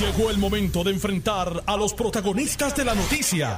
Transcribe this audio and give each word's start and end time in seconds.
Llegó 0.00 0.30
el 0.30 0.36
momento 0.36 0.84
de 0.84 0.90
enfrentar 0.90 1.48
a 1.66 1.74
los 1.74 1.94
protagonistas 1.94 2.76
de 2.76 2.84
la 2.84 2.94
noticia. 2.94 3.56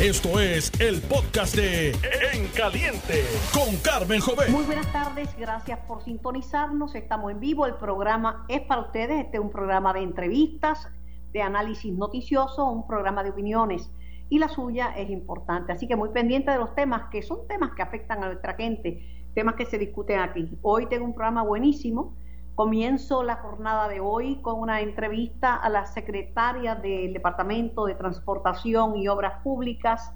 Esto 0.00 0.38
es 0.38 0.70
el 0.80 1.02
podcast 1.02 1.56
de 1.56 1.90
En 2.32 2.46
Caliente 2.54 3.24
con 3.52 3.74
Carmen 3.78 4.20
Jovet. 4.20 4.48
Muy 4.48 4.62
buenas 4.62 4.92
tardes, 4.92 5.36
gracias 5.36 5.80
por 5.88 6.04
sintonizarnos. 6.04 6.94
Estamos 6.94 7.32
en 7.32 7.40
vivo. 7.40 7.66
El 7.66 7.74
programa 7.74 8.46
es 8.48 8.60
para 8.60 8.82
ustedes. 8.82 9.24
Este 9.24 9.38
es 9.38 9.42
un 9.42 9.50
programa 9.50 9.92
de 9.92 10.02
entrevistas, 10.02 10.88
de 11.32 11.42
análisis 11.42 11.92
noticioso, 11.92 12.64
un 12.64 12.86
programa 12.86 13.24
de 13.24 13.30
opiniones. 13.30 13.90
Y 14.28 14.38
la 14.38 14.48
suya 14.48 14.94
es 14.96 15.10
importante. 15.10 15.72
Así 15.72 15.88
que 15.88 15.96
muy 15.96 16.10
pendiente 16.10 16.52
de 16.52 16.58
los 16.58 16.76
temas 16.76 17.10
que 17.10 17.22
son 17.22 17.48
temas 17.48 17.72
que 17.74 17.82
afectan 17.82 18.22
a 18.22 18.26
nuestra 18.26 18.54
gente, 18.54 19.04
temas 19.34 19.56
que 19.56 19.66
se 19.66 19.78
discuten 19.78 20.20
aquí. 20.20 20.48
Hoy 20.62 20.86
tengo 20.88 21.06
un 21.06 21.12
programa 21.12 21.42
buenísimo 21.42 22.14
Comienzo 22.54 23.22
la 23.22 23.36
jornada 23.36 23.88
de 23.88 24.00
hoy 24.00 24.36
con 24.42 24.60
una 24.60 24.82
entrevista 24.82 25.54
a 25.54 25.70
la 25.70 25.86
secretaria 25.86 26.74
del 26.74 27.14
Departamento 27.14 27.86
de 27.86 27.94
Transportación 27.94 28.98
y 28.98 29.08
Obras 29.08 29.42
Públicas, 29.42 30.14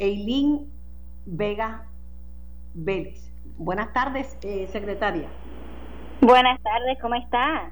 Eileen 0.00 0.72
Vega 1.24 1.84
Vélez. 2.74 3.32
Buenas 3.58 3.92
tardes, 3.92 4.36
eh, 4.42 4.66
secretaria. 4.72 5.28
Buenas 6.20 6.60
tardes, 6.62 6.98
¿cómo 7.00 7.14
está? 7.14 7.70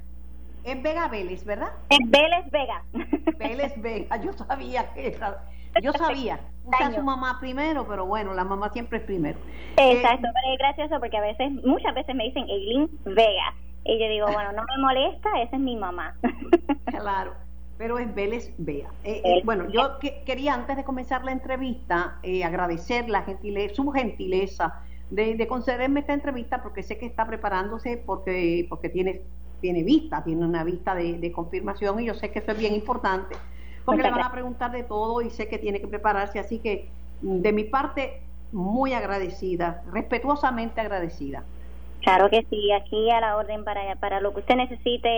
Es 0.62 0.80
Vega 0.80 1.09
Vélez, 1.09 1.45
¿verdad? 1.45 1.73
Es 1.88 1.98
Vélez 2.09 2.48
Vega. 2.52 2.84
Vélez 3.38 3.73
Vega, 3.83 4.16
yo 4.19 4.33
sabía 4.34 4.92
que 4.95 5.09
era. 5.09 5.42
Yo 5.83 5.92
sabía, 5.92 6.41
a 6.80 6.92
su 6.92 7.02
mamá 7.02 7.38
primero, 7.41 7.86
pero 7.88 8.06
bueno, 8.06 8.33
la 8.34 8.45
mamá 8.45 8.70
siempre 8.70 8.98
es 8.98 9.05
primero. 9.05 9.38
Exacto, 9.77 10.28
pero 10.33 10.52
es 10.52 10.59
gracioso 10.59 11.00
porque 11.00 11.16
a 11.16 11.20
veces, 11.20 11.52
muchas 11.64 11.95
veces 11.95 12.14
me 12.14 12.25
dicen 12.25 12.45
Eileen 12.48 12.88
Vega 13.05 13.52
y 13.86 13.98
yo 13.98 14.08
digo, 14.08 14.26
bueno, 14.32 14.52
no 14.52 14.62
me 14.62 14.82
molesta, 14.82 15.40
esa 15.40 15.56
es 15.56 15.62
mi 15.62 15.76
mamá. 15.76 16.16
claro, 16.86 17.34
pero 17.78 17.98
es 17.98 18.12
Vélez 18.14 18.52
Bea. 18.58 18.88
Eh, 19.04 19.20
eh, 19.24 19.42
bueno, 19.44 19.68
yo 19.70 19.98
quería 20.24 20.55
antes 20.55 20.77
de 20.77 20.84
comenzar 20.84 21.24
la 21.24 21.33
entrevista 21.33 22.19
eh, 22.22 22.44
agradecer 22.44 23.08
la 23.08 23.22
gentileza, 23.22 23.74
su 23.74 23.91
gentileza 23.91 24.83
de, 25.11 25.46
concederme 25.46 26.00
esta 26.00 26.14
entrevista 26.14 26.62
porque 26.62 26.83
sé 26.83 26.98
que 26.98 27.06
está 27.06 27.27
preparándose 27.27 28.02
porque, 28.05 28.66
porque 28.69 28.88
tiene, 28.88 29.22
tiene 29.61 29.84
vista, 29.84 30.24
tiene 30.24 30.44
una 30.44 30.64
vista 30.64 30.94
de, 30.94 31.33
confirmación 31.33 32.00
y 32.00 32.06
yo 32.06 32.14
sé 32.14 32.30
que 32.30 32.41
eso 32.41 32.52
es 32.52 32.58
bien 32.58 32.74
importante 32.74 33.36
porque 33.84 34.02
le 34.02 34.11
van 34.11 34.22
a 34.22 34.33
preguntar 34.33 34.72
de 34.72 34.83
todo 34.83 35.22
y 35.22 35.30
sé 35.30 35.46
que 35.46 35.58
tiene 35.58 35.80
que 35.80 35.86
prepararse, 35.86 36.41
así 36.41 36.58
que 36.58 36.89
de 37.22 37.52
mi 37.52 37.62
parte 37.62 38.20
muy 38.50 38.94
agradecida, 38.94 39.84
respetuosamente 39.92 40.80
agradecida. 40.80 41.44
Claro 42.02 42.30
que 42.30 42.47
sí, 42.50 42.72
aquí 42.72 43.11
a 43.11 43.20
la 43.20 43.36
orden 43.36 43.64
para, 43.64 43.97
para 43.97 44.20
lo 44.20 44.33
que 44.33 44.41
usted 44.41 44.56
necesite 44.56 45.08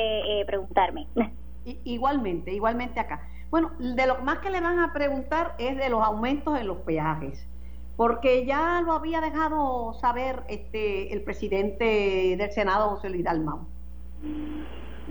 eh, 0.41 0.45
preguntarme. 0.47 1.07
Igualmente, 1.85 2.51
igualmente 2.53 2.99
acá. 2.99 3.21
Bueno, 3.51 3.73
de 3.79 4.07
lo 4.07 4.23
más 4.23 4.39
que 4.39 4.49
le 4.49 4.61
van 4.61 4.79
a 4.79 4.93
preguntar 4.95 5.55
es 5.59 5.77
de 5.77 5.91
los 5.91 6.03
aumentos 6.03 6.59
en 6.59 6.67
los 6.67 6.79
peajes, 6.79 7.47
porque 7.97 8.47
ya 8.47 8.81
lo 8.81 8.93
había 8.93 9.21
dejado 9.21 9.93
saber 9.95 10.45
este 10.49 11.13
el 11.13 11.23
presidente 11.23 12.37
del 12.39 12.51
Senado, 12.53 12.89
José 12.89 13.11
Luis 13.11 13.25
Dalmau. 13.25 13.67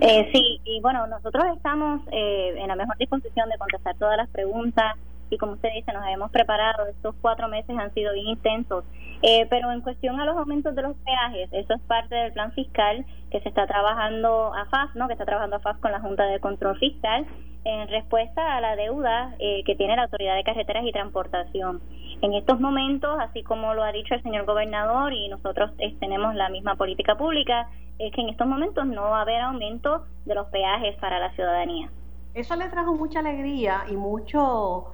Eh, 0.00 0.30
sí, 0.32 0.60
y 0.64 0.80
bueno, 0.80 1.06
nosotros 1.06 1.44
estamos 1.54 2.00
eh, 2.12 2.54
en 2.56 2.68
la 2.68 2.76
mejor 2.76 2.96
disposición 2.98 3.48
de 3.48 3.58
contestar 3.58 3.96
todas 3.96 4.16
las 4.16 4.28
preguntas 4.28 4.96
y 5.30 5.38
como 5.38 5.52
usted 5.52 5.70
dice, 5.74 5.92
nos 5.92 6.06
hemos 6.06 6.30
preparado, 6.30 6.86
estos 6.86 7.14
cuatro 7.20 7.48
meses 7.48 7.76
han 7.76 7.92
sido 7.92 8.12
bien 8.14 8.28
intensos, 8.28 8.84
eh, 9.22 9.46
pero 9.50 9.72
en 9.72 9.80
cuestión 9.80 10.20
a 10.20 10.24
los 10.24 10.36
aumentos 10.36 10.74
de 10.74 10.82
los 10.82 10.96
peajes, 10.98 11.48
eso 11.52 11.74
es 11.74 11.80
parte 11.82 12.14
del 12.14 12.32
plan 12.32 12.52
fiscal 12.52 13.04
que 13.30 13.40
se 13.40 13.48
está 13.48 13.66
trabajando 13.66 14.54
a 14.54 14.66
FAS, 14.66 14.94
¿no? 14.94 15.06
que 15.06 15.14
está 15.14 15.24
trabajando 15.24 15.56
a 15.56 15.60
FAS 15.60 15.78
con 15.78 15.92
la 15.92 16.00
Junta 16.00 16.24
de 16.24 16.40
Control 16.40 16.78
Fiscal 16.78 17.26
en 17.64 17.88
respuesta 17.88 18.56
a 18.56 18.60
la 18.60 18.76
deuda 18.76 19.34
eh, 19.38 19.62
que 19.64 19.74
tiene 19.74 19.96
la 19.96 20.04
Autoridad 20.04 20.36
de 20.36 20.44
Carreteras 20.44 20.84
y 20.86 20.92
Transportación. 20.92 21.82
En 22.22 22.32
estos 22.34 22.60
momentos, 22.60 23.18
así 23.20 23.42
como 23.42 23.74
lo 23.74 23.82
ha 23.82 23.92
dicho 23.92 24.14
el 24.14 24.22
señor 24.22 24.46
gobernador 24.46 25.12
y 25.12 25.28
nosotros 25.28 25.72
eh, 25.78 25.94
tenemos 26.00 26.34
la 26.34 26.48
misma 26.48 26.76
política 26.76 27.16
pública, 27.16 27.68
es 27.98 28.12
que 28.14 28.20
en 28.20 28.28
estos 28.28 28.46
momentos 28.46 28.86
no 28.86 29.02
va 29.02 29.18
a 29.18 29.22
haber 29.22 29.40
aumento 29.40 30.04
de 30.24 30.34
los 30.34 30.46
peajes 30.48 30.96
para 30.96 31.18
la 31.18 31.32
ciudadanía. 31.32 31.90
Eso 32.34 32.54
le 32.56 32.68
trajo 32.68 32.94
mucha 32.94 33.18
alegría 33.18 33.82
y 33.90 33.96
mucho 33.96 34.92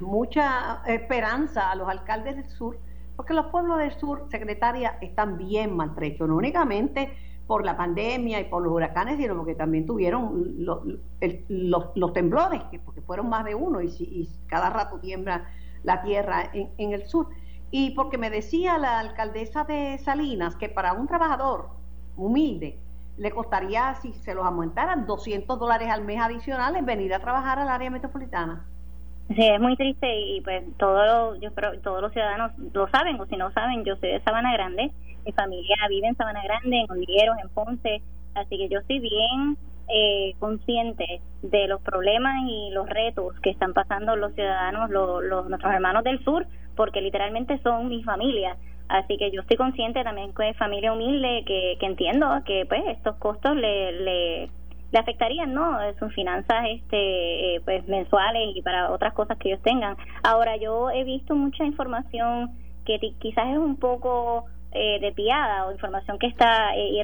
mucha 0.00 0.82
esperanza 0.86 1.70
a 1.70 1.74
los 1.74 1.88
alcaldes 1.88 2.36
del 2.36 2.48
sur, 2.48 2.78
porque 3.16 3.34
los 3.34 3.46
pueblos 3.46 3.78
del 3.78 3.92
sur, 3.98 4.26
secretaria, 4.30 4.98
están 5.00 5.38
bien 5.38 5.74
maltrechos, 5.74 6.28
no 6.28 6.36
únicamente 6.36 7.12
por 7.46 7.64
la 7.64 7.76
pandemia 7.76 8.40
y 8.40 8.44
por 8.44 8.62
los 8.62 8.72
huracanes, 8.72 9.18
sino 9.18 9.36
porque 9.36 9.54
también 9.54 9.86
tuvieron 9.86 10.56
los, 10.58 12.12
temblores, 12.12 12.62
que 12.70 12.78
porque 12.80 13.00
fueron 13.02 13.28
más 13.28 13.44
de 13.44 13.54
uno 13.54 13.80
y, 13.80 14.28
cada 14.46 14.70
rato 14.70 14.98
tiembla 14.98 15.46
la 15.84 16.02
tierra 16.02 16.50
en, 16.52 16.70
en, 16.76 16.92
el 16.92 17.06
sur. 17.06 17.28
Y 17.70 17.90
porque 17.92 18.18
me 18.18 18.30
decía 18.30 18.78
la 18.78 18.98
alcaldesa 18.98 19.64
de 19.64 19.98
Salinas 19.98 20.56
que 20.56 20.68
para 20.68 20.92
un 20.92 21.06
trabajador 21.06 21.70
humilde 22.16 22.80
le 23.16 23.30
costaría, 23.30 23.94
si 23.94 24.12
se 24.12 24.34
los 24.34 24.44
aumentaran, 24.44 25.06
200 25.06 25.58
dólares 25.58 25.88
al 25.88 26.04
mes 26.04 26.20
adicionales 26.20 26.84
venir 26.84 27.14
a 27.14 27.20
trabajar 27.20 27.58
al 27.58 27.68
área 27.68 27.90
metropolitana. 27.90 28.66
Sí, 29.28 29.42
es 29.44 29.60
muy 29.60 29.76
triste 29.76 30.20
y 30.20 30.40
pues 30.40 30.62
todos 30.78 31.40
yo 31.40 31.52
creo 31.52 31.80
todos 31.80 32.00
los 32.00 32.12
ciudadanos 32.12 32.52
lo 32.72 32.88
saben 32.88 33.20
o 33.20 33.26
si 33.26 33.36
no 33.36 33.50
saben, 33.50 33.84
yo 33.84 33.96
soy 33.96 34.10
de 34.10 34.20
Sabana 34.20 34.52
Grande, 34.52 34.92
mi 35.24 35.32
familia 35.32 35.76
vive 35.88 36.06
en 36.06 36.16
Sabana 36.16 36.42
Grande, 36.44 36.78
en 36.78 36.90
Ondigueros, 36.90 37.36
en 37.42 37.48
Ponce, 37.48 38.02
así 38.34 38.56
que 38.56 38.68
yo 38.68 38.78
estoy 38.78 39.00
bien 39.00 39.56
eh, 39.88 40.34
consciente 40.38 41.20
de 41.42 41.68
los 41.68 41.80
problemas 41.80 42.34
y 42.48 42.70
los 42.72 42.88
retos 42.88 43.38
que 43.40 43.50
están 43.50 43.72
pasando 43.72 44.16
los 44.16 44.34
ciudadanos, 44.34 44.90
los, 44.90 45.48
nuestros 45.48 45.72
hermanos 45.72 46.04
del 46.04 46.22
sur, 46.24 46.46
porque 46.74 47.00
literalmente 47.00 47.58
son 47.62 47.88
mi 47.88 48.02
familia. 48.02 48.56
Así 48.88 49.16
que 49.16 49.30
yo 49.30 49.40
estoy 49.40 49.56
consciente 49.56 50.04
también 50.04 50.32
que 50.34 50.48
es 50.48 50.56
familia 50.56 50.92
humilde, 50.92 51.44
que, 51.46 51.76
que 51.78 51.86
entiendo 51.86 52.28
que 52.44 52.66
pues 52.66 52.82
estos 52.86 53.16
costos 53.16 53.56
le, 53.56 53.92
le 53.92 54.50
le 54.92 54.98
afectarían 54.98 55.52
no 55.52 55.78
sus 55.98 56.14
finanzas 56.14 56.64
este 56.68 57.56
eh, 57.56 57.60
pues 57.64 57.86
mensuales 57.88 58.54
y 58.54 58.62
para 58.62 58.90
otras 58.90 59.14
cosas 59.14 59.38
que 59.38 59.48
ellos 59.48 59.62
tengan. 59.62 59.96
Ahora 60.22 60.56
yo 60.56 60.90
he 60.90 61.04
visto 61.04 61.34
mucha 61.34 61.64
información 61.64 62.50
que 62.84 62.98
quizás 63.18 63.48
es 63.48 63.58
un 63.58 63.76
poco 63.76 64.44
eh, 64.72 64.98
desviada 65.00 65.66
o 65.66 65.72
información 65.72 66.18
que 66.18 66.28
está 66.28 66.76
eh, 66.76 67.02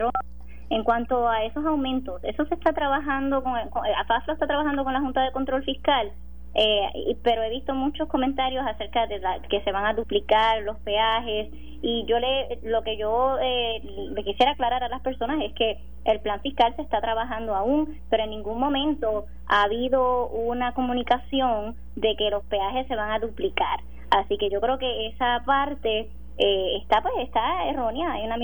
en 0.70 0.84
cuanto 0.84 1.28
a 1.28 1.44
esos 1.44 1.64
aumentos. 1.66 2.22
Eso 2.24 2.44
se 2.46 2.54
está 2.54 2.72
trabajando 2.72 3.42
con, 3.42 3.52
con 3.70 3.82
AFAFLA 3.84 4.34
está 4.34 4.46
trabajando 4.46 4.84
con 4.84 4.92
la 4.92 5.00
Junta 5.00 5.22
de 5.22 5.32
Control 5.32 5.64
Fiscal 5.64 6.12
eh, 6.54 7.16
pero 7.22 7.42
he 7.42 7.50
visto 7.50 7.74
muchos 7.74 8.08
comentarios 8.08 8.64
acerca 8.66 9.06
de 9.06 9.20
que 9.48 9.62
se 9.62 9.72
van 9.72 9.86
a 9.86 9.94
duplicar 9.94 10.62
los 10.62 10.78
peajes. 10.80 11.48
Y 11.84 12.04
yo 12.06 12.18
le 12.20 12.60
lo 12.62 12.82
que 12.82 12.96
yo 12.96 13.38
eh, 13.40 13.82
le 14.12 14.22
quisiera 14.22 14.52
aclarar 14.52 14.84
a 14.84 14.88
las 14.88 15.00
personas 15.02 15.42
es 15.42 15.52
que 15.54 15.80
el 16.04 16.20
plan 16.20 16.40
fiscal 16.40 16.74
se 16.76 16.82
está 16.82 17.00
trabajando 17.00 17.54
aún 17.54 18.00
pero 18.10 18.24
en 18.24 18.30
ningún 18.30 18.58
momento 18.58 19.26
ha 19.46 19.64
habido 19.64 20.28
una 20.28 20.74
comunicación 20.74 21.76
de 21.96 22.14
que 22.16 22.30
los 22.30 22.44
peajes 22.44 22.86
se 22.86 22.96
van 22.96 23.10
a 23.10 23.18
duplicar. 23.18 23.80
Así 24.10 24.36
que 24.36 24.50
yo 24.50 24.60
creo 24.60 24.78
que 24.78 25.08
esa 25.08 25.42
parte 25.46 26.10
eh, 26.38 26.76
está 26.80 27.02
pues 27.02 27.14
está 27.18 27.68
errónea 27.68 28.12
hay 28.12 28.24
una 28.24 28.36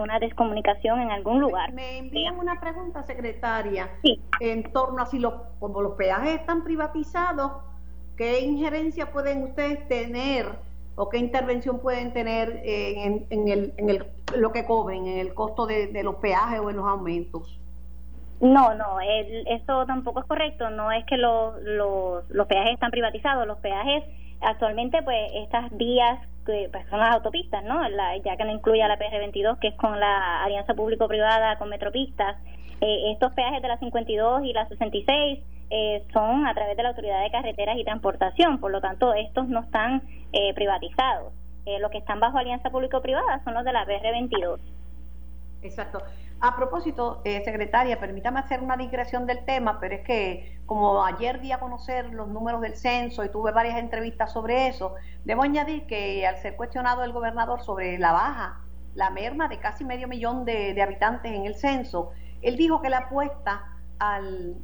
una 0.00 0.18
descomunicación 0.18 1.00
en 1.00 1.10
algún 1.10 1.40
lugar 1.40 1.72
me 1.72 1.98
envían 1.98 2.38
una 2.38 2.58
pregunta 2.60 3.02
secretaria 3.02 3.90
en 4.40 4.72
torno 4.72 5.02
a 5.02 5.06
si 5.06 5.18
los 5.18 5.34
como 5.60 5.82
los 5.82 5.92
peajes 5.94 6.40
están 6.40 6.64
privatizados 6.64 7.52
qué 8.16 8.40
injerencia 8.40 9.12
pueden 9.12 9.42
ustedes 9.42 9.86
tener 9.88 10.58
o 10.96 11.08
qué 11.08 11.18
intervención 11.18 11.80
pueden 11.80 12.12
tener 12.12 12.62
en, 12.64 13.26
en, 13.28 13.48
el, 13.48 13.74
en 13.76 13.90
el 13.90 14.06
lo 14.36 14.52
que 14.52 14.64
cobren 14.64 15.06
en 15.06 15.18
el 15.18 15.34
costo 15.34 15.66
de, 15.66 15.88
de 15.88 16.02
los 16.02 16.16
peajes 16.16 16.60
o 16.60 16.70
en 16.70 16.76
los 16.76 16.86
aumentos 16.86 17.58
no, 18.40 18.74
no, 18.74 18.98
eso 19.00 19.86
tampoco 19.86 20.20
es 20.20 20.26
correcto. 20.26 20.68
No 20.68 20.92
es 20.92 21.04
que 21.06 21.16
los, 21.16 21.54
los, 21.62 22.28
los 22.30 22.46
peajes 22.46 22.74
están 22.74 22.90
privatizados. 22.90 23.46
Los 23.46 23.58
peajes, 23.58 24.04
actualmente, 24.40 25.02
pues 25.02 25.30
estas 25.34 25.74
vías 25.76 26.20
que 26.44 26.68
pues, 26.70 26.86
son 26.88 27.00
las 27.00 27.14
autopistas, 27.14 27.64
¿no? 27.64 27.80
ya 28.24 28.36
que 28.36 28.44
no 28.44 28.52
incluye 28.52 28.82
a 28.82 28.88
la 28.88 28.98
PR22, 28.98 29.58
que 29.58 29.68
es 29.68 29.74
con 29.74 29.98
la 29.98 30.44
alianza 30.44 30.74
público-privada 30.74 31.58
con 31.58 31.68
Metropistas. 31.68 32.36
Eh, 32.80 33.12
estos 33.12 33.32
peajes 33.32 33.62
de 33.62 33.68
la 33.68 33.78
52 33.78 34.44
y 34.44 34.52
la 34.52 34.66
66 34.68 35.40
eh, 35.70 36.04
son 36.12 36.46
a 36.46 36.54
través 36.54 36.76
de 36.76 36.82
la 36.82 36.90
Autoridad 36.90 37.22
de 37.22 37.30
Carreteras 37.30 37.76
y 37.78 37.84
Transportación, 37.84 38.58
por 38.58 38.70
lo 38.70 38.80
tanto, 38.80 39.14
estos 39.14 39.48
no 39.48 39.60
están 39.60 40.02
eh, 40.32 40.52
privatizados. 40.54 41.32
Eh, 41.66 41.78
los 41.80 41.90
que 41.90 41.98
están 41.98 42.20
bajo 42.20 42.38
alianza 42.38 42.70
público-privada 42.70 43.42
son 43.44 43.54
los 43.54 43.64
de 43.64 43.72
la 43.72 43.86
PR22. 43.86 44.60
Exacto. 45.64 46.02
A 46.40 46.56
propósito, 46.56 47.22
eh, 47.24 47.42
secretaria, 47.42 47.98
permítame 47.98 48.38
hacer 48.38 48.60
una 48.60 48.76
digresión 48.76 49.26
del 49.26 49.44
tema, 49.46 49.80
pero 49.80 49.94
es 49.94 50.02
que 50.02 50.58
como 50.66 51.02
ayer 51.04 51.40
di 51.40 51.52
a 51.52 51.58
conocer 51.58 52.12
los 52.12 52.28
números 52.28 52.60
del 52.60 52.76
censo 52.76 53.24
y 53.24 53.30
tuve 53.30 53.50
varias 53.50 53.78
entrevistas 53.78 54.30
sobre 54.30 54.68
eso, 54.68 54.94
debo 55.24 55.42
añadir 55.42 55.86
que 55.86 56.26
al 56.26 56.36
ser 56.38 56.54
cuestionado 56.56 57.02
el 57.02 57.12
gobernador 57.12 57.62
sobre 57.62 57.98
la 57.98 58.12
baja, 58.12 58.60
la 58.94 59.08
merma 59.08 59.48
de 59.48 59.58
casi 59.58 59.84
medio 59.84 60.06
millón 60.06 60.44
de, 60.44 60.80
habitantes 60.82 61.32
en 61.32 61.46
el 61.46 61.54
censo, 61.54 62.12
él 62.42 62.56
dijo 62.56 62.82
que 62.82 62.90
la 62.90 62.98
apuesta 62.98 63.64
al, 63.98 64.56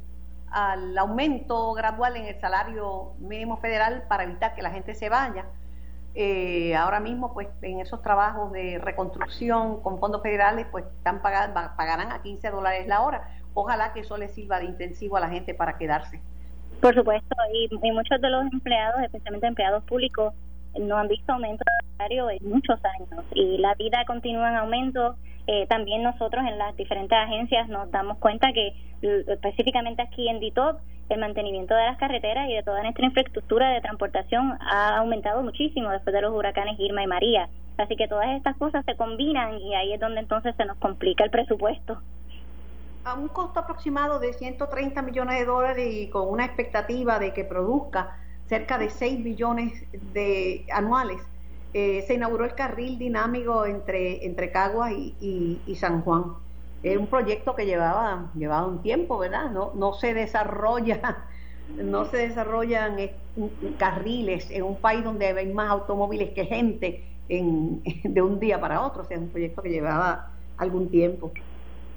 al 0.51 0.95
aumento 0.99 1.73
gradual 1.73 2.15
en 2.15 2.25
el 2.25 2.39
salario 2.39 3.13
mínimo 3.17 3.57
federal 3.57 4.03
para 4.07 4.23
evitar 4.23 4.53
que 4.53 4.61
la 4.61 4.69
gente 4.69 4.93
se 4.93 5.09
vaya. 5.09 5.45
Eh, 6.13 6.75
ahora 6.75 6.99
mismo, 6.99 7.33
pues 7.33 7.47
en 7.61 7.79
esos 7.79 8.01
trabajos 8.01 8.51
de 8.51 8.79
reconstrucción 8.79 9.81
con 9.81 9.99
fondos 9.99 10.21
federales, 10.21 10.67
pues 10.71 10.85
están 10.97 11.21
pagando, 11.21 11.59
pagarán 11.77 12.11
a 12.11 12.21
15 12.21 12.49
dólares 12.49 12.87
la 12.87 13.01
hora. 13.01 13.29
Ojalá 13.53 13.93
que 13.93 14.01
eso 14.01 14.17
les 14.17 14.31
sirva 14.33 14.59
de 14.59 14.65
intensivo 14.65 15.17
a 15.17 15.21
la 15.21 15.29
gente 15.29 15.53
para 15.53 15.77
quedarse. 15.77 16.21
Por 16.81 16.95
supuesto, 16.95 17.35
y, 17.53 17.91
muchos 17.91 18.19
de 18.19 18.29
los 18.29 18.51
empleados, 18.51 19.01
especialmente 19.03 19.47
empleados 19.47 19.83
públicos, 19.83 20.33
no 20.79 20.97
han 20.97 21.07
visto 21.07 21.31
aumento 21.31 21.63
de 21.65 21.87
salario 21.91 22.29
en 22.29 22.49
muchos 22.49 22.79
años 22.83 23.25
y 23.33 23.57
la 23.57 23.75
vida 23.75 24.03
continúa 24.07 24.49
en 24.49 24.55
aumento. 24.55 25.15
Eh, 25.47 25.65
también 25.67 26.03
nosotros 26.03 26.45
en 26.47 26.57
las 26.57 26.75
diferentes 26.75 27.17
agencias 27.17 27.67
nos 27.67 27.89
damos 27.91 28.17
cuenta 28.19 28.53
que 28.53 28.73
específicamente 29.01 30.01
aquí 30.01 30.29
en 30.29 30.39
DITOP 30.39 30.79
el 31.09 31.19
mantenimiento 31.19 31.73
de 31.73 31.85
las 31.85 31.97
carreteras 31.97 32.49
y 32.49 32.53
de 32.53 32.63
toda 32.63 32.83
nuestra 32.83 33.05
infraestructura 33.05 33.69
de 33.71 33.81
transportación 33.81 34.57
ha 34.61 34.97
aumentado 34.97 35.43
muchísimo 35.43 35.89
después 35.89 36.13
de 36.13 36.21
los 36.21 36.33
huracanes 36.33 36.79
Irma 36.79 37.03
y 37.03 37.07
María. 37.07 37.49
Así 37.77 37.95
que 37.95 38.07
todas 38.07 38.29
estas 38.37 38.55
cosas 38.57 38.85
se 38.85 38.95
combinan 38.95 39.57
y 39.57 39.75
ahí 39.75 39.93
es 39.93 39.99
donde 39.99 40.21
entonces 40.21 40.55
se 40.55 40.65
nos 40.65 40.77
complica 40.77 41.23
el 41.23 41.31
presupuesto. 41.31 41.97
A 43.03 43.15
un 43.15 43.27
costo 43.29 43.59
aproximado 43.59 44.19
de 44.19 44.33
130 44.33 45.01
millones 45.01 45.39
de 45.39 45.45
dólares 45.45 45.93
y 45.93 46.07
con 46.09 46.29
una 46.29 46.45
expectativa 46.45 47.17
de 47.17 47.33
que 47.33 47.43
produzca 47.43 48.15
cerca 48.47 48.77
de 48.77 48.89
6 48.89 49.23
billones 49.23 49.85
de 50.13 50.65
anuales, 50.71 51.21
eh, 51.73 52.03
se 52.07 52.15
inauguró 52.15 52.45
el 52.45 52.55
carril 52.55 52.97
dinámico 52.99 53.65
entre, 53.65 54.25
entre 54.25 54.51
Caguas 54.51 54.93
y, 54.93 55.63
y 55.65 55.75
San 55.75 56.01
Juan 56.03 56.35
es 56.81 56.97
un 56.97 57.09
proyecto 57.09 57.55
que 57.55 57.65
llevaba, 57.65 58.31
llevaba 58.35 58.67
un 58.67 58.81
tiempo, 58.81 59.17
¿verdad? 59.19 59.51
No, 59.51 59.73
no 59.75 59.93
se 59.93 60.13
desarrolla, 60.13 61.27
no 61.67 62.05
se 62.05 62.17
desarrollan 62.17 62.99
eh, 62.99 63.21
carriles 63.77 64.49
en 64.51 64.63
un 64.63 64.81
país 64.81 65.03
donde 65.03 65.27
hay 65.27 65.53
más 65.53 65.69
automóviles 65.69 66.33
que 66.33 66.45
gente 66.45 67.21
en, 67.27 67.81
de 68.03 68.21
un 68.21 68.39
día 68.39 68.59
para 68.59 68.81
otro. 68.85 69.03
O 69.03 69.05
sea, 69.05 69.17
es 69.17 69.23
un 69.23 69.31
proyecto 69.31 69.61
que 69.61 69.69
llevaba 69.69 70.39
algún 70.57 70.89
tiempo. 70.89 71.33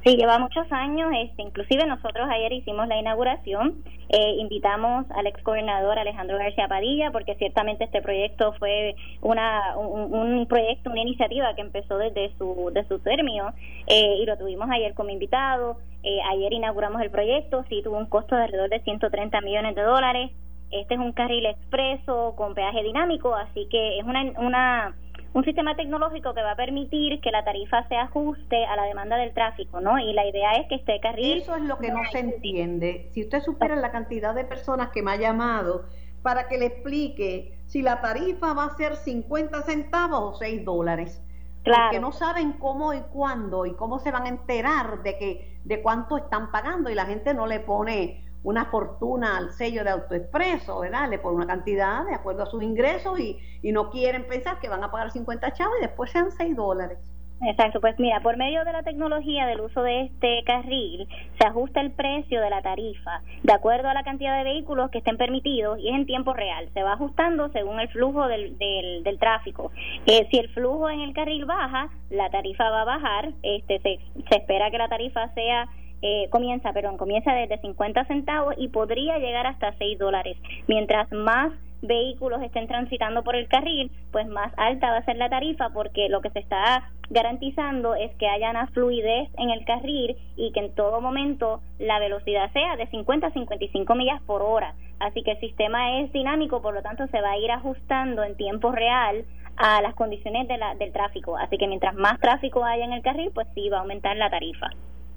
Sí, 0.05 0.17
lleva 0.17 0.39
muchos 0.39 0.71
años. 0.71 1.11
Este, 1.17 1.43
inclusive 1.43 1.87
nosotros 1.87 2.29
ayer 2.31 2.53
hicimos 2.53 2.87
la 2.89 2.99
inauguración. 2.99 3.83
Eh, 4.11 4.35
invitamos 4.39 5.06
al 5.12 5.27
ex 5.27 5.43
gobernador 5.43 5.99
Alejandro 5.99 6.37
García 6.37 6.69
Padilla, 6.69 7.11
porque 7.11 7.37
ciertamente 7.37 7.85
este 7.85 8.03
proyecto 8.03 8.53
fue 8.59 8.97
una, 9.23 9.79
un, 9.79 10.47
proyecto, 10.47 10.91
una 10.91 11.01
iniciativa 11.01 11.55
que 11.55 11.62
empezó 11.62 11.97
desde 11.97 12.37
su, 12.37 12.71
de 12.75 12.87
su 12.87 12.99
término 12.99 13.55
eh, 13.87 14.17
y 14.21 14.27
lo 14.27 14.37
tuvimos 14.37 14.69
ayer 14.71 14.93
como 14.93 15.09
invitado. 15.09 15.79
Eh, 16.03 16.19
ayer 16.33 16.53
inauguramos 16.53 17.01
el 17.01 17.11
proyecto, 17.11 17.65
sí 17.71 17.81
tuvo 17.83 17.97
un 17.97 18.06
costo 18.06 18.37
de 18.37 18.43
alrededor 18.43 18.69
de 18.69 18.81
130 18.81 19.41
millones 19.41 19.75
de 19.75 19.83
dólares. 19.83 20.33
Este 20.71 20.95
es 20.95 21.01
un 21.01 21.12
carril 21.12 21.47
expreso 21.47 22.35
con 22.37 22.53
peaje 22.53 22.83
dinámico, 22.83 23.35
así 23.35 23.67
que 23.71 23.99
es 23.99 24.05
una, 24.05 24.23
una 24.37 24.95
un 25.34 25.44
sistema 25.44 25.75
tecnológico 25.75 26.32
que 26.32 26.42
va 26.42 26.52
a 26.52 26.56
permitir 26.56 27.20
que 27.20 27.32
la 27.32 27.44
tarifa 27.44 27.86
se 27.88 27.96
ajuste 27.96 28.64
a 28.66 28.76
la 28.76 28.84
demanda 28.84 29.16
del 29.16 29.34
tráfico, 29.34 29.81
¿no? 29.81 29.98
Y 29.98 30.12
la 30.12 30.25
idea 30.26 30.52
es 30.52 30.69
que 30.69 30.76
este 30.76 31.00
carril... 31.00 31.38
Eso 31.38 31.56
es 31.56 31.62
lo 31.62 31.76
que 31.78 31.90
no, 31.90 31.98
se 32.12 32.20
entiende. 32.20 33.10
Si 33.12 33.22
usted 33.22 33.42
supera 33.42 33.75
la 33.75 33.90
cantidad 33.90 34.32
de 34.32 34.44
personas 34.44 34.90
que 34.90 35.02
me 35.02 35.10
ha 35.10 35.16
llamado 35.16 35.86
para 36.22 36.46
que 36.46 36.56
le 36.56 36.66
explique 36.66 37.58
si 37.66 37.82
la 37.82 38.00
tarifa 38.00 38.54
va 38.54 38.66
a 38.66 38.76
ser 38.76 38.94
50 38.94 39.62
centavos 39.62 40.36
o 40.36 40.38
6 40.38 40.64
dólares. 40.64 41.20
Claro. 41.64 41.82
Porque 41.86 42.00
no 42.00 42.12
saben 42.12 42.52
cómo 42.52 42.94
y 42.94 43.00
cuándo 43.00 43.66
y 43.66 43.75
cómo 43.75 43.98
se 43.98 44.12
van 44.12 44.26
a 44.26 44.28
enterar 44.28 45.02
de 45.02 45.19
que 45.19 45.58
de 45.64 45.82
cuánto 45.82 46.16
están 46.16 46.52
pagando 46.52 46.90
y 46.90 46.94
la 46.94 47.06
gente 47.06 47.34
no 47.34 47.46
le 47.46 47.58
pone 47.58 48.22
una 48.44 48.67
fortuna 48.67 49.38
al 49.38 49.52
sello 49.52 49.82
de 49.82 49.91
autoexpreso, 49.91 50.81
¿verdad? 50.81 51.11
Le 51.11 51.19
ponen 51.19 51.38
una 51.38 51.46
cantidad 51.46 52.05
de 52.05 52.14
acuerdo 52.14 52.44
a 52.44 52.46
sus 52.46 52.62
ingresos 52.62 53.19
y, 53.19 53.38
y 53.62 53.73
no 53.73 53.91
quieren 53.91 54.26
pensar 54.29 54.61
que 54.61 54.69
van 54.69 54.85
a 54.85 54.91
pagar 54.91 55.11
50 55.11 55.52
chavos 55.55 55.75
y 55.81 55.82
después 55.82 56.11
sean 56.12 56.31
6 56.31 56.55
dólares. 56.55 56.99
Exacto, 57.43 57.81
pues 57.81 57.99
mira, 57.99 58.20
por 58.20 58.37
medio 58.37 58.64
de 58.64 58.73
la 58.73 58.82
tecnología 58.82 59.46
del 59.46 59.61
uso 59.61 59.82
de 59.82 60.02
este 60.02 60.43
carril 60.44 61.06
se 61.38 61.46
ajusta 61.46 61.81
el 61.81 61.91
precio 61.91 62.41
de 62.41 62.49
la 62.49 62.62
tarifa 62.62 63.20
de 63.43 63.52
acuerdo 63.52 63.88
a 63.88 63.94
la 63.94 64.05
cantidad 64.05 64.38
de 64.38 64.44
vehículos 64.44 64.91
que 64.91 64.99
estén 64.99 65.17
permitidos 65.17 65.79
y 65.79 65.88
es 65.88 65.94
en 65.94 66.06
tiempo 66.06 66.32
real, 66.32 66.70
se 66.73 66.82
va 66.82 66.93
ajustando 66.93 67.50
según 67.50 67.81
el 67.81 67.88
flujo 67.88 68.29
del, 68.29 68.56
del, 68.56 69.02
del 69.02 69.19
tráfico. 69.19 69.73
Eh, 70.06 70.26
si 70.31 70.38
el 70.38 70.49
flujo 70.50 70.88
en 70.88 71.00
el 71.00 71.12
carril 71.12 71.44
baja, 71.44 71.91
la 72.08 72.31
tarifa 72.31 72.70
va 72.70 72.82
a 72.82 72.85
bajar, 72.85 73.32
este 73.43 73.81
se, 73.81 73.99
se 74.29 74.37
espera 74.37 74.70
que 74.70 74.79
la 74.79 74.88
tarifa 74.88 75.29
sea 75.35 75.69
eh, 76.06 76.29
comienza, 76.29 76.71
perdón, 76.75 76.99
comienza 76.99 77.33
desde 77.33 77.56
50 77.62 78.05
centavos 78.05 78.55
y 78.59 78.69
podría 78.69 79.17
llegar 79.17 79.47
hasta 79.47 79.73
6 79.79 79.99
dólares. 79.99 80.37
Mientras 80.69 81.11
más 81.12 81.51
vehículos 81.81 82.43
estén 82.43 82.69
transitando 82.69 83.23
por 83.25 83.37
el 83.37 83.49
carril, 83.49 83.91
pues 84.12 84.27
más 84.27 84.53
alta 84.59 84.91
va 84.91 84.99
a 84.99 85.05
ser 85.06 85.17
la 85.17 85.31
tarifa 85.31 85.71
porque 85.71 86.11
lo 86.11 86.21
que 86.21 86.29
se 86.29 86.41
está 86.41 86.91
garantizando 87.09 87.95
es 87.95 88.15
que 88.17 88.29
haya 88.29 88.51
una 88.51 88.67
fluidez 88.67 89.31
en 89.39 89.49
el 89.49 89.65
carril 89.65 90.15
y 90.37 90.53
que 90.53 90.61
en 90.61 90.75
todo 90.75 91.01
momento 91.01 91.62
la 91.79 91.99
velocidad 91.99 92.53
sea 92.53 92.77
de 92.77 92.87
50 92.89 93.29
a 93.29 93.33
55 93.33 93.95
millas 93.95 94.21
por 94.25 94.43
hora. 94.43 94.75
Así 95.01 95.23
que 95.23 95.33
el 95.33 95.41
sistema 95.41 96.01
es 96.01 96.12
dinámico, 96.12 96.61
por 96.61 96.75
lo 96.75 96.83
tanto 96.83 97.06
se 97.06 97.21
va 97.23 97.31
a 97.31 97.39
ir 97.39 97.51
ajustando 97.51 98.25
en 98.25 98.37
tiempo 98.37 98.73
real 98.73 99.25
a 99.56 99.81
las 99.81 99.95
condiciones 99.95 100.49
de 100.49 100.59
la, 100.59 100.75
del 100.75 100.93
tráfico. 100.93 101.39
Así 101.39 101.56
que 101.56 101.67
mientras 101.67 101.95
más 101.95 102.21
tráfico 102.21 102.62
haya 102.62 102.85
en 102.85 102.93
el 102.93 103.01
carril, 103.01 103.31
pues 103.33 103.47
sí 103.55 103.71
va 103.71 103.79
a 103.79 103.81
aumentar 103.81 104.19
la 104.19 104.29
tarifa. 104.29 104.69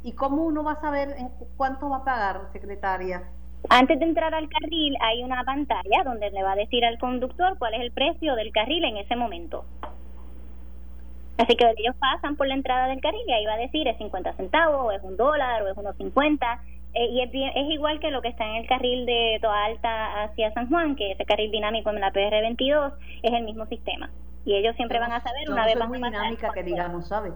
¿Y 0.04 0.14
cómo 0.14 0.44
uno 0.44 0.64
va 0.64 0.74
a 0.74 0.82
saber 0.82 1.16
en 1.18 1.30
cuánto 1.58 1.90
va 1.90 1.98
a 1.98 2.04
pagar, 2.04 2.42
secretaria? 2.54 3.24
Antes 3.70 4.00
de 4.00 4.06
entrar 4.06 4.34
al 4.34 4.48
carril 4.50 4.96
hay 5.02 5.24
una 5.24 5.44
pantalla 5.44 6.04
donde 6.06 6.30
le 6.32 6.44
va 6.44 6.54
a 6.54 6.56
decir 6.56 6.86
al 6.86 6.98
conductor 7.00 7.58
cuál 7.58 7.74
es 7.74 7.82
el 7.82 7.92
precio 7.92 8.36
del 8.36 8.52
carril 8.52 8.84
en 8.86 8.98
ese 8.98 9.16
momento. 9.16 9.66
Así 11.38 11.56
que 11.56 11.66
ellos 11.78 11.96
pasan 12.00 12.36
por 12.36 12.48
la 12.48 12.56
entrada 12.56 12.88
del 12.88 13.02
carril 13.02 13.22
y 13.28 13.32
ahí 13.32 13.46
va 13.46 13.54
a 13.54 13.58
decir 13.58 13.88
es 13.88 13.98
50 13.98 14.34
centavos, 14.34 14.86
o 14.86 14.92
es 14.92 15.04
un 15.04 15.18
dólar, 15.18 15.64
o 15.64 15.68
es 15.70 15.78
unos 15.78 15.96
50. 15.98 16.62
Eh, 16.94 17.06
y 17.10 17.22
es, 17.22 17.30
es 17.34 17.70
igual 17.70 18.00
que 18.00 18.10
lo 18.10 18.22
que 18.22 18.30
está 18.30 18.46
en 18.46 18.56
el 18.56 18.68
carril 18.68 19.06
de 19.06 19.38
Toa 19.42 19.66
Alta 19.66 20.24
hacia 20.24 20.52
San 20.54 20.70
Juan, 20.70 20.96
que 20.96 21.12
ese 21.12 21.26
carril 21.26 21.52
dinámico 21.52 21.90
en 21.92 22.00
la 22.00 22.12
PR22 22.12 22.94
es 23.22 23.34
el 23.34 23.44
mismo 23.44 23.66
sistema. 23.68 24.10
Y 24.46 24.56
ellos 24.56 24.76
siempre 24.78 24.98
van 25.00 25.12
a 25.12 25.22
saber 25.22 25.50
una 25.50 25.66
vez 25.66 25.76
más. 25.78 25.90
muy 25.90 26.02
dinámica 26.02 26.52
que 26.54 26.64
digamos, 26.64 27.08
¿sabes? 27.08 27.34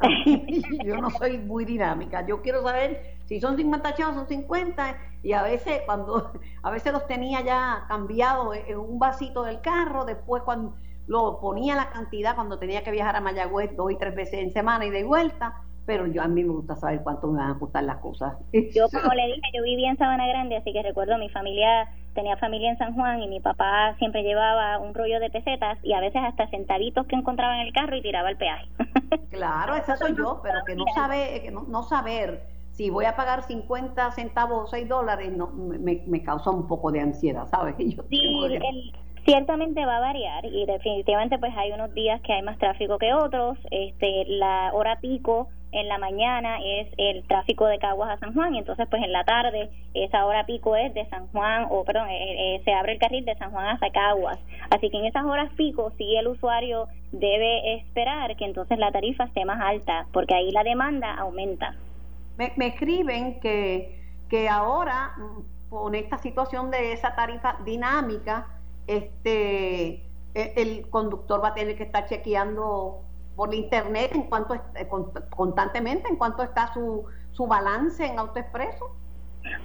yo 0.84 0.96
no 0.96 1.10
soy 1.10 1.38
muy 1.38 1.64
dinámica. 1.64 2.26
Yo 2.26 2.42
quiero 2.42 2.62
saber 2.62 3.18
si 3.26 3.40
son 3.40 3.56
50 3.56 3.94
chavos, 3.94 4.14
son 4.14 4.28
50. 4.28 4.96
Y 5.22 5.32
a 5.32 5.42
veces, 5.42 5.82
cuando 5.86 6.32
a 6.62 6.70
veces 6.70 6.92
los 6.92 7.06
tenía 7.06 7.40
ya 7.42 7.84
cambiados 7.88 8.56
en 8.66 8.78
un 8.78 8.98
vasito 8.98 9.42
del 9.42 9.60
carro, 9.60 10.04
después 10.04 10.42
cuando 10.44 10.74
lo 11.06 11.40
ponía 11.40 11.74
la 11.74 11.88
cantidad 11.90 12.34
cuando 12.34 12.58
tenía 12.58 12.84
que 12.84 12.90
viajar 12.90 13.16
a 13.16 13.20
Mayagüez 13.20 13.74
dos 13.74 13.90
y 13.90 13.96
tres 13.96 14.14
veces 14.14 14.40
en 14.40 14.52
semana 14.52 14.84
y 14.84 14.90
de 14.90 15.04
vuelta 15.04 15.62
pero 15.88 16.06
yo 16.06 16.20
a 16.22 16.28
mí 16.28 16.44
me 16.44 16.52
gusta 16.52 16.76
saber 16.76 17.00
cuánto 17.02 17.28
me 17.28 17.38
van 17.38 17.52
a 17.52 17.58
costar 17.58 17.82
las 17.82 17.96
cosas. 17.96 18.36
Yo 18.52 18.88
como 18.92 19.14
le 19.14 19.26
dije, 19.26 19.40
yo 19.54 19.62
vivía 19.62 19.88
en 19.88 19.96
Sabana 19.96 20.26
Grande, 20.26 20.58
así 20.58 20.70
que 20.70 20.82
recuerdo 20.82 21.16
mi 21.16 21.30
familia 21.30 21.88
tenía 22.14 22.36
familia 22.36 22.72
en 22.72 22.78
San 22.78 22.94
Juan 22.94 23.22
y 23.22 23.28
mi 23.28 23.40
papá 23.40 23.94
siempre 23.98 24.22
llevaba 24.22 24.78
un 24.78 24.92
rollo 24.92 25.18
de 25.18 25.30
pesetas 25.30 25.78
y 25.82 25.94
a 25.94 26.00
veces 26.00 26.20
hasta 26.22 26.46
centavitos 26.50 27.06
que 27.06 27.16
encontraba 27.16 27.54
en 27.58 27.66
el 27.66 27.72
carro 27.72 27.96
y 27.96 28.02
tiraba 28.02 28.28
el 28.28 28.36
peaje. 28.36 28.68
Claro, 29.30 29.76
esa 29.76 29.96
soy 29.96 30.14
yo, 30.14 30.40
pero 30.42 30.58
que 30.66 30.74
no 30.74 30.84
sabe, 30.94 31.40
que 31.42 31.50
no, 31.50 31.82
saber 31.84 32.42
si 32.72 32.90
voy 32.90 33.06
a 33.06 33.16
pagar 33.16 33.44
50 33.44 34.10
centavos 34.12 34.64
o 34.64 34.66
6 34.66 34.88
dólares 34.88 35.32
no, 35.32 35.46
me, 35.46 36.02
me 36.06 36.22
causa 36.22 36.50
un 36.50 36.66
poco 36.66 36.92
de 36.92 37.00
ansiedad, 37.00 37.46
¿sabes? 37.46 37.76
Yo 37.78 38.02
sí, 38.10 38.60
ciertamente 39.28 39.84
va 39.84 39.98
a 39.98 40.00
variar 40.00 40.46
y 40.46 40.64
definitivamente 40.64 41.38
pues 41.38 41.52
hay 41.54 41.70
unos 41.72 41.92
días 41.92 42.18
que 42.22 42.32
hay 42.32 42.40
más 42.40 42.56
tráfico 42.56 42.96
que 42.96 43.12
otros. 43.12 43.58
Este, 43.70 44.24
la 44.26 44.70
hora 44.72 45.00
pico 45.00 45.48
en 45.70 45.86
la 45.86 45.98
mañana 45.98 46.56
es 46.64 46.88
el 46.96 47.22
tráfico 47.24 47.66
de 47.66 47.78
Caguas 47.78 48.08
a 48.08 48.18
San 48.20 48.32
Juan 48.32 48.54
y 48.54 48.60
entonces 48.60 48.88
pues 48.88 49.02
en 49.02 49.12
la 49.12 49.24
tarde 49.24 49.68
esa 49.92 50.24
hora 50.24 50.46
pico 50.46 50.76
es 50.76 50.94
de 50.94 51.06
San 51.10 51.26
Juan 51.26 51.66
o 51.68 51.84
perdón 51.84 52.08
eh, 52.08 52.56
eh, 52.56 52.62
se 52.64 52.72
abre 52.72 52.94
el 52.94 52.98
carril 52.98 53.26
de 53.26 53.36
San 53.36 53.50
Juan 53.50 53.66
hasta 53.66 53.90
Caguas 53.90 54.38
así 54.70 54.88
que 54.88 54.96
en 54.96 55.04
esas 55.04 55.26
horas 55.26 55.52
pico 55.58 55.92
sí 55.98 56.16
el 56.16 56.28
usuario 56.28 56.88
debe 57.12 57.74
esperar 57.74 58.34
que 58.34 58.46
entonces 58.46 58.78
la 58.78 58.90
tarifa 58.92 59.24
esté 59.24 59.44
más 59.44 59.60
alta 59.60 60.06
porque 60.10 60.34
ahí 60.34 60.50
la 60.52 60.64
demanda 60.64 61.14
aumenta 61.16 61.76
me, 62.38 62.54
me 62.56 62.68
escriben 62.68 63.38
que 63.40 63.94
que 64.30 64.48
ahora 64.48 65.12
mm, 65.18 65.68
con 65.68 65.94
esta 65.94 66.16
situación 66.16 66.70
de 66.70 66.94
esa 66.94 67.14
tarifa 67.14 67.58
dinámica 67.66 68.46
este 68.88 70.10
e, 70.34 70.52
el 70.56 70.90
conductor 70.90 71.42
va 71.42 71.48
a 71.48 71.54
tener 71.54 71.76
que 71.76 71.84
estar 71.84 72.06
chequeando 72.06 73.04
por 73.36 73.54
internet 73.54 74.10
en 74.14 74.24
cuanto 74.24 74.54
eh, 74.54 74.88
constantemente 75.30 76.08
en 76.08 76.16
cuanto 76.16 76.42
está 76.42 76.72
su, 76.74 77.04
su 77.30 77.46
balance 77.46 78.04
en 78.04 78.18
AutoExpreso? 78.18 78.96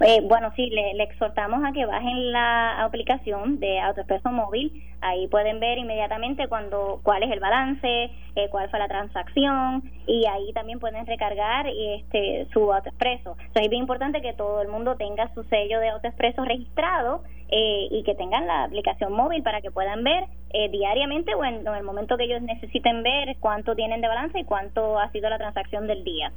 Eh, 0.01 0.21
bueno, 0.23 0.51
sí, 0.55 0.69
le, 0.69 0.91
exhortamos 1.03 1.63
a 1.63 1.71
que 1.71 1.85
bajen 1.85 2.31
la 2.31 2.83
aplicación 2.83 3.59
de 3.59 3.79
AutoExpreso 3.79 4.31
Móvil. 4.31 4.83
Ahí 5.01 5.27
pueden 5.27 5.59
ver 5.59 5.77
inmediatamente 5.77 6.47
cuando 6.47 6.99
cuál 7.03 7.23
es 7.23 7.31
el 7.31 7.39
balance, 7.39 8.11
eh, 8.35 8.49
cuál 8.49 8.69
fue 8.69 8.79
la 8.79 8.87
transacción 8.87 9.83
y 10.07 10.25
ahí 10.25 10.51
también 10.53 10.79
pueden 10.79 11.05
recargar 11.05 11.67
este 11.67 12.47
su 12.51 12.71
AutoExpreso. 12.71 13.31
Entonces 13.31 13.63
es 13.63 13.69
bien 13.69 13.81
importante 13.81 14.21
que 14.21 14.33
todo 14.33 14.61
el 14.61 14.67
mundo 14.67 14.95
tenga 14.95 15.33
su 15.33 15.43
sello 15.43 15.79
de 15.79 15.89
AutoExpreso 15.89 16.43
registrado 16.43 17.23
eh, 17.49 17.87
y 17.91 18.03
que 18.03 18.15
tengan 18.15 18.47
la 18.47 18.63
aplicación 18.63 19.13
móvil 19.13 19.43
para 19.43 19.61
que 19.61 19.71
puedan 19.71 20.03
ver 20.03 20.25
diariamente 20.69 21.33
o 21.33 21.43
en, 21.43 21.65
el 21.65 21.83
momento 21.83 22.15
que 22.15 22.25
ellos 22.25 22.43
necesiten 22.43 23.01
ver 23.01 23.37
cuánto 23.39 23.73
tienen 23.75 24.01
de 24.01 24.07
balance 24.07 24.39
y 24.39 24.43
cuánto 24.43 24.99
ha 24.99 25.09
sido 25.09 25.27
la 25.27 25.39
transacción 25.39 25.87
del 25.87 26.03
día 26.03 26.31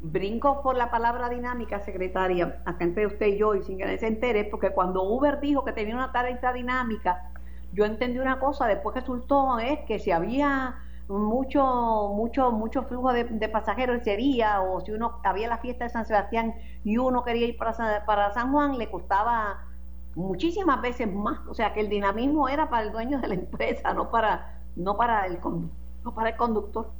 brinco 0.00 0.62
por 0.62 0.76
la 0.76 0.90
palabra 0.90 1.28
dinámica, 1.28 1.80
secretaria, 1.80 2.62
acá 2.64 2.84
entre 2.84 3.06
usted 3.06 3.26
y 3.26 3.38
yo, 3.38 3.54
y 3.54 3.62
sin 3.62 3.78
que 3.78 3.84
nadie 3.84 3.98
se 3.98 4.06
entere, 4.06 4.44
porque 4.44 4.70
cuando 4.70 5.02
Uber 5.02 5.40
dijo 5.40 5.64
que 5.64 5.72
tenía 5.72 5.94
una 5.94 6.12
tarifa 6.12 6.52
dinámica, 6.52 7.30
yo 7.72 7.84
entendí 7.84 8.18
una 8.18 8.38
cosa, 8.38 8.66
después 8.66 8.94
resultó 8.94 9.58
es 9.58 9.80
que 9.86 9.98
si 9.98 10.10
había 10.10 10.76
mucho, 11.08 12.10
mucho, 12.14 12.50
mucho 12.50 12.82
flujo 12.84 13.12
de, 13.12 13.48
pasajeros 13.48 14.00
ese 14.00 14.16
día, 14.16 14.60
o 14.60 14.80
si 14.80 14.92
uno 14.92 15.20
había 15.24 15.48
la 15.48 15.58
fiesta 15.58 15.84
de 15.84 15.90
San 15.90 16.06
Sebastián 16.06 16.54
y 16.84 16.98
uno 16.98 17.22
quería 17.22 17.46
ir 17.46 17.56
para 17.56 18.04
para 18.04 18.32
San 18.32 18.52
Juan, 18.52 18.78
le 18.78 18.90
costaba 18.90 19.66
muchísimas 20.16 20.80
veces 20.80 21.12
más. 21.12 21.40
O 21.48 21.54
sea 21.54 21.72
que 21.72 21.80
el 21.80 21.88
dinamismo 21.88 22.48
era 22.48 22.68
para 22.68 22.82
el 22.82 22.92
dueño 22.92 23.20
de 23.20 23.28
la 23.28 23.34
empresa, 23.34 23.94
no 23.94 24.10
para, 24.10 24.60
no 24.74 24.96
para 24.96 25.26
el 25.26 25.38
no 26.02 26.14
para 26.14 26.30
el 26.30 26.36
conductor. 26.36 26.90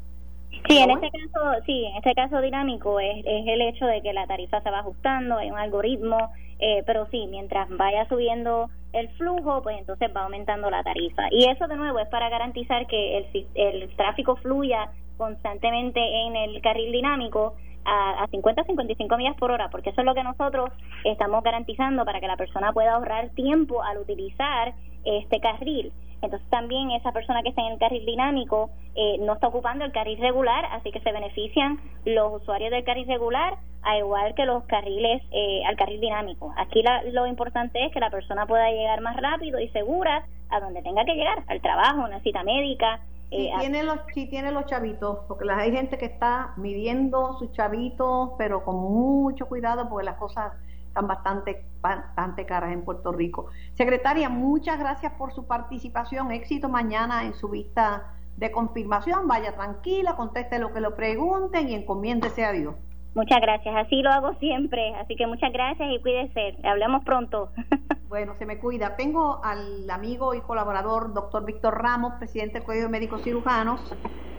Sí, 0.69 0.79
en 0.79 0.91
este 0.91 1.11
caso, 1.11 1.63
sí, 1.65 1.85
en 1.85 1.97
este 1.97 2.15
caso 2.15 2.41
dinámico 2.41 2.99
es, 2.99 3.19
es 3.25 3.47
el 3.47 3.61
hecho 3.63 3.87
de 3.87 4.03
que 4.03 4.13
la 4.13 4.27
tarifa 4.27 4.61
se 4.63 4.71
va 4.71 4.81
ajustando, 4.81 5.39
hay 5.39 5.51
un 5.51 5.59
algoritmo, 5.59 6.33
eh, 6.59 6.83
pero 6.87 7.07
sí, 7.11 7.27
mientras 7.31 7.69
vaya 7.71 8.09
subiendo 8.09 8.69
el 8.93 9.09
flujo, 9.11 9.63
pues 9.63 9.79
entonces 9.79 10.11
va 10.15 10.25
aumentando 10.25 10.71
la 10.71 10.83
tarifa. 10.83 11.25
Y 11.31 11.45
eso 11.49 11.69
de 11.69 11.77
nuevo 11.77 11.99
es 11.99 12.09
para 12.09 12.29
garantizar 12.31 12.87
que 12.87 13.19
el, 13.19 13.47
el 13.55 13.97
tráfico 13.97 14.37
fluya 14.37 14.91
constantemente 15.17 16.01
en 16.01 16.37
el 16.37 16.61
carril 16.63 16.93
dinámico 16.93 17.55
a, 17.85 18.25
a 18.25 18.27
50 18.29 18.65
55 18.65 19.17
millas 19.17 19.37
por 19.37 19.51
hora, 19.51 19.69
porque 19.71 19.91
eso 19.91 20.01
es 20.01 20.05
lo 20.05 20.15
que 20.15 20.25
nosotros 20.25 20.71
estamos 21.05 21.43
garantizando 21.45 22.05
para 22.05 22.21
que 22.21 22.27
la 22.27 22.37
persona 22.37 22.73
pueda 22.73 22.95
ahorrar 22.95 23.31
tiempo 23.31 23.83
al 23.83 23.99
utilizar 23.99 24.75
este 25.05 25.41
carril. 25.41 25.93
Entonces 26.23 26.49
también 26.51 26.91
esa 26.93 27.13
persona 27.13 27.43
que 27.43 27.51
está 27.51 27.63
en 27.63 27.73
el 27.73 27.79
carril 27.79 28.07
dinámico 28.07 28.71
eh, 28.95 29.19
no 29.21 29.35
está 29.35 29.49
ocupando 29.49 29.85
el 29.85 29.93
carril 29.93 30.19
regular, 30.19 30.65
así 30.73 30.91
que 30.91 31.01
se 31.01 31.13
benefician 31.13 31.79
los 32.05 32.43
usuarios 32.43 32.71
del 32.71 32.85
carril 32.85 33.07
regular, 33.07 33.59
a 33.83 33.99
igual 33.99 34.35
que 34.35 34.47
los 34.47 34.65
carriles 34.65 35.23
eh, 35.31 35.63
al 35.67 35.77
carril 35.77 36.01
dinámico. 36.01 36.53
Aquí 36.57 36.83
lo 37.13 37.27
importante 37.27 37.85
es 37.85 37.93
que 37.93 38.01
la 38.01 38.11
persona 38.11 38.47
pueda 38.47 38.71
llegar 38.71 39.01
más 39.01 39.17
rápido 39.17 39.61
y 39.61 39.69
segura 39.69 40.25
a 40.51 40.61
donde 40.61 40.83
tenga 40.83 41.05
que 41.05 41.15
llegar, 41.15 41.45
al 41.47 41.61
trabajo, 41.61 42.05
una 42.05 42.21
cita 42.21 42.43
médica. 42.43 43.01
Eh, 43.31 43.51
si, 43.53 43.61
tiene 43.61 43.83
los, 43.83 43.99
si 44.15 44.27
tiene 44.27 44.53
los 44.53 44.67
chavitos, 44.67 45.21
porque 45.29 45.51
hay 45.51 45.73
gente 45.73 45.99
que 45.99 46.07
está 46.07 46.55
midiendo 46.57 47.39
sus 47.39 47.53
chavitos, 47.53 48.31
pero 48.39 48.65
con 48.65 48.77
mucho 48.77 49.47
cuidado 49.47 49.89
porque 49.89 50.05
las 50.05 50.17
cosas 50.17 50.53
están 50.97 51.09
bastante, 51.09 51.67
bastante 51.83 52.47
caras 52.47 52.73
en 52.73 52.83
Puerto 52.83 53.13
Rico. 53.13 53.49
Secretaria, 53.75 54.31
muchas 54.31 54.79
gracias 54.79 55.13
por 55.13 55.35
su 55.35 55.47
participación. 55.47 56.33
Éxito 56.33 56.71
mañana 56.71 57.25
en 57.25 57.35
su 57.35 57.51
vista 57.51 58.15
de 58.37 58.51
confirmación. 58.51 59.29
Vaya 59.29 59.55
tranquila, 59.55 60.17
conteste 60.17 60.59
lo 60.59 60.73
que 60.73 60.81
lo 60.81 60.95
pregunten 60.95 61.69
y 61.69 61.75
encomiéndese 61.75 62.47
a 62.47 62.53
Dios. 62.53 62.75
Muchas 63.15 63.41
gracias, 63.41 63.75
así 63.77 64.01
lo 64.03 64.11
hago 64.11 64.35
siempre. 64.39 64.95
Así 64.95 65.17
que 65.17 65.27
muchas 65.27 65.53
gracias 65.53 65.87
y 65.91 66.01
cuídese. 66.01 66.57
Hablemos 66.65 67.05
pronto. 67.05 67.51
Bueno, 68.09 68.37
se 68.37 68.47
me 68.47 68.59
cuida. 68.59 68.95
Tengo 68.95 69.41
al 69.43 69.91
amigo 69.91 70.33
y 70.33 70.41
colaborador 70.41 71.13
doctor 71.13 71.45
Víctor 71.45 71.83
Ramos, 71.83 72.15
presidente 72.15 72.55
del 72.55 72.63
Colegio 72.63 72.87
de 72.87 72.93
Médicos 72.93 73.23
Cirujanos, 73.23 73.81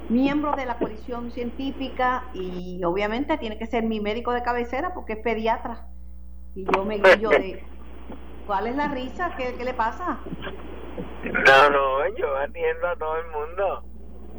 miembro 0.08 0.54
de 0.54 0.66
la 0.66 0.78
coalición 0.78 1.32
científica 1.32 2.24
y 2.34 2.82
obviamente 2.86 3.38
tiene 3.38 3.58
que 3.60 3.68
ser 3.68 3.84
mi 3.84 4.00
médico 4.00 4.32
de 4.32 4.42
cabecera 4.42 4.94
porque 4.94 5.14
es 5.14 5.20
pediatra 5.20 5.86
y 6.58 6.66
yo 6.66 6.84
me 6.84 6.98
guillo 6.98 7.30
de... 7.30 7.64
¿Cuál 8.48 8.68
es 8.68 8.76
la 8.76 8.88
risa? 8.88 9.36
¿Qué, 9.38 9.54
qué 9.56 9.64
le 9.64 9.74
pasa? 9.76 10.18
No, 11.24 11.70
no, 11.70 12.16
yo 12.16 12.36
atiendo 12.36 12.88
a 12.88 12.96
todo 12.96 13.18
el 13.18 13.28
mundo. 13.28 13.84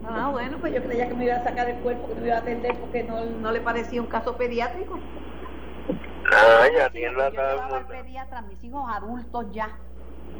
Ah, 0.04 0.30
bueno, 0.32 0.56
pues 0.58 0.74
yo 0.74 0.82
creía 0.82 1.08
que 1.08 1.14
me 1.14 1.26
iba 1.26 1.36
a 1.36 1.44
sacar 1.44 1.68
el 1.68 1.76
cuerpo, 1.76 2.08
que 2.08 2.14
me 2.16 2.26
iba 2.26 2.36
a 2.36 2.40
atender 2.40 2.74
porque 2.76 3.04
no, 3.04 3.24
no 3.24 3.52
le 3.52 3.60
parecía 3.60 4.00
un 4.00 4.08
caso 4.08 4.36
pediátrico. 4.36 4.96
No, 4.96 6.76
yo 6.76 6.84
atiendo 6.84 7.22
a 7.22 7.30
todo 7.30 7.50
el 7.50 7.70
mundo. 7.70 7.88
pediatra, 7.88 8.42
mis 8.42 8.64
hijos 8.64 8.84
adultos 8.88 9.46
ya, 9.52 9.70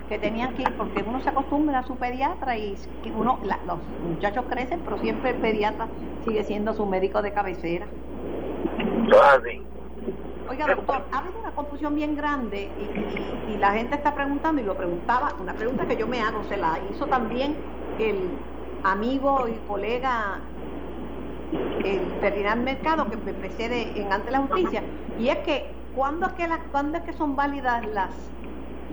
que 0.09 0.19
tenían 0.19 0.55
que 0.55 0.63
ir, 0.63 0.77
porque 0.77 1.05
uno 1.07 1.21
se 1.23 1.29
acostumbra 1.29 1.81
a 1.81 1.87
su 1.87 1.97
pediatra 1.97 2.57
y 2.57 2.77
uno, 3.15 3.39
los 3.67 3.79
muchachos 4.03 4.45
crecen, 4.49 4.81
pero 4.81 4.99
siempre 4.99 5.31
el 5.31 5.37
pediatra 5.37 5.87
sigue 6.27 6.43
siendo 6.43 6.75
su 6.75 6.87
médico 6.87 7.23
de 7.23 7.33
cabecera. 7.33 7.87
Así. 9.23 9.68
Oiga, 10.51 10.67
doctor, 10.67 11.05
ha 11.13 11.19
habido 11.19 11.41
una 11.41 11.51
confusión 11.51 11.95
bien 11.95 12.17
grande 12.17 12.71
y, 13.49 13.57
la 13.59 13.73
gente 13.73 13.97
está 13.97 14.15
preguntando 14.15 14.63
y 14.63 14.65
lo 14.65 14.77
preguntaba, 14.77 15.35
una 15.41 15.53
pregunta 15.53 15.87
que 15.87 15.97
yo 15.97 16.07
me 16.07 16.21
hago, 16.21 16.45
se 16.45 16.57
la 16.57 16.79
hizo 16.91 17.07
también 17.07 17.57
el 17.99 18.31
amigo 18.85 19.47
y 19.49 19.55
colega 19.67 20.39
el 21.85 22.01
Ferdinand 22.21 22.63
Mercado 22.63 23.11
que 23.11 23.17
me 23.17 23.35
precede 23.35 24.01
en 24.01 24.13
ante 24.13 24.31
la 24.31 24.39
justicia 24.41 24.83
y 25.19 25.29
es 25.29 25.39
que 25.39 25.67
¿cuándo 25.97 26.27
es 26.27 26.33
que, 26.35 26.47
la, 26.47 26.59
¿cuándo 26.71 26.99
es 26.99 27.05
que 27.05 27.13
son 27.15 27.35
válidas 27.35 27.85
las 27.89 28.11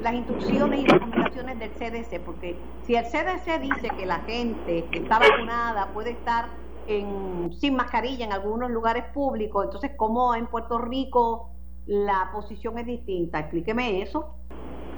las 0.01 0.13
instrucciones 0.13 0.79
y 0.81 0.87
recomendaciones 0.87 1.59
del 1.59 1.69
CDC? 1.71 2.19
Porque 2.21 2.57
si 2.85 2.95
el 2.95 3.05
CDC 3.05 3.61
dice 3.61 3.89
que 3.89 4.05
la 4.05 4.19
gente 4.21 4.85
que 4.91 4.99
está 4.99 5.19
vacunada 5.19 5.87
puede 5.93 6.11
estar 6.11 6.47
en, 6.87 7.53
sin 7.59 7.75
mascarilla 7.75 8.25
en 8.25 8.33
algunos 8.33 8.69
lugares 8.69 9.05
públicos. 9.13 9.65
Entonces, 9.65 9.91
¿cómo 9.95 10.35
en 10.35 10.47
Puerto 10.47 10.77
Rico 10.77 11.51
la 11.85 12.29
posición 12.33 12.77
es 12.77 12.85
distinta? 12.85 13.39
Explíqueme 13.39 14.01
eso. 14.01 14.35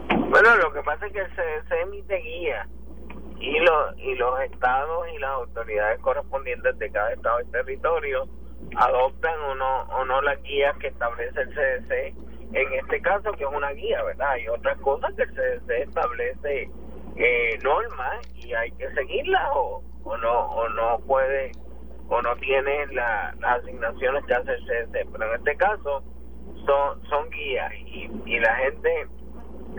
Bueno, 0.10 0.56
lo 0.58 0.74
que 0.74 0.82
pasa 0.82 1.08
es 1.08 1.13
que 1.13 1.24
se, 1.70 1.82
emite 1.82 2.15
guía 2.17 2.67
y, 3.39 3.60
los 3.60 3.98
y 3.98 4.15
los 4.15 4.39
estados 4.41 5.08
y 5.13 5.17
las 5.20 5.32
autoridades 5.32 6.00
correspondientes 6.00 6.77
de 6.79 6.91
cada 6.91 7.13
estado 7.13 7.41
y 7.41 7.46
territorio 7.46 8.27
adoptan 8.75 9.39
o 9.41 9.56
no, 9.56 9.82
o 9.84 10.06
no 10.06 10.22
las 10.22 10.41
guías 10.44 10.75
que 10.77 10.88
establece 10.88 11.41
el 11.41 11.50
CDC. 11.50 12.27
En 12.53 12.74
este 12.74 13.01
caso, 13.01 13.32
que 13.34 13.44
es 13.44 13.50
una 13.50 13.72
guía, 13.72 14.01
¿verdad? 14.03 14.32
Hay 14.32 14.48
otras 14.48 14.77
cosas 14.79 15.13
que 15.15 15.24
el 15.24 15.34
CDC 15.34 15.70
establece 15.88 16.70
eh, 17.17 17.60
normas 17.62 18.20
y 18.36 18.53
hay 18.53 18.72
que 18.72 18.89
seguirlas 18.94 19.50
o 19.53 19.84
no 20.17 20.46
o 20.51 20.70
no 20.70 21.00
puede 21.00 21.51
o 22.09 22.21
no 22.21 22.35
tiene 22.37 22.87
las 22.87 23.35
asignaciones 23.43 24.25
que 24.25 24.33
hace 24.33 24.51
el 24.51 24.65
CDC. 24.65 25.11
Pero 25.11 25.25
en 25.25 25.39
este 25.39 25.55
caso 25.57 26.03
son, 26.65 27.03
son 27.09 27.29
guías 27.29 27.73
y, 27.73 28.09
y 28.25 28.39
la 28.39 28.55
gente, 28.55 29.07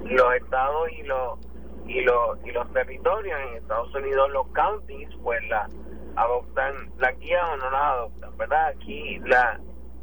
los 0.05 0.35
estados 0.35 0.91
y 0.93 1.03
los 1.03 1.39
y 1.87 2.03
los 2.03 2.39
y 2.45 2.51
los 2.51 2.71
territorios 2.73 3.41
en 3.49 3.57
Estados 3.57 3.95
Unidos, 3.95 4.31
los 4.31 4.47
counties, 4.49 5.09
pues 5.23 5.41
la 5.49 5.69
adoptan 6.17 6.75
la 6.99 7.13
guía 7.13 7.41
o 7.53 7.57
no 7.57 7.71
la 7.71 7.91
adoptan, 7.91 8.37
¿verdad? 8.37 8.69
Aquí 8.69 9.19
la 9.21 9.59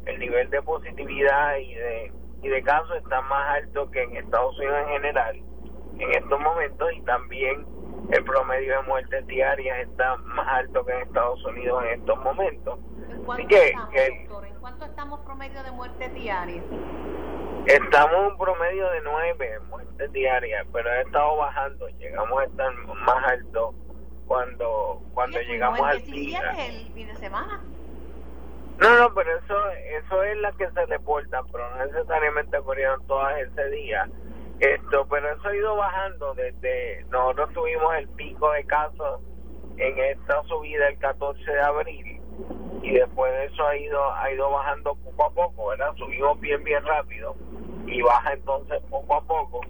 el 0.06 0.18
nivel 0.18 0.50
de 0.50 0.62
positividad 0.62 1.56
y 1.58 1.74
de 1.74 2.12
y 2.42 2.48
de 2.48 2.62
casos 2.62 2.96
está 2.96 3.20
más 3.22 3.56
alto 3.56 3.90
que 3.90 4.02
en 4.02 4.16
Estados 4.16 4.58
Unidos 4.58 4.78
en 4.82 4.88
general 4.88 5.42
en 5.98 6.12
estos 6.12 6.40
momentos 6.40 6.88
y 6.94 7.02
también 7.02 7.66
el 8.10 8.24
promedio 8.24 8.76
de 8.76 8.82
muertes 8.86 9.26
diarias 9.26 9.78
está 9.88 10.16
más 10.16 10.46
alto 10.48 10.84
que 10.84 10.92
en 10.92 11.02
Estados 11.02 11.44
Unidos 11.44 11.82
en 11.84 12.00
estos 12.00 12.18
momentos. 12.18 12.78
¿En 13.10 13.24
cuánto, 13.24 13.56
estamos, 13.56 13.94
doctor? 13.94 14.46
¿En 14.46 14.54
cuánto 14.60 14.84
estamos 14.84 15.20
promedio 15.20 15.62
de 15.62 15.70
muertes 15.72 16.14
diarias? 16.14 16.64
Estamos 17.66 18.14
en 18.14 18.24
un 18.26 18.38
promedio 18.38 18.90
de 18.90 19.00
nueve 19.02 19.58
muertes 19.68 20.12
diarias, 20.12 20.66
pero 20.72 20.88
ha 20.88 21.00
estado 21.00 21.36
bajando. 21.36 21.88
Llegamos 21.98 22.40
a 22.40 22.44
estar 22.44 22.72
más 22.74 23.24
alto 23.24 23.74
cuando 24.26 25.02
cuando 25.14 25.40
llegamos 25.40 25.80
al 25.80 26.02
día. 26.02 26.40
el 26.58 26.92
fin 26.92 27.08
de 27.08 27.16
semana? 27.16 27.60
No, 28.78 28.98
no, 28.98 29.14
pero 29.14 29.36
eso 29.38 29.70
eso 29.70 30.22
es 30.22 30.36
la 30.38 30.52
que 30.52 30.70
se 30.70 30.86
reporta, 30.86 31.42
pero 31.50 31.76
no 31.76 31.86
necesariamente 31.86 32.56
ocurrieron 32.58 33.04
todas 33.06 33.36
ese 33.40 33.70
día 33.70 34.08
esto, 34.60 35.06
pero 35.10 35.30
eso 35.30 35.48
ha 35.48 35.56
ido 35.56 35.76
bajando 35.76 36.34
desde 36.34 37.04
nosotros 37.10 37.52
tuvimos 37.52 37.94
el 37.96 38.08
pico 38.10 38.50
de 38.52 38.64
casos 38.64 39.20
en 39.76 39.98
esta 39.98 40.42
subida 40.44 40.88
el 40.88 40.98
14 40.98 41.50
de 41.50 41.60
abril 41.60 42.20
y 42.82 42.92
después 42.92 43.32
de 43.32 43.44
eso 43.46 43.66
ha 43.66 43.76
ido 43.76 44.14
ha 44.14 44.30
ido 44.32 44.50
bajando 44.50 44.94
poco 44.94 45.24
a 45.24 45.30
poco, 45.30 45.68
¿verdad? 45.68 45.94
Subimos 45.96 46.40
bien 46.40 46.62
bien 46.64 46.84
rápido 46.84 47.36
y 47.86 48.00
baja 48.00 48.32
entonces 48.32 48.80
poco 48.88 49.14
a 49.14 49.20
poco 49.22 49.60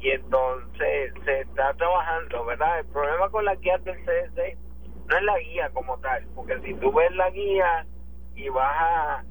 y 0.00 0.10
entonces 0.10 1.12
se 1.24 1.40
está 1.40 1.72
trabajando, 1.74 2.44
¿verdad? 2.44 2.80
El 2.80 2.86
problema 2.86 3.28
con 3.30 3.44
la 3.44 3.54
guía 3.54 3.78
del 3.78 3.96
CDC 4.04 4.58
no 5.08 5.16
es 5.16 5.22
la 5.22 5.38
guía 5.38 5.70
como 5.70 5.98
tal, 5.98 6.26
porque 6.34 6.60
si 6.60 6.74
tú 6.74 6.92
ves 6.92 7.14
la 7.14 7.30
guía 7.30 7.86
y 8.34 8.48
vas 8.48 8.76
a, 8.76 9.24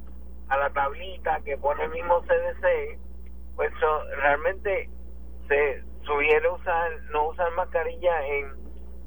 a 0.49 0.57
la 0.57 0.69
tablita 0.71 1.41
que 1.41 1.57
pone 1.57 1.83
el 1.83 1.91
mismo 1.91 2.21
CDC, 2.21 2.97
pues 3.55 3.71
realmente 4.17 4.89
se 5.47 5.83
sugiere 6.03 6.49
usar 6.49 6.91
no 7.11 7.29
usar 7.29 7.51
mascarilla 7.53 8.27
en 8.27 8.53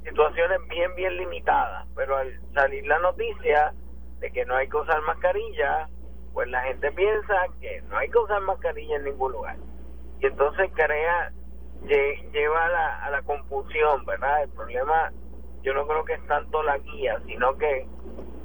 situaciones 0.04 0.58
bien 0.68 0.94
bien 0.94 1.16
limitadas 1.16 1.86
pero 1.94 2.16
al 2.16 2.40
salir 2.54 2.86
la 2.86 2.98
noticia 3.00 3.72
de 4.20 4.30
que 4.30 4.44
no 4.46 4.56
hay 4.56 4.68
que 4.68 4.76
usar 4.76 5.00
mascarilla 5.02 5.88
pues 6.32 6.48
la 6.50 6.62
gente 6.62 6.92
piensa 6.92 7.34
que 7.60 7.82
no 7.88 7.96
hay 7.96 8.08
que 8.10 8.18
usar 8.18 8.40
mascarilla 8.42 8.96
en 8.96 9.04
ningún 9.04 9.32
lugar. 9.32 9.56
Y 10.20 10.26
entonces 10.26 10.70
crea 10.72 11.32
lleva 12.32 12.64
a 12.64 12.68
la, 12.68 13.04
a 13.04 13.10
la 13.10 13.22
confusión 13.22 14.04
verdad 14.04 14.42
el 14.42 14.50
problema 14.50 15.10
yo 15.62 15.74
no 15.74 15.86
creo 15.86 16.04
que 16.04 16.14
es 16.14 16.26
tanto 16.26 16.62
la 16.62 16.76
guía 16.78 17.20
sino 17.26 17.56
que 17.56 17.86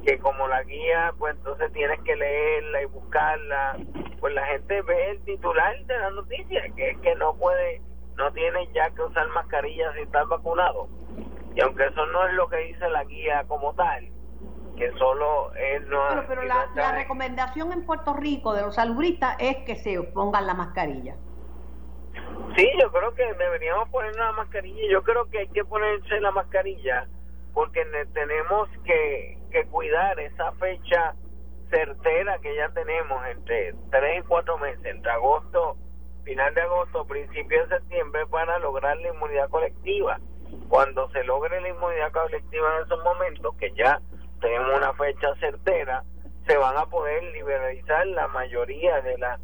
que 0.04 0.18
como 0.18 0.46
la 0.48 0.62
guía 0.62 1.12
pues 1.18 1.36
entonces 1.36 1.72
tienes 1.72 2.00
que 2.02 2.16
leerla 2.16 2.82
y 2.82 2.86
buscarla 2.86 3.76
pues 4.20 4.34
la 4.34 4.46
gente 4.46 4.82
ve 4.82 5.10
el 5.10 5.24
titular 5.24 5.76
de 5.84 5.98
la 5.98 6.10
noticia 6.10 6.62
que 6.76 6.90
es 6.90 6.98
que 6.98 7.14
no 7.14 7.34
puede 7.36 7.80
no 8.16 8.32
tiene 8.32 8.68
ya 8.72 8.90
que 8.90 9.02
usar 9.02 9.28
mascarilla 9.28 9.92
si 9.94 10.00
estás 10.00 10.28
vacunado. 10.28 10.88
Y 11.54 11.60
aunque 11.60 11.86
eso 11.86 12.06
no 12.06 12.26
es 12.26 12.34
lo 12.34 12.48
que 12.48 12.56
dice 12.58 12.88
la 12.88 13.04
guía 13.04 13.44
como 13.46 13.74
tal, 13.74 14.08
que 14.76 14.90
solo 14.98 15.54
es 15.54 15.86
no... 15.86 16.00
Pero, 16.28 16.42
la, 16.42 16.68
la, 16.74 16.92
recomendación 16.92 17.72
en 17.72 17.86
Puerto 17.86 18.14
Rico 18.14 18.54
de 18.54 18.62
los 18.62 18.74
salubristas 18.74 19.36
es 19.38 19.58
que 19.58 19.76
se 19.76 20.02
pongan 20.02 20.46
la 20.46 20.54
mascarilla. 20.54 21.16
Sí, 22.56 22.68
yo 22.80 22.90
creo 22.90 23.14
que 23.14 23.34
deberíamos 23.34 23.88
poner 23.90 24.14
la 24.16 24.32
mascarilla. 24.32 24.82
Yo 24.90 25.02
creo 25.02 25.28
que 25.30 25.38
hay 25.38 25.48
que 25.48 25.64
ponerse 25.64 26.20
la 26.20 26.30
mascarilla 26.32 27.06
porque 27.52 27.84
tenemos 28.12 28.68
que, 28.84 29.38
que 29.54 29.64
cuidar 29.66 30.18
esa 30.18 30.50
fecha 30.52 31.14
certera 31.70 32.38
que 32.40 32.56
ya 32.56 32.68
tenemos 32.70 33.24
entre 33.28 33.72
tres 33.90 34.18
y 34.18 34.22
cuatro 34.26 34.58
meses, 34.58 34.84
entre 34.84 35.12
agosto 35.12 35.76
final 36.24 36.54
de 36.54 36.62
agosto, 36.62 37.06
principio 37.06 37.62
de 37.62 37.78
septiembre 37.78 38.26
para 38.26 38.58
lograr 38.58 38.96
la 38.96 39.08
inmunidad 39.08 39.48
colectiva. 39.48 40.18
Cuando 40.68 41.08
se 41.10 41.22
logre 41.24 41.60
la 41.60 41.68
inmunidad 41.68 42.10
colectiva 42.12 42.76
en 42.76 42.84
esos 42.84 43.04
momentos, 43.04 43.54
que 43.56 43.70
ya 43.74 44.00
tenemos 44.40 44.76
una 44.76 44.92
fecha 44.94 45.34
certera, 45.38 46.02
se 46.46 46.56
van 46.56 46.76
a 46.76 46.86
poder 46.86 47.22
liberalizar 47.32 48.06
la 48.08 48.26
mayoría 48.28 49.00
de 49.02 49.18
las 49.18 49.40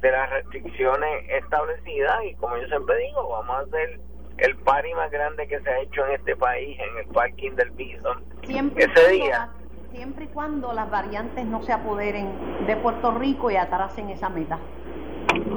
de 0.00 0.10
las 0.10 0.28
restricciones 0.28 1.30
establecidas 1.30 2.24
y 2.24 2.34
como 2.34 2.58
yo 2.58 2.66
siempre 2.66 2.98
digo, 2.98 3.26
vamos 3.26 3.56
a 3.56 3.60
hacer 3.60 4.00
el 4.36 4.56
party 4.58 4.92
más 4.92 5.10
grande 5.10 5.48
que 5.48 5.58
se 5.60 5.70
ha 5.70 5.80
hecho 5.80 6.04
en 6.06 6.12
este 6.12 6.36
país 6.36 6.78
en 6.78 6.98
el 6.98 7.06
parking 7.06 7.52
del 7.52 7.70
Bison. 7.70 8.33
Siempre 8.46 8.84
ese 8.84 9.10
día 9.10 9.50
siempre 9.94 10.24
y 10.24 10.28
cuando 10.28 10.72
las 10.72 10.90
variantes 10.90 11.46
no 11.46 11.62
se 11.62 11.72
apoderen 11.72 12.66
de 12.66 12.76
Puerto 12.76 13.12
Rico 13.12 13.50
y 13.50 13.56
atrasen 13.56 14.10
esa 14.10 14.28
meta. 14.28 14.58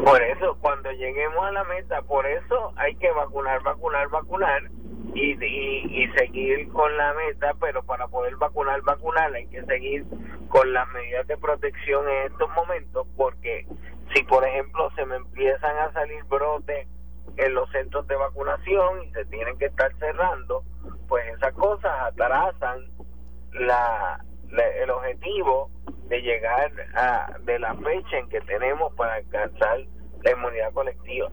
Por 0.06 0.22
eso, 0.22 0.58
cuando 0.62 0.92
lleguemos 0.92 1.44
a 1.44 1.52
la 1.52 1.64
meta, 1.64 2.02
por 2.04 2.26
eso 2.26 2.72
hay 2.76 2.96
que 2.96 3.12
vacunar, 3.12 3.62
vacunar, 3.64 4.08
vacunar 4.10 4.62
y, 5.16 5.32
y, 5.32 6.08
seguir 6.12 6.70
con 6.70 6.96
la 6.98 7.14
meta, 7.16 7.54
pero 7.60 7.82
para 7.84 8.08
poder 8.08 8.36
vacunar, 8.36 8.82
vacunar 8.84 9.34
hay 9.34 9.48
que 9.48 9.64
seguir 9.64 10.06
con 10.50 10.72
las 10.72 10.88
medidas 10.90 11.26
de 11.28 11.38
protección 11.38 12.08
en 12.08 12.32
estos 12.32 12.50
momentos, 12.56 13.08
porque 13.18 13.66
si, 14.14 14.24
por 14.24 14.46
ejemplo, 14.46 14.92
se 14.96 15.06
me 15.06 15.16
empiezan 15.16 15.78
a 15.78 15.92
salir 15.94 16.24
brotes 16.26 16.88
en 17.36 17.54
los 17.54 17.70
centros 17.72 18.08
de 18.08 18.16
vacunación 18.16 19.04
y 19.04 19.12
se 19.12 19.26
tienen 19.26 19.58
que 19.58 19.66
estar 19.66 19.92
cerrando, 20.00 20.64
pues 21.08 21.26
esas 21.36 21.54
cosas 21.54 21.92
atrasan 22.02 22.86
la, 23.54 24.24
el 24.82 24.90
objetivo 24.90 25.70
de 26.08 26.22
llegar 26.22 26.72
a 26.96 27.38
de 27.44 27.60
la 27.60 27.76
fecha 27.76 28.18
en 28.18 28.30
que 28.30 28.42
tenemos 28.42 28.94
para 28.94 29.16
alcanzar 29.16 29.80
la 30.24 30.32
inmunidad 30.32 30.72
colectiva. 30.74 31.30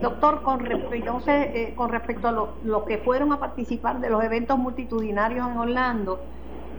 Doctor, 0.00 0.42
con 0.42 0.60
respecto, 0.60 1.20
eh, 1.26 1.72
con 1.76 1.90
respecto 1.90 2.28
a 2.28 2.32
los 2.32 2.48
lo 2.64 2.84
que 2.84 2.98
fueron 2.98 3.32
a 3.32 3.40
participar 3.40 4.00
de 4.00 4.10
los 4.10 4.22
eventos 4.22 4.56
multitudinarios 4.58 5.48
en 5.48 5.58
Orlando, 5.58 6.20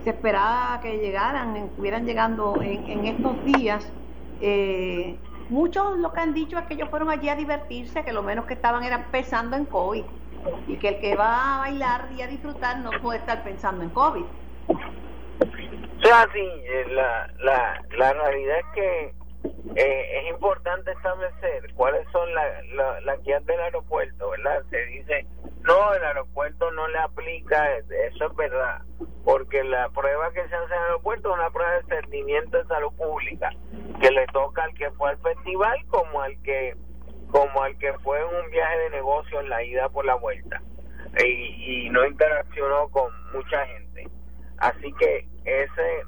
se 0.04 0.10
esperaba 0.10 0.80
que 0.80 0.98
llegaran, 0.98 1.56
estuvieran 1.56 2.06
llegando 2.06 2.54
en, 2.62 3.06
estos 3.06 3.44
días. 3.44 3.92
Eh, 4.40 5.18
muchos 5.50 5.98
lo 5.98 6.12
que 6.12 6.20
han 6.20 6.34
dicho 6.34 6.58
es 6.58 6.66
que 6.66 6.74
ellos 6.74 6.88
fueron 6.88 7.10
allí 7.10 7.28
a 7.28 7.36
divertirse, 7.36 8.04
que 8.04 8.12
lo 8.12 8.22
menos 8.22 8.46
que 8.46 8.54
estaban 8.54 8.82
era 8.84 9.06
pensando 9.10 9.56
en 9.56 9.66
COVID 9.66 10.04
y 10.66 10.76
que 10.76 10.88
el 10.88 11.00
que 11.00 11.16
va 11.16 11.56
a 11.56 11.58
bailar 11.60 12.08
y 12.16 12.22
a 12.22 12.26
disfrutar 12.26 12.78
no 12.78 12.90
puede 13.02 13.18
estar 13.18 13.42
pensando 13.42 13.84
en 13.84 13.90
COVID. 13.90 14.24
O 14.68 16.02
sea, 16.02 16.26
sí, 16.32 16.40
eh, 16.40 16.86
la, 16.92 17.30
la, 17.40 17.82
la 17.98 18.12
realidad 18.14 18.58
es 18.58 18.66
que 18.74 19.14
eh, 19.76 20.20
es 20.20 20.30
importante 20.30 20.90
establecer 20.92 21.72
cuáles 21.74 22.06
son 22.10 22.34
las 22.34 22.66
la, 23.04 23.16
guías 23.16 23.44
del 23.46 23.60
aeropuerto, 23.60 24.30
¿verdad? 24.30 24.62
Se 24.70 24.84
dice, 24.86 25.26
no, 25.62 25.94
el 25.94 26.04
aeropuerto 26.04 26.70
no 26.72 26.88
le 26.88 26.98
aplica, 26.98 27.76
eso 27.76 28.26
es 28.26 28.36
verdad, 28.36 28.82
porque 29.24 29.62
la 29.64 29.88
prueba 29.90 30.32
que 30.32 30.46
se 30.48 30.54
hace 30.54 30.74
en 30.74 30.78
el 30.78 30.84
aeropuerto 30.86 31.30
es 31.30 31.34
una 31.34 31.50
prueba 31.50 31.72
de 31.72 31.80
discernimiento 31.82 32.58
de 32.58 32.64
salud 32.64 32.92
pública, 32.96 33.50
que 34.00 34.10
le 34.10 34.26
toca 34.28 34.64
al 34.64 34.74
que 34.74 34.90
fue 34.92 35.10
al 35.10 35.18
festival 35.18 35.78
como 35.88 36.22
al 36.22 36.40
que 36.42 36.76
como 37.30 37.62
al 37.62 37.78
que 37.78 37.92
fue 37.98 38.18
en 38.18 38.44
un 38.44 38.50
viaje 38.50 38.78
de 38.78 38.90
negocio 38.90 39.40
en 39.40 39.48
la 39.48 39.62
ida 39.62 39.88
por 39.88 40.04
la 40.04 40.16
vuelta 40.16 40.60
y, 41.24 41.84
y 41.86 41.90
no 41.90 42.04
interaccionó 42.04 42.88
con 42.88 43.12
mucha 43.32 43.64
gente. 43.66 44.08
Así 44.58 44.92
que 44.98 45.26
ese 45.44 46.02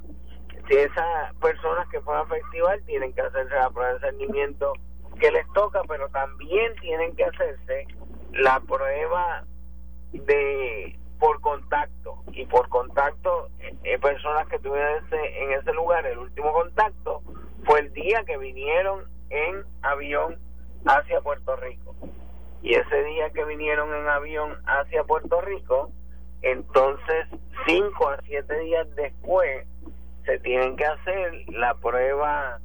si 0.68 0.76
esas 0.76 1.34
personas 1.40 1.88
que 1.88 2.00
fueron 2.00 2.22
al 2.22 2.38
festival 2.40 2.82
tienen 2.84 3.12
que 3.12 3.20
hacerse 3.20 3.54
la 3.54 3.70
prueba 3.70 3.88
de 3.88 3.94
discernimiento 3.94 4.72
que 5.18 5.30
les 5.30 5.46
toca, 5.52 5.82
pero 5.88 6.08
también 6.08 6.74
tienen 6.80 7.14
que 7.16 7.24
hacerse 7.24 7.86
la 8.32 8.60
prueba 8.60 9.44
de 10.12 10.96
por 11.22 11.40
contacto 11.40 12.24
y 12.32 12.46
por 12.46 12.68
contacto 12.68 13.48
eh, 13.84 13.96
personas 14.00 14.48
que 14.48 14.58
tuvieron 14.58 15.04
ese, 15.04 15.42
en 15.44 15.52
ese 15.52 15.72
lugar 15.72 16.04
el 16.04 16.18
último 16.18 16.52
contacto 16.52 17.22
fue 17.64 17.78
el 17.78 17.92
día 17.92 18.24
que 18.26 18.36
vinieron 18.38 19.04
en 19.30 19.62
avión 19.82 20.36
hacia 20.84 21.20
Puerto 21.20 21.54
Rico. 21.54 21.94
Y 22.60 22.74
ese 22.74 23.04
día 23.04 23.30
que 23.30 23.44
vinieron 23.44 23.94
en 23.94 24.08
avión 24.08 24.56
hacia 24.66 25.04
Puerto 25.04 25.40
Rico 25.42 25.92
entonces 26.42 27.28
cinco 27.68 28.08
a 28.08 28.20
siete 28.22 28.58
días 28.58 28.92
después 28.96 29.68
se 30.24 30.40
tienen 30.40 30.74
que 30.74 30.86
hacer 30.86 31.34
la 31.50 31.74
prueba 31.74 32.58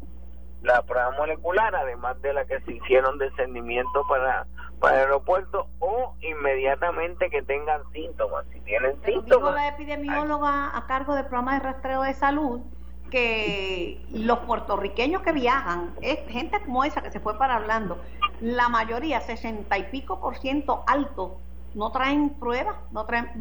la 0.61 0.81
prueba 0.81 1.11
molecular 1.11 1.75
además 1.75 2.21
de 2.21 2.33
la 2.33 2.45
que 2.45 2.59
se 2.61 2.73
hicieron 2.73 3.19
discernimiento 3.19 4.05
para 4.07 4.45
para 4.79 4.95
el 4.95 5.01
aeropuerto 5.05 5.67
o 5.79 6.15
inmediatamente 6.21 7.29
que 7.29 7.41
tengan 7.41 7.81
síntomas. 7.93 8.45
Si 8.53 8.59
tienen 8.61 8.93
síntomas 9.03 9.25
dijo 9.25 9.51
la 9.51 9.67
epidemióloga 9.69 10.77
a 10.77 10.85
cargo 10.85 11.15
del 11.15 11.25
programa 11.25 11.55
de 11.55 11.59
rastreo 11.61 12.03
de 12.03 12.13
salud 12.13 12.61
que 13.09 14.05
los 14.11 14.39
puertorriqueños 14.39 15.21
que 15.21 15.31
viajan 15.31 15.95
es 16.01 16.19
gente 16.29 16.59
como 16.61 16.83
esa 16.83 17.01
que 17.01 17.11
se 17.11 17.19
fue 17.19 17.37
para 17.37 17.55
hablando 17.55 17.97
la 18.41 18.69
mayoría 18.69 19.21
sesenta 19.21 19.77
y 19.77 19.83
pico 19.83 20.19
por 20.19 20.37
ciento 20.37 20.83
alto 20.87 21.39
no 21.73 21.91
traen 21.91 22.31
pruebas 22.31 22.75
no 22.91 23.05
traen 23.05 23.31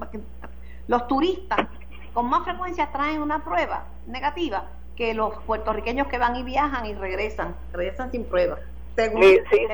los 0.87 1.09
turistas 1.09 1.67
con 2.15 2.31
más 2.31 2.45
frecuencia 2.45 2.93
traen 2.93 3.21
una 3.21 3.43
prueba 3.45 3.87
negativa 4.07 4.67
que 4.97 5.15
los 5.15 5.35
puertorriqueños 5.45 6.09
que 6.09 6.19
van 6.19 6.37
y 6.37 6.43
viajan 6.43 6.87
y 6.87 6.95
regresan, 6.95 7.55
regresan 7.73 8.11
sin 8.11 8.25
prueba. 8.25 8.59
Según 8.97 9.23
sí, 9.23 9.39
sí, 9.51 9.67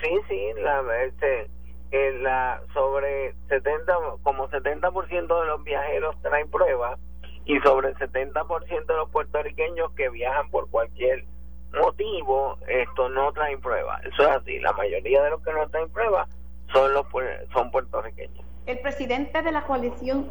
sí, 0.00 0.08
sí, 0.28 0.50
la, 0.62 1.04
este, 1.04 1.50
eh, 1.90 2.18
la, 2.20 2.62
sobre 2.72 3.34
70, 3.48 3.94
como 4.22 4.48
70% 4.48 5.40
de 5.40 5.46
los 5.46 5.64
viajeros 5.64 6.16
traen 6.22 6.50
pruebas 6.50 6.98
y 7.44 7.58
sobre 7.60 7.88
el 7.88 7.96
70% 7.96 8.86
de 8.86 8.94
los 8.94 9.10
puertorriqueños 9.10 9.92
que 9.92 10.08
viajan 10.10 10.50
por 10.50 10.70
cualquier 10.70 11.24
motivo, 11.72 12.58
esto 12.66 13.08
no 13.10 13.32
traen 13.32 13.60
pruebas. 13.60 14.04
Eso 14.04 14.22
es 14.22 14.28
así, 14.28 14.58
la 14.60 14.72
mayoría 14.72 15.22
de 15.22 15.30
los 15.30 15.42
que 15.42 15.52
no 15.52 15.68
traen 15.68 15.90
pruebas 15.90 16.28
son 16.72 16.92
los 16.92 17.06
son 17.52 17.70
puertorriqueños. 17.70 18.47
El 18.68 18.80
presidente 18.80 19.40
de 19.40 19.50
la 19.50 19.64
coalición, 19.64 20.30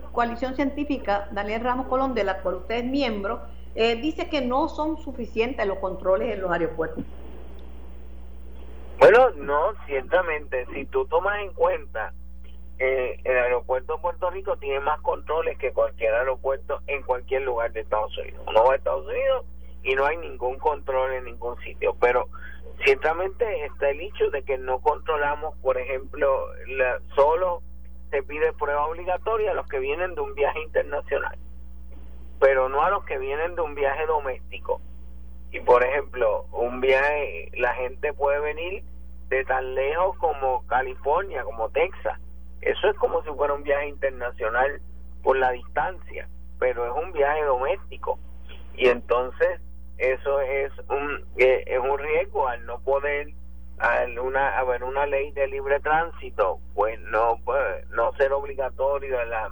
científica, 0.55 1.27
Daniel 1.31 1.61
Ramos 1.61 1.87
Colón, 1.87 2.13
de 2.13 2.23
la 2.23 2.43
cual 2.43 2.57
usted 2.57 2.75
es 2.75 2.85
miembro, 2.85 3.41
eh, 3.73 3.95
dice 3.95 4.29
que 4.29 4.41
no 4.41 4.69
son 4.69 4.99
suficientes 4.99 5.65
los 5.65 5.79
controles 5.79 6.35
en 6.35 6.41
los 6.41 6.51
aeropuertos. 6.51 7.03
Bueno, 8.99 9.31
no, 9.37 9.73
ciertamente, 9.87 10.67
si 10.71 10.85
tú 10.85 11.07
tomas 11.07 11.39
en 11.39 11.51
cuenta, 11.53 12.13
eh, 12.77 13.19
el 13.23 13.37
aeropuerto 13.39 13.95
de 13.95 14.01
Puerto 14.03 14.29
Rico 14.29 14.55
tiene 14.57 14.81
más 14.81 15.01
controles 15.01 15.57
que 15.57 15.73
cualquier 15.73 16.13
aeropuerto 16.13 16.81
en 16.85 17.01
cualquier 17.01 17.41
lugar 17.41 17.71
de 17.73 17.79
Estados 17.79 18.15
Unidos. 18.19 18.43
Uno 18.47 18.65
va 18.65 18.73
a 18.73 18.75
Estados 18.75 19.07
Unidos 19.07 19.45
y 19.81 19.95
no 19.95 20.05
hay 20.05 20.17
ningún 20.17 20.59
control 20.59 21.11
en 21.13 21.25
ningún 21.25 21.57
sitio, 21.61 21.95
pero 21.99 22.27
ciertamente 22.85 23.65
está 23.65 23.89
el 23.89 23.99
hecho 23.99 24.29
de 24.29 24.43
que 24.43 24.59
no 24.59 24.77
controlamos, 24.77 25.57
por 25.57 25.79
ejemplo, 25.79 26.27
la, 26.67 26.99
solo 27.15 27.63
se 28.09 28.23
pide 28.23 28.53
prueba 28.53 28.85
obligatoria 28.87 29.51
a 29.51 29.53
los 29.53 29.67
que 29.67 29.79
vienen 29.79 30.15
de 30.15 30.21
un 30.21 30.33
viaje 30.33 30.61
internacional, 30.61 31.37
pero 32.39 32.69
no 32.69 32.83
a 32.83 32.89
los 32.89 33.03
que 33.05 33.17
vienen 33.17 33.55
de 33.55 33.61
un 33.61 33.75
viaje 33.75 34.05
doméstico. 34.05 34.81
Y 35.51 35.59
por 35.61 35.83
ejemplo, 35.83 36.45
un 36.51 36.81
viaje, 36.81 37.51
la 37.57 37.73
gente 37.73 38.13
puede 38.13 38.39
venir 38.39 38.83
de 39.29 39.43
tan 39.45 39.75
lejos 39.75 40.17
como 40.17 40.65
California, 40.67 41.43
como 41.43 41.69
Texas. 41.69 42.19
Eso 42.61 42.89
es 42.89 42.95
como 42.97 43.21
si 43.23 43.29
fuera 43.29 43.53
un 43.53 43.63
viaje 43.63 43.87
internacional 43.87 44.81
por 45.23 45.37
la 45.37 45.51
distancia, 45.51 46.27
pero 46.59 46.85
es 46.85 47.03
un 47.03 47.11
viaje 47.11 47.43
doméstico. 47.43 48.19
Y 48.75 48.87
entonces 48.87 49.61
eso 49.97 50.41
es 50.41 50.71
un, 50.89 51.25
eh, 51.37 51.63
es 51.65 51.79
un 51.79 51.97
riesgo 51.97 52.47
al 52.47 52.65
no 52.65 52.79
poder 52.79 53.29
una 54.23 54.57
haber 54.57 54.83
una 54.83 55.05
ley 55.05 55.31
de 55.31 55.47
libre 55.47 55.79
tránsito 55.79 56.59
pues 56.73 56.99
no 57.01 57.37
pues, 57.45 57.87
no 57.89 58.11
ser 58.13 58.33
obligatorio 58.33 59.23
la, 59.25 59.51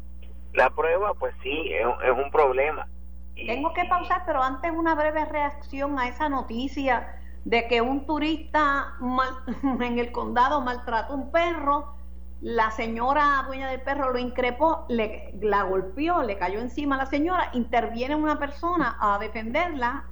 la 0.54 0.70
prueba 0.72 1.14
pues 1.14 1.34
sí 1.44 1.72
es, 1.74 1.86
es 2.04 2.12
un 2.12 2.32
problema 2.32 2.88
tengo 3.36 3.74
que 3.74 3.86
pausar 3.86 4.24
pero 4.26 4.42
antes 4.42 4.72
una 4.72 4.96
breve 4.96 5.26
reacción 5.26 6.00
a 6.00 6.08
esa 6.08 6.30
noticia 6.30 7.20
de 7.44 7.68
que 7.68 7.82
un 7.82 8.08
turista 8.08 8.96
en 9.82 10.00
el 10.00 10.12
condado 10.12 10.62
maltrató 10.62 11.14
a 11.14 11.16
un 11.16 11.32
perro 11.32 11.96
la 12.42 12.70
señora 12.72 13.44
dueña 13.48 13.70
del 13.70 13.82
perro 13.82 14.12
lo 14.12 14.20
increpó, 14.20 14.86
le, 14.90 15.34
la 15.42 15.64
golpeó, 15.64 16.22
le 16.22 16.38
cayó 16.38 16.60
encima 16.60 16.96
a 16.96 17.00
la 17.00 17.06
señora, 17.06 17.50
interviene 17.54 18.16
una 18.16 18.38
persona 18.38 18.98
a 19.00 19.18
defenderla 19.18 20.06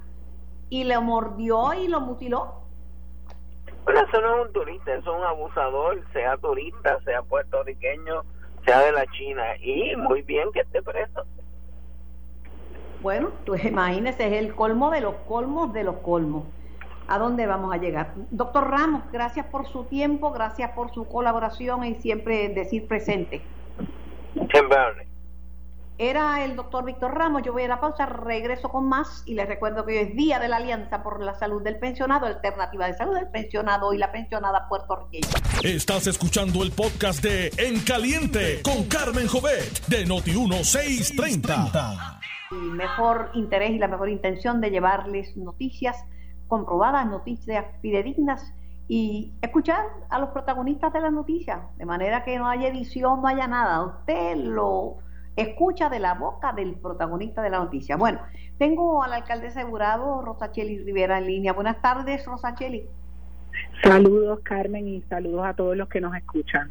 y 0.68 0.84
le 0.84 0.98
mordió 0.98 1.74
y 1.74 1.86
lo 1.86 2.00
mutiló. 2.00 2.63
Bueno, 3.84 4.00
eso 4.00 4.20
no 4.20 4.36
es 4.40 4.46
un 4.46 4.52
turista, 4.52 4.94
eso 4.94 5.12
es 5.12 5.18
un 5.20 5.26
abusador, 5.26 6.02
sea 6.12 6.36
turista, 6.38 6.98
sea 7.04 7.22
puertorriqueño, 7.22 8.22
sea 8.64 8.80
de 8.80 8.92
la 8.92 9.06
China, 9.08 9.56
y 9.60 9.94
muy 9.96 10.22
bien 10.22 10.50
que 10.52 10.60
esté 10.60 10.82
preso. 10.82 11.24
Bueno, 13.02 13.30
pues 13.44 13.64
imagínese, 13.64 14.26
es 14.26 14.32
el 14.44 14.54
colmo 14.54 14.90
de 14.90 15.02
los 15.02 15.14
colmos 15.28 15.72
de 15.74 15.84
los 15.84 15.96
colmos. 15.96 16.44
¿A 17.06 17.18
dónde 17.18 17.46
vamos 17.46 17.74
a 17.74 17.76
llegar? 17.76 18.12
Doctor 18.30 18.70
Ramos, 18.70 19.02
gracias 19.12 19.44
por 19.46 19.66
su 19.66 19.84
tiempo, 19.84 20.30
gracias 20.32 20.70
por 20.70 20.90
su 20.94 21.06
colaboración 21.06 21.84
y 21.84 21.96
siempre 21.96 22.48
decir 22.48 22.88
presente. 22.88 23.42
Siempre 24.50 24.78
era 25.98 26.44
el 26.44 26.56
doctor 26.56 26.84
Víctor 26.84 27.14
Ramos. 27.14 27.42
Yo 27.42 27.52
voy 27.52 27.62
a 27.62 27.68
la 27.68 27.80
pausa, 27.80 28.06
regreso 28.06 28.68
con 28.68 28.88
más 28.88 29.22
y 29.26 29.34
les 29.34 29.46
recuerdo 29.46 29.84
que 29.84 29.92
hoy 29.92 30.08
es 30.08 30.16
Día 30.16 30.38
de 30.38 30.48
la 30.48 30.56
Alianza 30.56 31.02
por 31.02 31.22
la 31.22 31.34
Salud 31.34 31.62
del 31.62 31.78
Pensionado, 31.78 32.26
Alternativa 32.26 32.86
de 32.86 32.94
Salud 32.94 33.14
del 33.14 33.28
Pensionado 33.28 33.92
y 33.92 33.98
la 33.98 34.10
pensionada 34.10 34.68
puertorriqueña. 34.68 35.28
Estás 35.62 36.06
escuchando 36.06 36.62
el 36.62 36.72
podcast 36.72 37.22
de 37.22 37.52
En 37.58 37.80
Caliente 37.80 38.60
con 38.62 38.84
Carmen 38.84 39.28
Jovet 39.28 39.86
de 39.86 40.06
Noti1630. 40.06 42.18
El 42.50 42.72
mejor 42.72 43.30
interés 43.34 43.70
y 43.70 43.78
la 43.78 43.88
mejor 43.88 44.08
intención 44.08 44.60
de 44.60 44.70
llevarles 44.70 45.36
noticias 45.36 45.96
comprobadas, 46.48 47.06
noticias 47.06 47.64
fidedignas 47.80 48.52
y 48.88 49.32
escuchar 49.40 49.86
a 50.10 50.18
los 50.18 50.30
protagonistas 50.30 50.92
de 50.92 51.00
las 51.00 51.12
noticias, 51.12 51.60
de 51.76 51.86
manera 51.86 52.24
que 52.24 52.36
no 52.36 52.48
haya 52.48 52.68
edición, 52.68 53.22
no 53.22 53.28
haya 53.28 53.46
nada. 53.46 53.82
Usted 53.82 54.36
lo 54.36 54.98
escucha 55.36 55.88
de 55.88 55.98
la 55.98 56.14
boca 56.14 56.52
del 56.52 56.74
protagonista 56.74 57.42
de 57.42 57.50
la 57.50 57.58
noticia. 57.58 57.96
Bueno, 57.96 58.20
tengo 58.58 59.02
al 59.02 59.12
alcalde 59.12 59.48
asegurado, 59.48 60.22
Rosacheli 60.22 60.78
Rivera, 60.78 61.18
en 61.18 61.26
línea. 61.26 61.52
Buenas 61.52 61.80
tardes, 61.82 62.24
Rosacheli. 62.24 62.84
Saludos, 63.82 64.40
Carmen, 64.42 64.86
y 64.88 65.02
saludos 65.02 65.46
a 65.46 65.54
todos 65.54 65.76
los 65.76 65.88
que 65.88 66.00
nos 66.00 66.14
escuchan. 66.16 66.70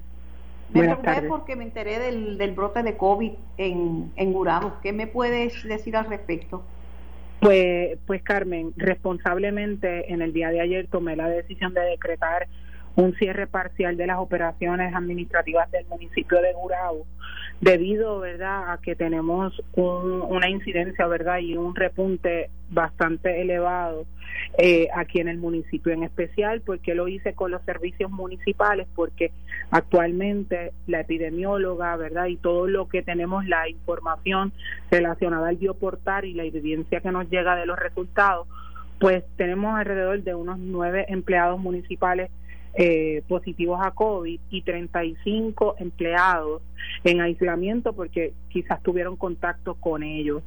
Me 0.73 0.81
preocupé 0.81 1.21
porque 1.27 1.55
me 1.55 1.65
enteré 1.65 1.99
del, 1.99 2.37
del 2.37 2.53
brote 2.53 2.81
de 2.81 2.97
COVID 2.97 3.33
en, 3.57 4.11
en. 4.15 4.35
¿Qué 4.81 4.91
me 4.91 5.07
puedes 5.07 5.63
decir 5.63 5.95
al 5.95 6.05
respecto? 6.05 6.63
Pues, 7.41 7.97
pues 8.07 8.23
Carmen, 8.23 8.73
responsablemente 8.77 10.11
en 10.11 10.21
el 10.21 10.33
día 10.33 10.49
de 10.49 10.61
ayer 10.61 10.87
tomé 10.87 11.15
la 11.15 11.27
decisión 11.27 11.73
de 11.73 11.81
decretar 11.81 12.47
un 12.95 13.13
cierre 13.15 13.47
parcial 13.47 13.97
de 13.97 14.07
las 14.07 14.17
operaciones 14.17 14.95
administrativas 14.95 15.69
del 15.71 15.85
municipio 15.87 16.41
de 16.41 16.53
Gurabo 16.53 17.05
debido 17.61 18.19
verdad 18.19 18.71
a 18.71 18.79
que 18.79 18.95
tenemos 18.95 19.61
una 19.75 20.49
incidencia 20.49 21.07
verdad 21.07 21.39
y 21.39 21.55
un 21.55 21.75
repunte 21.75 22.49
bastante 22.69 23.41
elevado 23.41 24.05
eh, 24.57 24.87
aquí 24.95 25.19
en 25.19 25.27
el 25.27 25.37
municipio 25.37 25.93
en 25.93 26.03
especial 26.03 26.61
porque 26.61 26.95
lo 26.95 27.07
hice 27.07 27.33
con 27.33 27.51
los 27.51 27.61
servicios 27.63 28.11
municipales 28.11 28.87
porque 28.95 29.31
actualmente 29.71 30.73
la 30.87 31.01
epidemióloga 31.01 31.95
verdad 31.95 32.25
y 32.25 32.37
todo 32.37 32.67
lo 32.67 32.87
que 32.89 33.01
tenemos 33.03 33.45
la 33.45 33.69
información 33.69 34.51
relacionada 34.91 35.49
al 35.49 35.57
bioportal 35.57 36.25
y 36.25 36.33
la 36.33 36.43
evidencia 36.43 36.99
que 36.99 37.11
nos 37.11 37.29
llega 37.29 37.55
de 37.55 37.65
los 37.65 37.79
resultados 37.79 38.47
pues 38.99 39.23
tenemos 39.37 39.75
alrededor 39.77 40.23
de 40.23 40.35
unos 40.35 40.57
nueve 40.59 41.05
empleados 41.09 41.59
municipales 41.59 42.29
eh, 42.75 43.21
positivos 43.27 43.79
a 43.83 43.91
COVID 43.91 44.39
y 44.49 44.61
35 44.63 45.75
empleados 45.77 46.61
en 47.03 47.21
aislamiento 47.21 47.93
porque 47.93 48.33
quizás 48.49 48.81
tuvieron 48.81 49.15
contacto 49.15 49.75
con 49.75 50.03
ellos. 50.03 50.43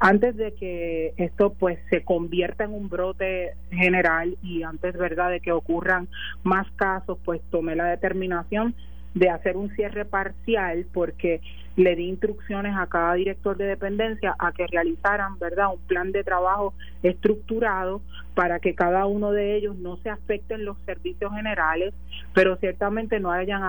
Antes 0.00 0.36
de 0.36 0.54
que 0.54 1.12
esto 1.16 1.52
pues 1.52 1.78
se 1.90 2.02
convierta 2.02 2.64
en 2.64 2.72
un 2.72 2.88
brote 2.88 3.54
general 3.70 4.36
y 4.42 4.62
antes 4.62 4.96
verdad 4.96 5.30
de 5.30 5.40
que 5.40 5.52
ocurran 5.52 6.08
más 6.44 6.66
casos, 6.72 7.18
pues 7.24 7.42
tomé 7.50 7.76
la 7.76 7.86
determinación 7.86 8.74
de 9.16 9.30
hacer 9.30 9.56
un 9.56 9.70
cierre 9.74 10.04
parcial 10.04 10.86
porque 10.92 11.40
le 11.74 11.96
di 11.96 12.04
instrucciones 12.08 12.76
a 12.76 12.86
cada 12.86 13.14
director 13.14 13.56
de 13.56 13.64
dependencia 13.64 14.36
a 14.38 14.52
que 14.52 14.66
realizaran, 14.66 15.38
¿verdad?, 15.38 15.68
un 15.72 15.80
plan 15.80 16.12
de 16.12 16.22
trabajo 16.22 16.74
estructurado 17.02 18.02
para 18.34 18.60
que 18.60 18.74
cada 18.74 19.06
uno 19.06 19.32
de 19.32 19.56
ellos 19.56 19.74
no 19.76 19.96
se 19.98 20.10
afecten 20.10 20.66
los 20.66 20.76
servicios 20.84 21.32
generales, 21.32 21.94
pero 22.34 22.56
ciertamente 22.56 23.18
no 23.18 23.30
hayan 23.30 23.62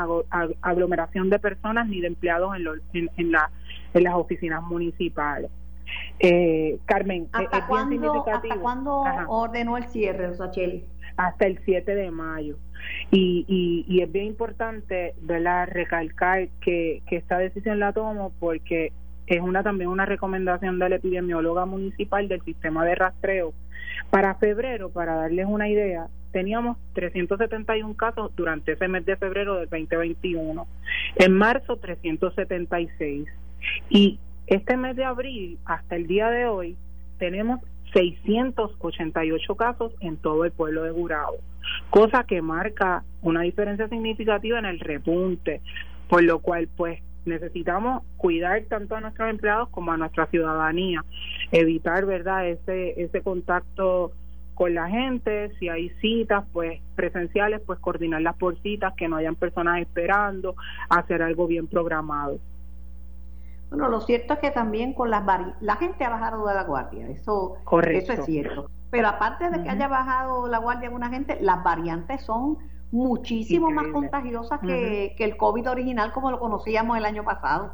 aglomeración 0.61 1.29
de 1.29 1.39
personas 1.39 1.87
ni 1.87 2.01
de 2.01 2.07
empleados 2.07 2.53
en, 2.93 3.09
en, 3.15 3.31
la, 3.31 3.49
en 3.93 4.03
las 4.03 4.15
oficinas 4.15 4.61
municipales. 4.63 5.49
Eh, 6.19 6.77
Carmen, 6.85 7.29
¿hasta 7.31 7.67
cuándo, 7.67 8.25
¿hasta 8.27 8.59
cuándo 8.59 9.03
ordenó 9.29 9.77
el 9.77 9.85
cierre, 9.85 10.33
Sacheli? 10.33 10.83
Hasta 11.15 11.47
el 11.47 11.59
7 11.63 11.95
de 11.95 12.11
mayo. 12.11 12.57
Y, 13.11 13.85
y, 13.87 14.01
es 14.01 14.11
bien 14.11 14.25
importante 14.25 15.13
¿verdad? 15.21 15.67
recalcar 15.71 16.49
que, 16.61 17.01
que 17.07 17.15
esta 17.15 17.37
decisión 17.37 17.79
la 17.79 17.93
tomo 17.93 18.33
porque 18.39 18.91
es 19.27 19.41
una 19.41 19.63
también 19.63 19.89
una 19.89 20.05
recomendación 20.05 20.79
de 20.79 20.89
la 20.89 20.95
epidemióloga 20.95 21.65
municipal 21.65 22.27
del 22.27 22.41
sistema 22.41 22.85
de 22.85 22.95
rastreo. 22.95 23.53
Para 24.09 24.35
febrero, 24.35 24.89
para 24.89 25.15
darles 25.15 25.47
una 25.47 25.69
idea, 25.69 26.07
teníamos 26.31 26.77
371 26.93 27.95
casos 27.95 28.31
durante 28.35 28.73
ese 28.73 28.87
mes 28.87 29.05
de 29.05 29.17
febrero 29.17 29.55
del 29.55 29.69
2021. 29.69 30.67
En 31.17 31.33
marzo, 31.33 31.77
376. 31.77 33.27
Y 33.89 34.19
este 34.47 34.77
mes 34.77 34.95
de 34.95 35.03
abril, 35.03 35.59
hasta 35.65 35.95
el 35.95 36.07
día 36.07 36.29
de 36.29 36.45
hoy, 36.45 36.77
tenemos 37.17 37.59
688 37.93 39.55
casos 39.55 39.93
en 39.99 40.17
todo 40.17 40.45
el 40.45 40.51
pueblo 40.51 40.83
de 40.83 40.91
Gurabo 40.91 41.37
cosa 41.89 42.23
que 42.23 42.41
marca 42.41 43.03
una 43.21 43.41
diferencia 43.41 43.87
significativa 43.87 44.59
en 44.59 44.65
el 44.65 44.79
repunte, 44.79 45.61
por 46.09 46.23
lo 46.23 46.39
cual 46.39 46.67
pues 46.75 47.01
necesitamos 47.25 48.03
cuidar 48.15 48.63
tanto 48.69 48.95
a 48.95 49.01
nuestros 49.01 49.29
empleados 49.29 49.69
como 49.69 49.91
a 49.91 49.97
nuestra 49.97 50.27
ciudadanía, 50.27 51.03
evitar, 51.51 52.05
¿verdad?, 52.05 52.47
ese 52.47 53.01
ese 53.01 53.21
contacto 53.21 54.11
con 54.57 54.73
la 54.73 54.89
gente, 54.89 55.51
si 55.59 55.69
hay 55.69 55.89
citas 56.01 56.43
pues 56.51 56.81
presenciales, 56.95 57.61
pues 57.63 57.77
coordinarlas 57.79 58.35
por 58.37 58.59
citas, 58.61 58.93
que 58.97 59.07
no 59.07 59.17
hayan 59.17 59.35
personas 59.35 59.79
esperando, 59.79 60.55
hacer 60.89 61.21
algo 61.21 61.45
bien 61.45 61.67
programado. 61.67 62.39
Bueno, 63.69 63.89
lo 63.89 64.01
cierto 64.01 64.33
es 64.33 64.39
que 64.39 64.49
también 64.49 64.93
con 64.93 65.11
las 65.11 65.23
la 65.61 65.75
gente 65.75 66.03
ha 66.05 66.09
bajado 66.09 66.47
de 66.47 66.55
la 66.55 66.63
guardia, 66.63 67.07
eso, 67.07 67.57
eso 67.91 68.13
es 68.13 68.25
cierto. 68.25 68.71
Pero 68.89 69.07
aparte 69.09 69.49
de 69.49 69.63
que 69.63 69.69
haya 69.69 69.87
bajado 69.87 70.47
la 70.47 70.59
guardia 70.59 70.87
alguna 70.87 71.09
gente, 71.09 71.37
las 71.41 71.63
variantes 71.63 72.21
son 72.21 72.57
muchísimo 72.91 73.69
más 73.69 73.87
contagiosas 73.87 74.59
que, 74.61 75.15
el 75.17 75.37
COVID 75.37 75.69
original 75.69 76.13
como 76.13 76.31
lo 76.31 76.39
conocíamos 76.39 76.97
el 76.97 77.05
año 77.05 77.23
pasado. 77.23 77.73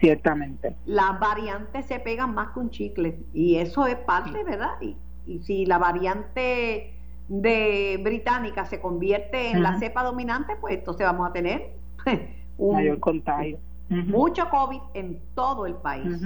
Ciertamente. 0.00 0.76
Las 0.86 1.20
variantes 1.20 1.84
se 1.84 2.00
pegan 2.00 2.34
más 2.34 2.52
que 2.52 2.60
un 2.60 2.70
chicle 2.70 3.18
y 3.34 3.56
eso 3.56 3.86
es 3.86 3.96
parte, 3.96 4.42
¿verdad? 4.44 4.80
Y, 4.80 4.96
y, 5.26 5.40
si 5.40 5.66
la 5.66 5.76
variante 5.76 6.94
de 7.28 8.00
británica 8.02 8.64
se 8.64 8.80
convierte 8.80 9.50
en 9.50 9.62
la 9.62 9.78
cepa 9.78 10.02
dominante, 10.02 10.56
pues 10.60 10.74
entonces 10.74 11.06
vamos 11.06 11.28
a 11.28 11.32
tener 11.32 11.74
un 12.58 12.76
mayor 12.76 12.98
contagio. 12.98 13.58
Mucho 13.88 14.48
COVID 14.48 14.80
en 14.94 15.20
todo 15.34 15.66
el 15.66 15.74
país, 15.74 16.22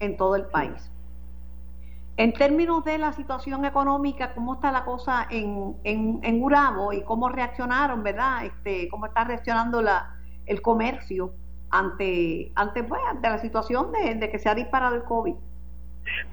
en 0.00 0.16
todo 0.16 0.36
el 0.36 0.44
país. 0.46 0.90
En 2.20 2.34
términos 2.34 2.84
de 2.84 2.98
la 2.98 3.14
situación 3.14 3.64
económica, 3.64 4.34
¿cómo 4.34 4.52
está 4.52 4.70
la 4.70 4.84
cosa 4.84 5.26
en, 5.30 5.76
en, 5.84 6.20
en 6.22 6.42
Urabo 6.42 6.92
y 6.92 7.00
cómo 7.00 7.30
reaccionaron, 7.30 8.02
verdad? 8.02 8.44
Este, 8.44 8.88
¿Cómo 8.88 9.06
está 9.06 9.24
reaccionando 9.24 9.80
la, 9.80 10.18
el 10.44 10.60
comercio 10.60 11.32
ante, 11.70 12.52
ante, 12.56 12.84
pues, 12.84 13.00
ante 13.08 13.26
la 13.26 13.38
situación 13.38 13.90
de, 13.92 14.30
que 14.30 14.38
se 14.38 14.50
ha 14.50 14.54
disparado 14.54 14.96
el 14.96 15.04
COVID? 15.04 15.32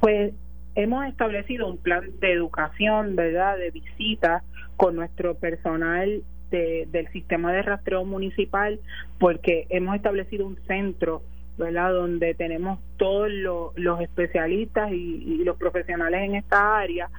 Pues 0.02 0.34
hemos 0.76 1.06
establecido 1.06 1.70
un 1.70 1.78
plan 1.78 2.04
de 2.20 2.34
educación, 2.34 3.16
¿verdad?, 3.16 3.58
de 3.58 3.72
visita 3.72 4.44
con 4.76 4.94
nuestro 4.94 5.36
personal 5.36 6.22
del 6.52 7.08
sistema 7.14 7.54
de 7.54 7.62
rastreo 7.62 8.04
municipal, 8.04 8.82
porque 9.20 9.68
hemos 9.70 9.96
establecido 9.96 10.48
un 10.48 10.58
centro 10.68 11.22
¿verdad? 11.58 11.92
Donde 11.92 12.34
tenemos 12.36 12.80
todos 12.98 13.30
los, 13.32 14.02
especialistas 14.02 14.92
y, 14.92 15.44
los 15.44 15.58
profesionales 15.58 16.22
en 16.24 16.36
esta 16.36 16.78
área 16.78 17.10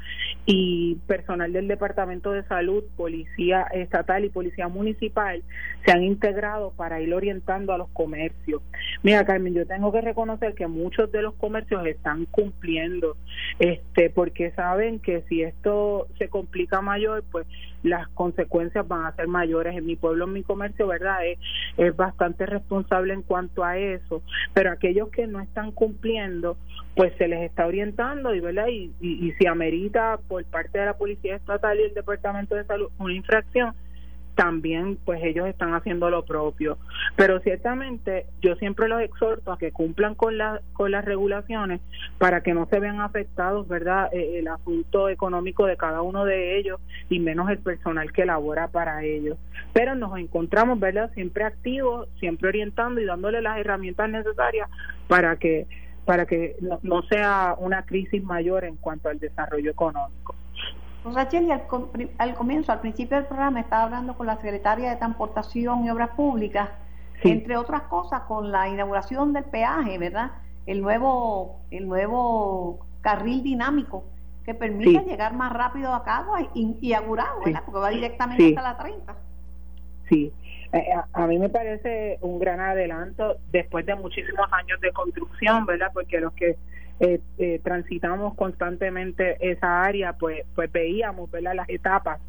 y 0.45 0.97
personal 1.07 1.53
del 1.53 1.69
Departamento 1.69 2.33
de 2.33 2.43
Salud, 2.45 2.85
Policía 2.97 3.63
Estatal 3.73 4.25
y 4.25 4.29
Policía 4.29 4.69
Municipal 4.69 5.43
se 5.85 5.93
han 5.93 6.03
integrado 6.03 6.73
para 6.77 7.01
ir 7.01 7.15
orientando 7.15 7.73
a 7.73 7.79
los 7.79 7.89
comercios. 7.91 8.61
Mira, 9.03 9.25
Carmen, 9.25 9.55
yo 9.55 9.67
tengo 9.67 9.93
que 9.93 10.01
reconocer 10.01 10.55
que 10.55 10.67
muchos 10.67 11.11
de 11.13 11.23
los 11.23 11.35
comercios 11.35 11.87
están 11.87 12.27
cumpliendo, 12.27 13.17
este, 13.59 14.11
porque 14.11 14.51
saben 14.53 14.99
que 14.99 15.23
si 15.29 15.43
esto 15.43 16.09
se 16.19 16.29
complica 16.29 16.81
mayor, 16.83 17.25
pues 17.31 17.47
las 17.83 18.09
consecuencias 18.09 18.87
van 18.87 19.07
a 19.07 19.15
ser 19.15 19.29
mayores. 19.29 19.77
En 19.77 19.87
mi 19.87 19.97
pueblo, 19.97 20.25
en 20.25 20.33
mi 20.33 20.43
comercio, 20.43 20.87
¿verdad? 20.87 21.27
Es, 21.27 21.39
es 21.77 21.95
bastante 21.97 22.47
responsable 22.47 23.15
en 23.15 23.23
cuanto 23.23 23.65
a 23.65 23.79
eso, 23.79 24.23
pero 24.53 24.71
aquellos 24.71 25.09
que 25.11 25.27
no 25.27 25.41
están 25.41 25.68
cumpliendo, 25.73 26.57
pues 26.95 27.13
se 27.19 27.29
les 27.29 27.43
está 27.43 27.67
orientando 27.67 28.35
y, 28.35 28.41
¿verdad? 28.41 28.69
Y, 28.69 28.93
y, 29.01 29.29
y 29.29 29.33
si 29.33 29.47
amerita 29.47 30.19
por 30.29 30.45
parte 30.45 30.79
de 30.79 30.87
la 30.87 30.97
Policía 30.97 31.37
Estatal 31.37 31.79
y 31.79 31.85
el 31.85 31.95
Departamento 31.95 32.55
de 32.55 32.65
Salud 32.65 32.91
una 32.99 33.15
infracción, 33.15 33.75
también 34.39 34.99
pues 35.05 35.21
ellos 35.25 35.49
están 35.49 35.75
haciendo 35.75 36.11
lo 36.11 36.25
propio. 36.25 36.79
Pero 37.17 37.41
ciertamente 37.41 38.27
yo 38.41 38.55
siempre 38.55 38.87
los 38.87 39.03
exhorto 39.03 39.51
a 39.51 39.59
que 39.59 39.73
cumplan 39.73 40.15
con, 40.15 40.39
la, 40.39 40.61
con 40.75 40.93
las 40.93 41.05
regulaciones 41.05 41.81
para 42.19 42.41
que 42.41 42.55
no 42.55 42.67
se 42.67 42.79
vean 42.79 43.01
afectados, 43.01 43.67
¿verdad?, 43.67 44.11
eh, 44.13 44.39
el 44.39 44.47
asunto 44.47 45.09
económico 45.09 45.67
de 45.67 45.77
cada 45.77 46.03
uno 46.03 46.25
de 46.25 46.57
ellos 46.57 46.81
y 47.11 47.19
menos 47.19 47.51
el 47.51 47.59
personal 47.59 48.13
que 48.13 48.27
labora 48.27 48.69
para 48.69 49.03
ellos. 49.03 49.37
Pero 49.73 49.97
nos 49.97 50.17
encontramos, 50.17 50.79
¿verdad?, 50.79 51.11
siempre 51.15 51.43
activos, 51.43 52.09
siempre 52.21 52.51
orientando 52.51 53.01
y 53.01 53.07
dándole 53.07 53.43
las 53.43 53.59
herramientas 53.59 54.09
necesarias 54.09 54.71
para 55.09 55.35
que 55.35 55.67
para 56.05 56.25
que 56.25 56.57
no 56.83 57.03
sea 57.03 57.55
una 57.59 57.83
crisis 57.83 58.23
mayor 58.23 58.65
en 58.65 58.77
cuanto 58.77 59.11
al 59.11 59.19
desarrollo 59.19 59.71
económico. 59.71 60.35
Rachel, 61.15 61.51
al, 61.51 61.63
al, 62.19 62.35
comienzo, 62.35 62.73
al 62.73 62.81
principio 62.81 63.17
del 63.17 63.27
programa, 63.27 63.61
estaba 63.61 63.85
hablando 63.85 64.17
con 64.17 64.27
la 64.27 64.37
secretaria 64.37 64.91
de 64.91 64.97
Transportación 64.97 65.85
y 65.85 65.91
Obras 65.91 66.11
Públicas, 66.11 66.71
entre 67.23 67.57
otras 67.57 67.83
cosas, 67.83 68.23
con 68.23 68.53
la 68.53 68.69
inauguración 68.69 69.33
del 69.33 69.45
peaje, 69.45 69.99
¿verdad? 69.99 70.31
El 70.67 70.81
nuevo, 70.81 71.61
el 71.71 71.89
nuevo 71.89 72.87
carril 73.01 73.43
dinámico 73.43 74.05
que 74.45 74.55
permite 74.55 75.05
llegar 75.05 75.35
más 75.35 75.53
rápido 75.53 75.93
a 75.93 76.03
Cagua 76.05 76.41
y, 76.55 76.77
y 76.81 76.93
a 76.95 77.01
¿verdad? 77.01 77.63
Porque 77.65 77.81
va 77.81 77.91
directamente 77.91 78.49
hasta 78.49 78.63
la 78.63 78.79
30. 78.79 79.17
Sí, 80.09 80.33
eh, 80.73 80.85
a, 81.13 81.27
mí 81.27 81.39
me 81.39 81.49
parece 81.49 82.19
un 82.21 82.39
gran 82.39 82.61
adelanto 82.61 83.37
después 83.51 83.87
de 83.87 83.95
muchísimos 83.95 84.47
años 84.53 84.81
de 84.81 84.93
construcción, 84.93 85.67
¿verdad? 85.67 85.91
Porque 85.93 86.21
los 86.21 86.33
que 86.35 86.57
eh, 87.01 87.21
eh, 87.39 87.61
transitamos 87.63 88.35
constantemente 88.35 89.37
esa 89.41 89.83
área, 89.83 90.15
pues, 90.15 90.45
pues 90.55 90.71
veíamos 90.73 91.31
¿verdad? 91.31 91.55
las 91.55 91.69
etapas 91.69 92.21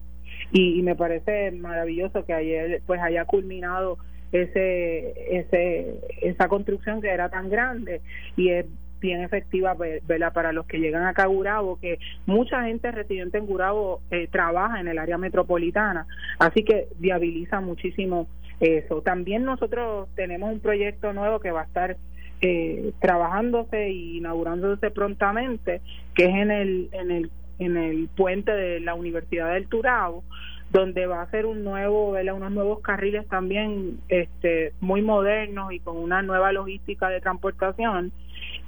y, 0.52 0.82
me 0.84 0.96
parece 0.96 1.52
maravilloso 1.52 2.26
que 2.26 2.34
ayer 2.34 2.82
pues 2.86 3.02
haya 3.02 3.26
culminado 3.26 3.98
ese, 4.32 5.38
ese, 5.38 6.00
esa 6.22 6.48
construcción 6.48 7.02
que 7.02 7.10
era 7.10 7.30
tan 7.30 7.50
grande 7.50 8.02
y 8.38 8.50
es 8.50 8.66
bien 9.00 9.22
efectiva 9.22 9.76
¿verdad? 9.76 10.34
para 10.34 10.52
los 10.52 10.66
que 10.66 10.80
llegan 10.80 11.06
acá 11.06 11.24
a 11.24 11.28
Gurabo, 11.28 11.80
que 11.80 12.00
mucha 12.26 12.64
gente 12.64 12.92
residente 12.92 13.38
en 13.38 13.46
Gurabo 13.46 14.02
eh, 14.12 14.28
trabaja 14.28 14.80
en 14.80 14.88
el 14.88 14.98
área 14.98 15.18
metropolitana, 15.18 16.06
así 16.38 16.64
que 16.64 16.88
viabiliza 17.00 17.62
muchísimo 17.62 18.28
eso. 18.60 19.02
También 19.02 19.46
nosotros 19.46 20.10
tenemos 20.16 20.52
un 20.52 20.60
proyecto 20.60 21.14
nuevo 21.14 21.40
que 21.40 21.52
va 21.52 21.62
a 21.62 21.66
estar 21.66 21.98
eh, 22.42 22.94
trabajándose 23.00 23.86
e 23.86 23.92
inaugurándose 23.92 24.92
prontamente, 24.92 25.82
que 26.16 26.26
es 26.26 26.36
en 26.36 26.52
el, 26.52 26.90
en 26.94 27.12
el, 27.12 27.32
en 27.60 27.78
el 27.78 28.08
puente 28.16 28.52
de 28.52 28.80
la 28.80 28.94
Universidad 28.94 29.54
del 29.54 29.68
Turabo, 29.68 30.24
donde 30.72 31.08
va 31.08 31.22
a 31.22 31.32
ser 31.32 31.46
un 31.46 31.64
nuevo, 31.64 32.12
unos 32.12 32.52
nuevos 32.52 32.80
carriles 32.82 33.28
también 33.28 34.00
este, 34.08 34.74
muy 34.80 35.02
modernos 35.02 35.74
y 35.74 35.80
con 35.80 35.98
una 35.98 36.22
nueva 36.22 36.52
logística 36.52 37.10
de 37.10 37.22
transportación. 37.22 38.12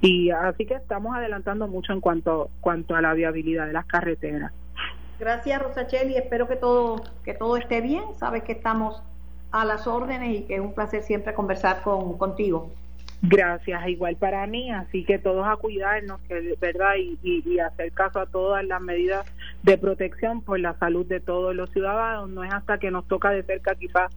Y 0.00 0.30
así 0.30 0.66
que 0.66 0.74
estamos 0.74 1.16
adelantando 1.16 1.68
mucho 1.68 1.92
en 1.92 2.00
cuanto, 2.00 2.50
cuanto 2.60 2.96
a 2.96 3.00
la 3.00 3.14
viabilidad 3.14 3.66
de 3.66 3.72
las 3.72 3.86
carreteras. 3.86 4.52
Gracias, 5.20 5.62
Rosacheli. 5.62 6.16
Espero 6.16 6.48
que 6.48 6.56
todo, 6.56 7.02
que 7.24 7.34
todo 7.34 7.56
esté 7.56 7.80
bien. 7.80 8.02
Sabes 8.18 8.42
que 8.42 8.52
estamos 8.52 9.00
a 9.52 9.64
las 9.64 9.86
órdenes 9.86 10.40
y 10.40 10.42
que 10.42 10.56
es 10.56 10.60
un 10.60 10.74
placer 10.74 11.02
siempre 11.02 11.34
conversar 11.34 11.82
con, 11.82 12.18
contigo. 12.18 12.70
Gracias, 13.24 13.86
igual 13.86 14.16
para 14.16 14.44
mí, 14.48 14.72
así 14.72 15.04
que 15.04 15.16
todos 15.16 15.46
a 15.46 15.54
cuidarnos, 15.54 16.20
que 16.22 16.56
verdad, 16.60 16.94
y, 16.98 17.18
y, 17.22 17.58
hacer 17.60 17.92
caso 17.92 18.18
a 18.18 18.26
todas 18.26 18.64
las 18.64 18.80
medidas 18.80 19.24
de 19.62 19.78
protección 19.78 20.42
por 20.42 20.58
la 20.58 20.74
salud 20.74 21.06
de 21.06 21.20
todos 21.20 21.54
los 21.54 21.70
ciudadanos. 21.70 22.30
No 22.30 22.42
es 22.42 22.52
hasta 22.52 22.78
que 22.78 22.90
nos 22.90 23.06
toca 23.06 23.30
de 23.30 23.44
cerca 23.44 23.76
quizás 23.76 24.10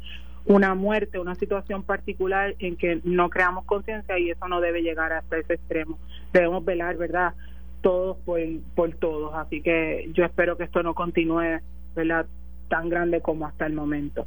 una 0.45 0.73
muerte, 0.73 1.19
una 1.19 1.35
situación 1.35 1.83
particular 1.83 2.55
en 2.57 2.77
que 2.77 2.99
no 3.03 3.29
creamos 3.29 3.65
conciencia 3.65 4.17
y 4.17 4.31
eso 4.31 4.47
no 4.47 4.59
debe 4.59 4.81
llegar 4.81 5.13
hasta 5.13 5.37
ese 5.37 5.53
extremo. 5.53 5.99
Debemos 6.33 6.65
velar, 6.65 6.97
¿verdad? 6.97 7.35
Todos 7.81 8.17
por, 8.25 8.39
por 8.73 8.91
todos. 8.95 9.35
Así 9.35 9.61
que 9.61 10.09
yo 10.13 10.25
espero 10.25 10.57
que 10.57 10.63
esto 10.63 10.81
no 10.81 10.95
continúe, 10.95 11.59
¿verdad? 11.95 12.25
Tan 12.69 12.89
grande 12.89 13.21
como 13.21 13.45
hasta 13.45 13.67
el 13.67 13.73
momento. 13.73 14.25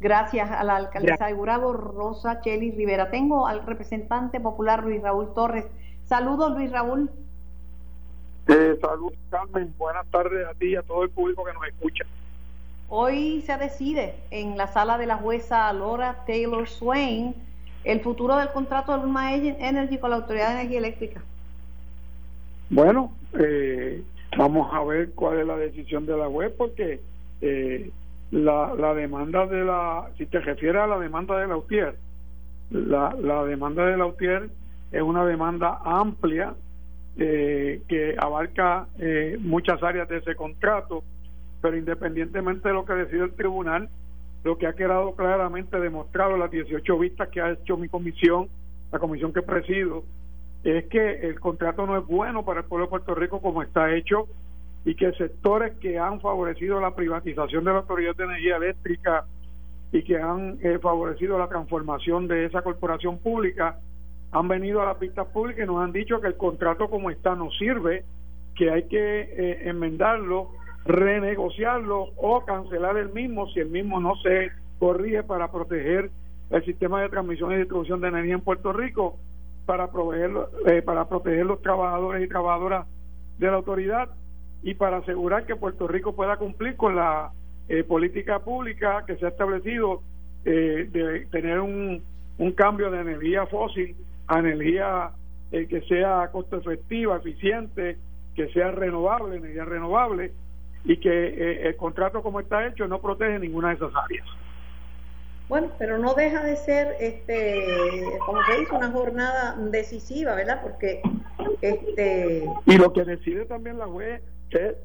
Gracias 0.00 0.50
a 0.50 0.62
la 0.62 0.76
alcaldesa 0.76 1.26
de 1.26 1.32
Gurabo, 1.32 1.72
Rosa 1.72 2.40
Cheli 2.42 2.70
Rivera. 2.70 3.10
Tengo 3.10 3.46
al 3.46 3.64
representante 3.64 4.40
popular 4.40 4.84
Luis 4.84 5.02
Raúl 5.02 5.32
Torres. 5.34 5.66
Saludos, 6.04 6.52
Luis 6.52 6.70
Raúl. 6.70 7.10
Eh, 8.48 8.76
saludos, 8.80 9.18
Carmen. 9.30 9.72
Buenas 9.78 10.06
tardes 10.08 10.46
a 10.46 10.54
ti 10.54 10.68
y 10.68 10.76
a 10.76 10.82
todo 10.82 11.02
el 11.02 11.10
público 11.10 11.44
que 11.44 11.52
nos 11.52 11.66
escucha. 11.66 12.04
Hoy 12.88 13.42
se 13.42 13.56
decide 13.56 14.14
en 14.30 14.56
la 14.56 14.68
sala 14.68 14.98
de 14.98 15.06
la 15.06 15.16
jueza 15.16 15.72
Laura 15.72 16.24
Taylor 16.26 16.68
Swain 16.68 17.34
el 17.82 18.00
futuro 18.00 18.36
del 18.36 18.48
contrato 18.50 18.92
de 18.92 19.04
Luma 19.04 19.34
Energy 19.34 19.98
con 19.98 20.10
la 20.10 20.16
Autoridad 20.16 20.48
de 20.48 20.54
Energía 20.54 20.78
Eléctrica. 20.78 21.22
Bueno, 22.68 23.12
eh, 23.38 24.02
vamos 24.36 24.68
a 24.72 24.82
ver 24.84 25.10
cuál 25.12 25.38
es 25.38 25.46
la 25.46 25.56
decisión 25.56 26.04
de 26.04 26.16
la 26.16 26.26
juez 26.26 26.52
porque 26.58 27.00
eh, 27.40 27.90
la, 28.30 28.74
la 28.74 28.94
demanda 28.94 29.46
de 29.46 29.64
la, 29.64 30.08
si 30.18 30.26
te 30.26 30.40
refieres 30.40 30.82
a 30.82 30.86
la 30.86 30.98
demanda 30.98 31.38
de 31.38 31.46
la 31.46 31.56
UTIER, 31.56 31.96
la, 32.70 33.14
la 33.20 33.44
demanda 33.44 33.86
de 33.86 33.96
la 33.96 34.06
UTIER 34.06 34.48
es 34.92 35.02
una 35.02 35.24
demanda 35.24 35.80
amplia 35.84 36.54
eh, 37.18 37.82
que 37.88 38.14
abarca 38.18 38.88
eh, 38.98 39.36
muchas 39.40 39.82
áreas 39.82 40.08
de 40.08 40.18
ese 40.18 40.34
contrato, 40.34 41.02
pero 41.60 41.76
independientemente 41.76 42.68
de 42.68 42.74
lo 42.74 42.84
que 42.84 42.94
decide 42.94 43.24
el 43.24 43.34
tribunal, 43.34 43.88
lo 44.44 44.58
que 44.58 44.66
ha 44.66 44.74
quedado 44.74 45.14
claramente 45.14 45.80
demostrado 45.80 46.34
en 46.34 46.40
las 46.40 46.50
18 46.50 46.98
vistas 46.98 47.28
que 47.28 47.40
ha 47.40 47.52
hecho 47.52 47.76
mi 47.76 47.88
comisión, 47.88 48.48
la 48.92 48.98
comisión 48.98 49.32
que 49.32 49.42
presido, 49.42 50.04
es 50.62 50.86
que 50.86 51.28
el 51.28 51.40
contrato 51.40 51.86
no 51.86 51.96
es 51.96 52.06
bueno 52.06 52.44
para 52.44 52.60
el 52.60 52.66
pueblo 52.66 52.86
de 52.86 52.90
Puerto 52.90 53.14
Rico 53.14 53.40
como 53.40 53.62
está 53.62 53.94
hecho 53.94 54.28
y 54.86 54.94
que 54.94 55.12
sectores 55.14 55.74
que 55.78 55.98
han 55.98 56.20
favorecido 56.20 56.80
la 56.80 56.94
privatización 56.94 57.64
de 57.64 57.72
la 57.72 57.78
Autoridad 57.78 58.14
de 58.14 58.22
Energía 58.22 58.56
Eléctrica 58.56 59.24
y 59.90 60.04
que 60.04 60.16
han 60.16 60.58
eh, 60.62 60.78
favorecido 60.78 61.36
la 61.36 61.48
transformación 61.48 62.28
de 62.28 62.44
esa 62.44 62.62
corporación 62.62 63.18
pública 63.18 63.80
han 64.30 64.46
venido 64.46 64.80
a 64.80 64.86
las 64.86 65.00
vistas 65.00 65.26
públicas 65.26 65.64
y 65.64 65.66
nos 65.66 65.82
han 65.82 65.90
dicho 65.90 66.20
que 66.20 66.28
el 66.28 66.36
contrato 66.36 66.88
como 66.88 67.10
está 67.10 67.34
no 67.34 67.50
sirve, 67.50 68.04
que 68.54 68.70
hay 68.70 68.84
que 68.84 69.22
eh, 69.22 69.68
enmendarlo, 69.68 70.50
renegociarlo 70.84 72.10
o 72.16 72.44
cancelar 72.44 72.96
el 72.96 73.12
mismo 73.12 73.48
si 73.48 73.58
el 73.58 73.70
mismo 73.70 73.98
no 73.98 74.14
se 74.22 74.52
corrige 74.78 75.24
para 75.24 75.50
proteger 75.50 76.10
el 76.50 76.64
sistema 76.64 77.02
de 77.02 77.08
transmisión 77.08 77.50
y 77.50 77.56
distribución 77.56 78.00
de 78.00 78.08
energía 78.08 78.34
en 78.34 78.40
Puerto 78.40 78.72
Rico, 78.72 79.16
para 79.64 79.90
proveer, 79.90 80.30
eh, 80.66 80.80
para 80.82 81.08
proteger 81.08 81.44
los 81.44 81.60
trabajadores 81.60 82.24
y 82.24 82.28
trabajadoras 82.28 82.86
de 83.38 83.46
la 83.48 83.54
autoridad 83.54 84.10
y 84.66 84.74
para 84.74 84.96
asegurar 84.96 85.46
que 85.46 85.54
Puerto 85.54 85.86
Rico 85.86 86.16
pueda 86.16 86.38
cumplir 86.38 86.74
con 86.74 86.96
la 86.96 87.30
eh, 87.68 87.84
política 87.84 88.40
pública 88.40 89.04
que 89.06 89.14
se 89.14 89.24
ha 89.24 89.28
establecido 89.28 90.02
eh, 90.44 90.88
de 90.90 91.26
tener 91.26 91.60
un, 91.60 92.02
un, 92.36 92.52
cambio 92.52 92.90
de 92.90 93.00
energía 93.00 93.46
fósil 93.46 93.94
a 94.26 94.40
energía 94.40 95.10
eh, 95.52 95.68
que 95.68 95.82
sea 95.82 96.28
costo 96.32 96.56
efectiva, 96.56 97.16
eficiente, 97.16 97.96
que 98.34 98.48
sea 98.48 98.72
renovable, 98.72 99.36
energía 99.36 99.64
renovable 99.64 100.32
y 100.84 100.96
que 100.96 101.68
el 101.68 101.76
contrato 101.76 102.20
como 102.20 102.40
está 102.40 102.66
hecho 102.66 102.88
no 102.88 103.00
protege 103.00 103.38
ninguna 103.38 103.68
de 103.68 103.74
esas 103.74 103.92
áreas. 103.94 104.26
Bueno, 105.48 105.70
pero 105.78 105.96
no 105.98 106.14
deja 106.14 106.42
de 106.42 106.56
ser, 106.56 106.96
este, 106.98 107.64
como 108.24 108.42
se 108.42 108.58
dice, 108.58 108.74
una 108.74 108.90
jornada 108.90 109.54
decisiva, 109.70 110.34
¿verdad? 110.34 110.60
Porque, 110.60 111.02
este. 111.60 112.48
Y 112.66 112.78
lo 112.78 112.92
que 112.92 113.04
decide 113.04 113.44
también 113.44 113.78
la 113.78 113.86
juez 113.86 114.20
es 114.50 114.76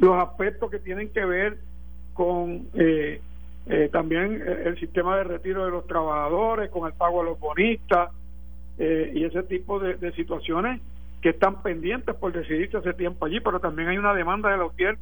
los 0.00 0.14
aspectos 0.16 0.70
que 0.70 0.78
tienen 0.78 1.08
que 1.10 1.24
ver 1.24 1.58
con 2.14 2.68
eh, 2.74 3.20
eh, 3.66 3.88
también 3.92 4.42
el 4.46 4.78
sistema 4.78 5.16
de 5.16 5.24
retiro 5.24 5.64
de 5.64 5.70
los 5.70 5.86
trabajadores, 5.86 6.70
con 6.70 6.86
el 6.86 6.92
pago 6.94 7.20
a 7.20 7.24
los 7.24 7.38
bonistas 7.38 8.10
eh, 8.78 9.12
y 9.14 9.24
ese 9.24 9.42
tipo 9.42 9.78
de, 9.78 9.94
de 9.94 10.12
situaciones 10.12 10.80
que 11.20 11.30
están 11.30 11.62
pendientes 11.62 12.14
por 12.14 12.32
decidirse 12.32 12.76
hace 12.76 12.94
tiempo 12.94 13.26
allí, 13.26 13.40
pero 13.40 13.58
también 13.58 13.88
hay 13.88 13.98
una 13.98 14.14
demanda 14.14 14.50
de 14.50 14.58
la 14.58 14.66
UTIER 14.66 14.98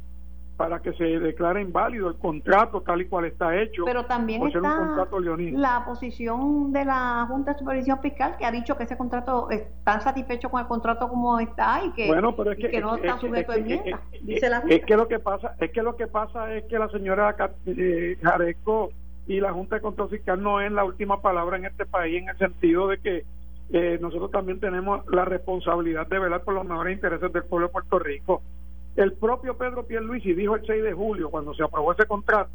para 0.57 0.79
que 0.79 0.93
se 0.93 1.03
declare 1.03 1.61
inválido 1.61 2.07
el 2.07 2.15
contrato 2.15 2.81
tal 2.81 3.01
y 3.01 3.05
cual 3.05 3.25
está 3.25 3.55
hecho. 3.61 3.83
Pero 3.85 4.05
también 4.05 4.45
está 4.47 5.07
la 5.51 5.83
posición 5.85 6.71
de 6.71 6.85
la 6.85 7.25
Junta 7.27 7.53
de 7.53 7.59
Supervisión 7.59 7.99
Fiscal 7.99 8.37
que 8.37 8.45
ha 8.45 8.51
dicho 8.51 8.77
que 8.77 8.83
ese 8.83 8.95
contrato 8.95 9.49
está 9.49 9.99
satisfecho 9.99 10.49
con 10.49 10.61
el 10.61 10.67
contrato 10.67 11.09
como 11.09 11.39
está 11.39 11.83
y 11.83 11.91
que, 11.91 12.07
no 12.79 12.95
está 12.95 13.17
sujeto 13.19 13.51
a 13.51 13.55
enmienda. 13.55 14.01
Dice 14.21 14.49
la 14.49 14.63
Es 14.69 14.85
que 14.85 14.95
lo 14.95 15.07
que 15.07 15.19
pasa 15.19 15.55
es 15.59 15.71
que 15.71 15.81
lo 15.81 15.95
que 15.95 16.07
pasa 16.07 16.53
es 16.53 16.63
que 16.65 16.79
la 16.79 16.89
señora 16.89 17.35
eh, 17.65 18.17
Jareco 18.21 18.91
y 19.27 19.41
la 19.41 19.51
Junta 19.51 19.75
de 19.75 19.81
Control 19.81 20.09
Fiscal 20.09 20.41
no 20.41 20.61
es 20.61 20.71
la 20.71 20.85
última 20.85 21.21
palabra 21.21 21.57
en 21.57 21.65
este 21.65 21.85
país 21.85 22.21
en 22.21 22.29
el 22.29 22.37
sentido 22.37 22.87
de 22.87 22.99
que 22.99 23.25
eh, 23.71 23.97
nosotros 23.99 24.31
también 24.31 24.59
tenemos 24.59 25.05
la 25.07 25.25
responsabilidad 25.25 26.07
de 26.07 26.19
velar 26.19 26.43
por 26.43 26.53
los 26.53 26.65
mejores 26.65 26.93
intereses 26.93 27.33
del 27.33 27.43
pueblo 27.43 27.67
de 27.67 27.73
Puerto 27.73 27.99
Rico 27.99 28.41
el 28.95 29.13
propio 29.13 29.57
Pedro 29.57 29.85
Pierluisi 29.85 30.33
dijo 30.33 30.55
el 30.55 30.65
6 30.65 30.83
de 30.83 30.93
julio, 30.93 31.29
cuando 31.29 31.53
se 31.53 31.63
aprobó 31.63 31.91
ese 31.91 32.05
contrato, 32.05 32.49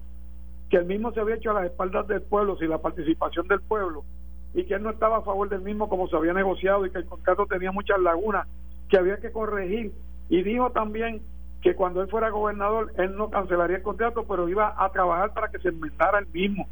que 0.70 0.78
el 0.78 0.86
mismo 0.86 1.12
se 1.12 1.20
había 1.20 1.34
hecho 1.34 1.50
a 1.50 1.54
las 1.54 1.64
espaldas 1.64 2.06
del 2.06 2.22
pueblo 2.22 2.56
sin 2.56 2.70
la 2.70 2.78
participación 2.78 3.46
del 3.48 3.60
pueblo 3.60 4.04
y 4.54 4.64
que 4.64 4.74
él 4.74 4.82
no 4.82 4.90
estaba 4.90 5.18
a 5.18 5.22
favor 5.22 5.48
del 5.48 5.60
mismo 5.60 5.88
como 5.88 6.08
se 6.08 6.16
había 6.16 6.32
negociado 6.32 6.86
y 6.86 6.90
que 6.90 6.98
el 6.98 7.04
contrato 7.04 7.46
tenía 7.46 7.72
muchas 7.72 8.00
lagunas 8.00 8.46
que 8.88 8.96
había 8.96 9.18
que 9.18 9.30
corregir. 9.30 9.92
Y 10.28 10.42
dijo 10.42 10.70
también 10.70 11.22
que 11.60 11.74
cuando 11.74 12.02
él 12.02 12.08
fuera 12.08 12.30
gobernador, 12.30 12.92
él 12.96 13.16
no 13.16 13.30
cancelaría 13.30 13.76
el 13.76 13.82
contrato, 13.82 14.24
pero 14.26 14.48
iba 14.48 14.74
a 14.76 14.90
trabajar 14.90 15.34
para 15.34 15.48
que 15.48 15.58
se 15.58 15.68
enmendara 15.68 16.18
el 16.18 16.26
mismo. 16.28 16.68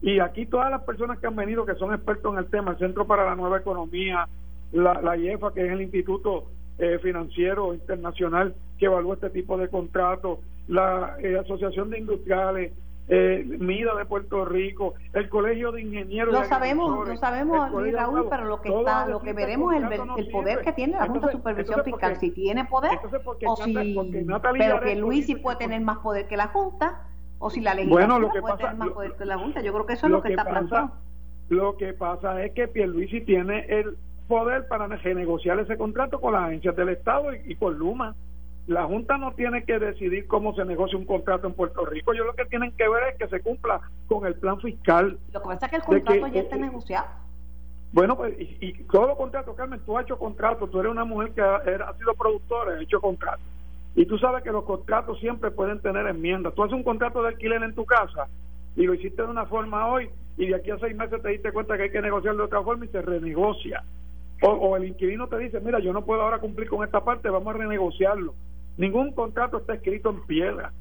Y 0.00 0.20
aquí 0.20 0.46
todas 0.46 0.70
las 0.70 0.82
personas 0.82 1.18
que 1.18 1.26
han 1.26 1.36
venido, 1.36 1.64
que 1.64 1.74
son 1.74 1.94
expertos 1.94 2.32
en 2.32 2.38
el 2.38 2.46
tema, 2.46 2.72
el 2.72 2.78
Centro 2.78 3.06
para 3.06 3.24
la 3.24 3.34
Nueva 3.34 3.58
Economía, 3.58 4.28
la, 4.72 5.00
la 5.00 5.16
IEFA, 5.16 5.52
que 5.52 5.66
es 5.66 5.72
el 5.72 5.82
Instituto 5.82 6.46
eh, 6.78 6.98
financiero 7.02 7.74
internacional 7.74 8.54
que 8.78 8.86
evalúa 8.86 9.14
este 9.14 9.30
tipo 9.30 9.58
de 9.58 9.68
contratos, 9.68 10.38
la 10.68 11.16
eh, 11.20 11.36
Asociación 11.38 11.90
de 11.90 11.98
Industriales, 11.98 12.72
eh, 13.08 13.42
MIDA 13.58 13.94
de 13.94 14.04
Puerto 14.04 14.44
Rico, 14.44 14.94
el 15.14 15.28
Colegio 15.28 15.72
de 15.72 15.80
Ingenieros. 15.80 16.32
Lo 16.32 16.44
sabemos, 16.44 17.08
lo 17.08 17.16
sabemos, 17.16 17.72
Raúl, 17.72 18.26
pero 18.28 18.44
lo 18.44 18.60
que 18.60 18.68
está, 18.68 19.06
lo 19.06 19.20
que 19.20 19.32
veremos 19.32 19.74
es 19.74 19.82
el, 20.18 20.30
poder 20.30 20.60
que 20.60 20.72
tiene 20.72 20.98
la 20.98 21.06
Junta 21.06 21.28
de 21.28 21.32
Supervisión 21.32 21.84
Fiscal, 21.84 22.16
si 22.16 22.30
tiene 22.30 22.66
poder, 22.66 22.98
o 23.46 23.56
si, 23.56 23.96
pero 24.52 24.80
que 24.80 24.94
Luis 24.96 25.26
sí 25.26 25.36
puede 25.36 25.56
tener 25.56 25.80
más 25.80 25.98
poder 25.98 26.28
que 26.28 26.36
la 26.36 26.48
Junta, 26.48 27.02
o 27.38 27.50
si 27.50 27.60
la 27.60 27.74
legislatura 27.74 28.18
bueno, 28.18 28.40
puede 28.40 28.56
tener 28.58 28.76
más 28.76 28.90
poder 28.90 29.12
que 29.14 29.24
la 29.24 29.38
Junta. 29.38 29.62
Yo 29.62 29.72
creo 29.72 29.86
que 29.86 29.92
eso 29.94 30.06
es 30.06 30.12
lo, 30.12 30.22
que, 30.22 30.28
está 30.28 30.44
planteando. 30.44 30.92
Lo 31.48 31.76
que 31.78 31.94
pasa 31.94 32.44
es 32.44 32.52
que 32.52 32.68
Pierluisi 32.68 33.22
tiene 33.22 33.64
el 33.68 33.96
poder 34.28 34.68
para 34.68 34.86
renegociar 34.86 35.58
ese 35.58 35.76
contrato 35.76 36.20
con 36.20 36.34
las 36.34 36.42
agencias 36.44 36.76
del 36.76 36.90
Estado 36.90 37.32
y, 37.34 37.56
con 37.56 37.78
Luma. 37.78 38.14
La 38.66 38.84
Junta 38.84 39.16
no 39.16 39.32
tiene 39.32 39.64
que 39.64 39.78
decidir 39.78 40.26
cómo 40.26 40.54
se 40.54 40.64
negocia 40.64 40.98
un 40.98 41.06
contrato 41.06 41.46
en 41.46 41.54
Puerto 41.54 41.86
Rico. 41.86 42.12
Yo 42.12 42.24
lo 42.24 42.34
que 42.34 42.44
tienen 42.44 42.72
que 42.72 42.86
ver 42.86 43.14
es 43.14 43.18
que 43.18 43.28
se 43.28 43.40
cumpla 43.40 43.80
con 44.06 44.26
el 44.26 44.34
plan 44.34 44.60
fiscal. 44.60 45.18
Lo 45.32 45.40
que 45.40 45.48
pasa 45.48 45.66
es 45.66 45.70
que 45.70 45.76
el 45.76 45.82
contrato 45.82 46.26
ya 46.26 46.40
está 46.40 46.56
negociado. 46.56 47.06
Bueno, 47.92 48.16
pues, 48.16 48.38
y, 48.38 48.58
y 48.60 48.72
todos 48.84 49.08
los 49.08 49.16
contratos, 49.16 49.56
Carmen, 49.56 49.80
tú 49.86 49.96
has 49.96 50.04
hecho 50.04 50.18
contratos, 50.18 50.70
tú 50.70 50.78
eres 50.80 50.92
una 50.92 51.06
mujer 51.06 51.32
que 51.32 51.40
ha, 51.40 51.56
ha 51.56 51.94
sido 51.96 52.12
productora, 52.14 52.74
ha 52.74 52.82
hecho 52.82 53.00
contratos. 53.00 53.40
Y 53.96 54.04
tú 54.04 54.18
sabes 54.18 54.44
que 54.44 54.52
los 54.52 54.64
contratos 54.64 55.18
siempre 55.18 55.50
pueden 55.50 55.80
tener 55.80 56.06
enmiendas. 56.06 56.54
Tú 56.54 56.62
haces 56.62 56.74
un 56.74 56.82
contrato 56.82 57.22
de 57.22 57.28
alquiler 57.28 57.62
en 57.62 57.74
tu 57.74 57.86
casa 57.86 58.28
y 58.76 58.86
lo 58.86 58.94
hiciste 58.94 59.22
de 59.22 59.28
una 59.28 59.46
forma 59.46 59.88
hoy 59.88 60.10
y 60.36 60.46
de 60.46 60.54
aquí 60.54 60.70
a 60.70 60.78
seis 60.78 60.94
meses 60.94 61.20
te 61.20 61.30
diste 61.30 61.50
cuenta 61.50 61.76
que 61.76 61.84
hay 61.84 61.90
que 61.90 62.00
negociar 62.00 62.36
de 62.36 62.42
otra 62.42 62.62
forma 62.62 62.84
y 62.84 62.88
se 62.88 63.02
renegocia. 63.02 63.82
O, 64.40 64.76
el 64.76 64.86
inquilino 64.86 65.26
te 65.26 65.38
dice, 65.38 65.60
mira, 65.60 65.80
yo 65.80 65.92
no 65.92 66.04
puedo 66.04 66.22
ahora 66.22 66.38
cumplir 66.38 66.68
con 66.68 66.84
esta 66.84 67.04
parte, 67.04 67.28
vamos 67.28 67.54
a 67.54 67.58
renegociarlo. 67.58 68.34
Ningún 68.76 69.12
contrato 69.12 69.58
está 69.58 69.74
escrito 69.74 70.10
en 70.10 70.24
piedra. 70.26 70.72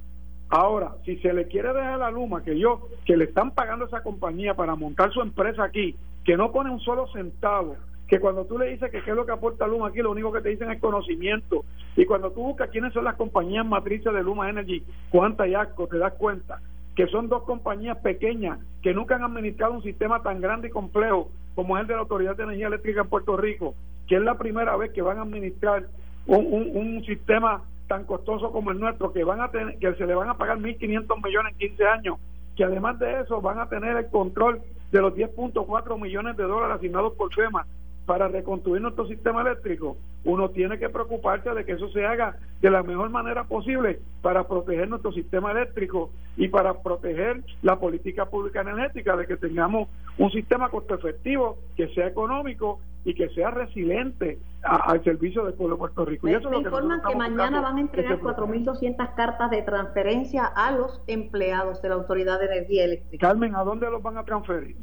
Ahora, 0.50 0.94
si 1.04 1.18
se 1.18 1.34
le 1.34 1.48
quiere 1.48 1.74
dejar 1.74 2.00
la 2.00 2.12
Luma 2.12 2.44
que 2.44 2.58
yo, 2.58 2.88
que 3.06 3.18
le 3.18 3.26
están 3.26 3.52
pagando 3.52 3.86
a 3.86 3.88
esa 3.88 4.04
compañía 4.04 4.54
para 4.54 4.76
montar 4.76 5.12
su 5.12 5.22
empresa 5.22 5.64
aquí, 5.64 5.96
que 6.24 6.38
no 6.38 6.52
pone 6.52 6.70
un 6.70 6.80
solo 6.80 7.08
centavo, 7.08 7.76
que 8.08 8.20
cuando 8.20 8.46
tú 8.46 8.58
le 8.58 8.68
dices 8.68 8.92
que 8.92 9.02
qué 9.02 9.10
es 9.10 9.16
lo 9.16 9.26
que 9.26 9.32
aporta 9.32 9.68
Luma 9.68 9.88
aquí, 9.88 10.00
lo 10.00 10.12
único 10.12 10.32
que 10.32 10.42
te 10.42 10.50
dicen 10.50 10.72
es 10.72 10.80
conocimiento. 10.80 11.66
Y 11.96 12.06
cuando 12.06 12.32
tú 12.32 12.44
buscas 12.44 12.70
quiénes 12.70 12.94
son 12.94 13.04
las 13.04 13.16
compañías 13.16 13.66
matrices 13.66 14.14
de 14.14 14.24
Luma 14.24 14.50
Energy, 14.50 14.84
cuánta 15.10 15.48
y 15.48 15.56
asco, 15.56 15.88
te 15.88 15.98
das 15.98 16.14
cuenta 16.14 16.62
que 16.96 17.08
son 17.08 17.30
dos 17.30 17.44
compañías 17.44 17.98
pequeñas 17.98 18.60
que 18.82 18.94
nunca 18.94 19.16
han 19.16 19.24
administrado 19.24 19.74
un 19.74 19.84
sistema 19.84 20.24
tan 20.24 20.42
grande 20.42 20.70
y 20.70 20.72
complejo 20.72 21.30
como 21.58 21.76
es 21.76 21.82
el 21.82 21.88
de 21.88 21.96
la 21.96 22.02
Autoridad 22.02 22.38
de 22.38 22.44
Energía 22.44 22.68
Eléctrica 22.68 23.02
en 23.02 23.10
Puerto 23.10 23.36
Rico, 23.36 23.74
que 24.08 24.18
es 24.18 24.22
la 24.22 24.38
primera 24.38 24.78
vez 24.78 24.92
que 24.92 25.02
van 25.02 25.18
a 25.18 25.24
administrar 25.24 25.88
un, 26.28 27.04
sistema 27.04 27.64
tan 27.88 28.04
costoso 28.04 28.52
como 28.52 28.70
el 28.70 28.80
nuestro, 28.80 29.12
que 29.12 29.24
van 29.24 29.42
a 29.42 29.50
tener, 29.50 29.80
que 29.80 29.92
se 29.96 30.06
le 30.06 30.14
van 30.14 30.30
a 30.30 30.38
pagar 30.38 30.60
1.500 30.60 31.26
millones 31.26 31.54
en 31.54 31.70
15 31.70 31.88
años, 31.88 32.20
que 32.56 32.64
además 32.64 33.00
de 33.00 33.22
eso 33.22 33.42
van 33.42 33.58
a 33.58 33.70
tener 33.70 33.98
el 33.98 34.06
control 34.12 34.62
de 34.92 35.02
los 35.02 35.16
10.4 35.16 36.00
millones 36.00 36.38
de 36.38 36.44
dólares 36.44 36.78
asignados 36.78 37.14
por 37.14 37.34
FEMA 37.34 37.66
para 38.08 38.30
reconstruir 38.30 38.82
nuestro 38.82 39.06
sistema 39.06 39.42
eléctrico, 39.42 39.98
uno 40.24 40.50
tiene 40.50 40.80
que 40.80 40.88
preocuparse 40.88 41.54
de 41.54 41.66
que 41.66 41.74
eso 41.74 41.90
se 41.90 42.06
haga 42.06 42.38
de 42.62 42.72
la 42.72 42.82
mejor 42.82 43.10
manera 43.10 43.44
posible 43.44 44.00
para 44.22 44.48
proteger 44.48 44.88
nuestro 44.88 45.12
sistema 45.12 45.52
eléctrico 45.52 46.10
y 46.38 46.48
para 46.48 46.82
proteger 46.82 47.44
la 47.62 47.78
política 47.78 48.26
pública 48.26 48.62
energética, 48.62 49.18
de 49.18 49.28
que 49.28 49.36
tengamos 49.36 49.90
un 50.18 50.32
sistema 50.32 50.70
costo 50.70 50.96
efectivo, 50.96 51.58
que 51.76 51.90
sea 51.90 52.08
económico 52.08 52.80
y 53.04 53.14
que 53.14 53.28
sea 53.30 53.52
resiliente 53.52 54.40
al 54.64 55.04
servicio 55.04 55.44
del 55.44 55.56
pueblo 55.56 55.76
de 55.76 55.80
Puerto 55.80 56.06
Rico. 56.06 56.30
y 56.30 56.34
eso 56.34 56.50
me 56.50 56.58
informan 56.60 57.02
que, 57.06 57.16
mañana 57.16 57.60
van 57.60 57.76
a 57.76 57.82
entregar 57.82 58.20
4.200 58.20 59.16
cartas 59.16 59.52
de 59.52 59.64
transferencia 59.64 60.46
a 60.46 60.72
los 60.72 61.02
empleados 61.08 61.82
de 61.82 61.90
la 61.90 61.96
Autoridad 61.96 62.40
de 62.40 62.46
Energía 62.46 62.86
Eléctrica. 62.86 63.28
Carmen, 63.28 63.54
¿a 63.54 63.64
dónde 63.64 63.90
los 63.92 64.02
van 64.02 64.18
a 64.18 64.24
transferir? 64.24 64.78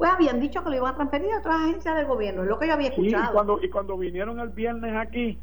Pues 0.00 0.10
habían 0.12 0.40
dicho 0.40 0.64
que 0.64 0.70
lo 0.70 0.76
iban 0.76 0.94
a 0.94 0.96
transferir 0.96 1.30
a 1.30 1.40
otras 1.40 1.56
agencias 1.56 1.94
del 1.94 2.06
gobierno, 2.06 2.42
es 2.42 2.48
lo 2.48 2.58
que 2.58 2.68
yo 2.68 2.72
había 2.72 2.88
escuchado. 2.88 3.22
y, 3.22 3.34
cuando, 3.34 3.60
y 3.62 3.68
cuando 3.68 3.98
vinieron 3.98 4.40
el 4.40 4.48
viernes 4.48 4.96
aquí, 4.96 5.38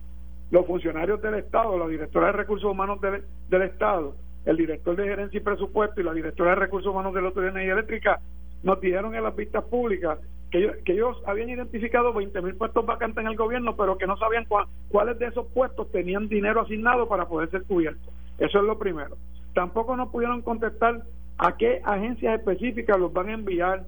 los 0.49 0.65
funcionarios 0.65 1.21
del 1.21 1.35
Estado, 1.35 1.77
la 1.77 1.87
directora 1.87 2.25
de 2.27 2.31
Recursos 2.31 2.71
Humanos 2.71 2.99
del, 2.99 3.23
del 3.49 3.61
Estado, 3.61 4.15
el 4.45 4.57
director 4.57 4.95
de 4.95 5.03
Gerencia 5.03 5.37
y 5.37 5.43
Presupuesto 5.43 6.01
y 6.01 6.03
la 6.03 6.13
directora 6.13 6.49
de 6.49 6.55
Recursos 6.55 6.91
Humanos 6.91 7.13
de 7.13 7.21
la 7.21 7.27
Autoridad 7.27 7.53
de 7.53 7.59
Energía 7.59 7.73
Eléctrica, 7.73 8.19
nos 8.63 8.81
dijeron 8.81 9.13
en 9.13 9.21
las 9.21 9.35
vistas 9.35 9.63
públicas 9.65 10.17
que 10.49 10.57
ellos, 10.57 10.75
que 10.83 10.93
ellos 10.93 11.21
habían 11.27 11.49
identificado 11.49 12.11
20 12.11 12.41
mil 12.41 12.55
puestos 12.55 12.83
vacantes 12.83 13.23
en 13.23 13.29
el 13.29 13.37
gobierno, 13.37 13.75
pero 13.75 13.99
que 13.99 14.07
no 14.07 14.17
sabían 14.17 14.47
cuáles 14.89 15.19
de 15.19 15.27
esos 15.27 15.45
puestos 15.53 15.91
tenían 15.91 16.29
dinero 16.29 16.61
asignado 16.61 17.07
para 17.07 17.27
poder 17.27 17.51
ser 17.51 17.61
cubiertos. 17.65 18.11
Eso 18.39 18.57
es 18.57 18.63
lo 18.63 18.79
primero. 18.79 19.17
Tampoco 19.53 19.95
nos 19.95 20.09
pudieron 20.09 20.41
contestar 20.41 21.03
a 21.37 21.57
qué 21.57 21.79
agencias 21.85 22.39
específicas 22.39 22.99
los 22.99 23.13
van 23.13 23.29
a 23.29 23.33
enviar 23.33 23.85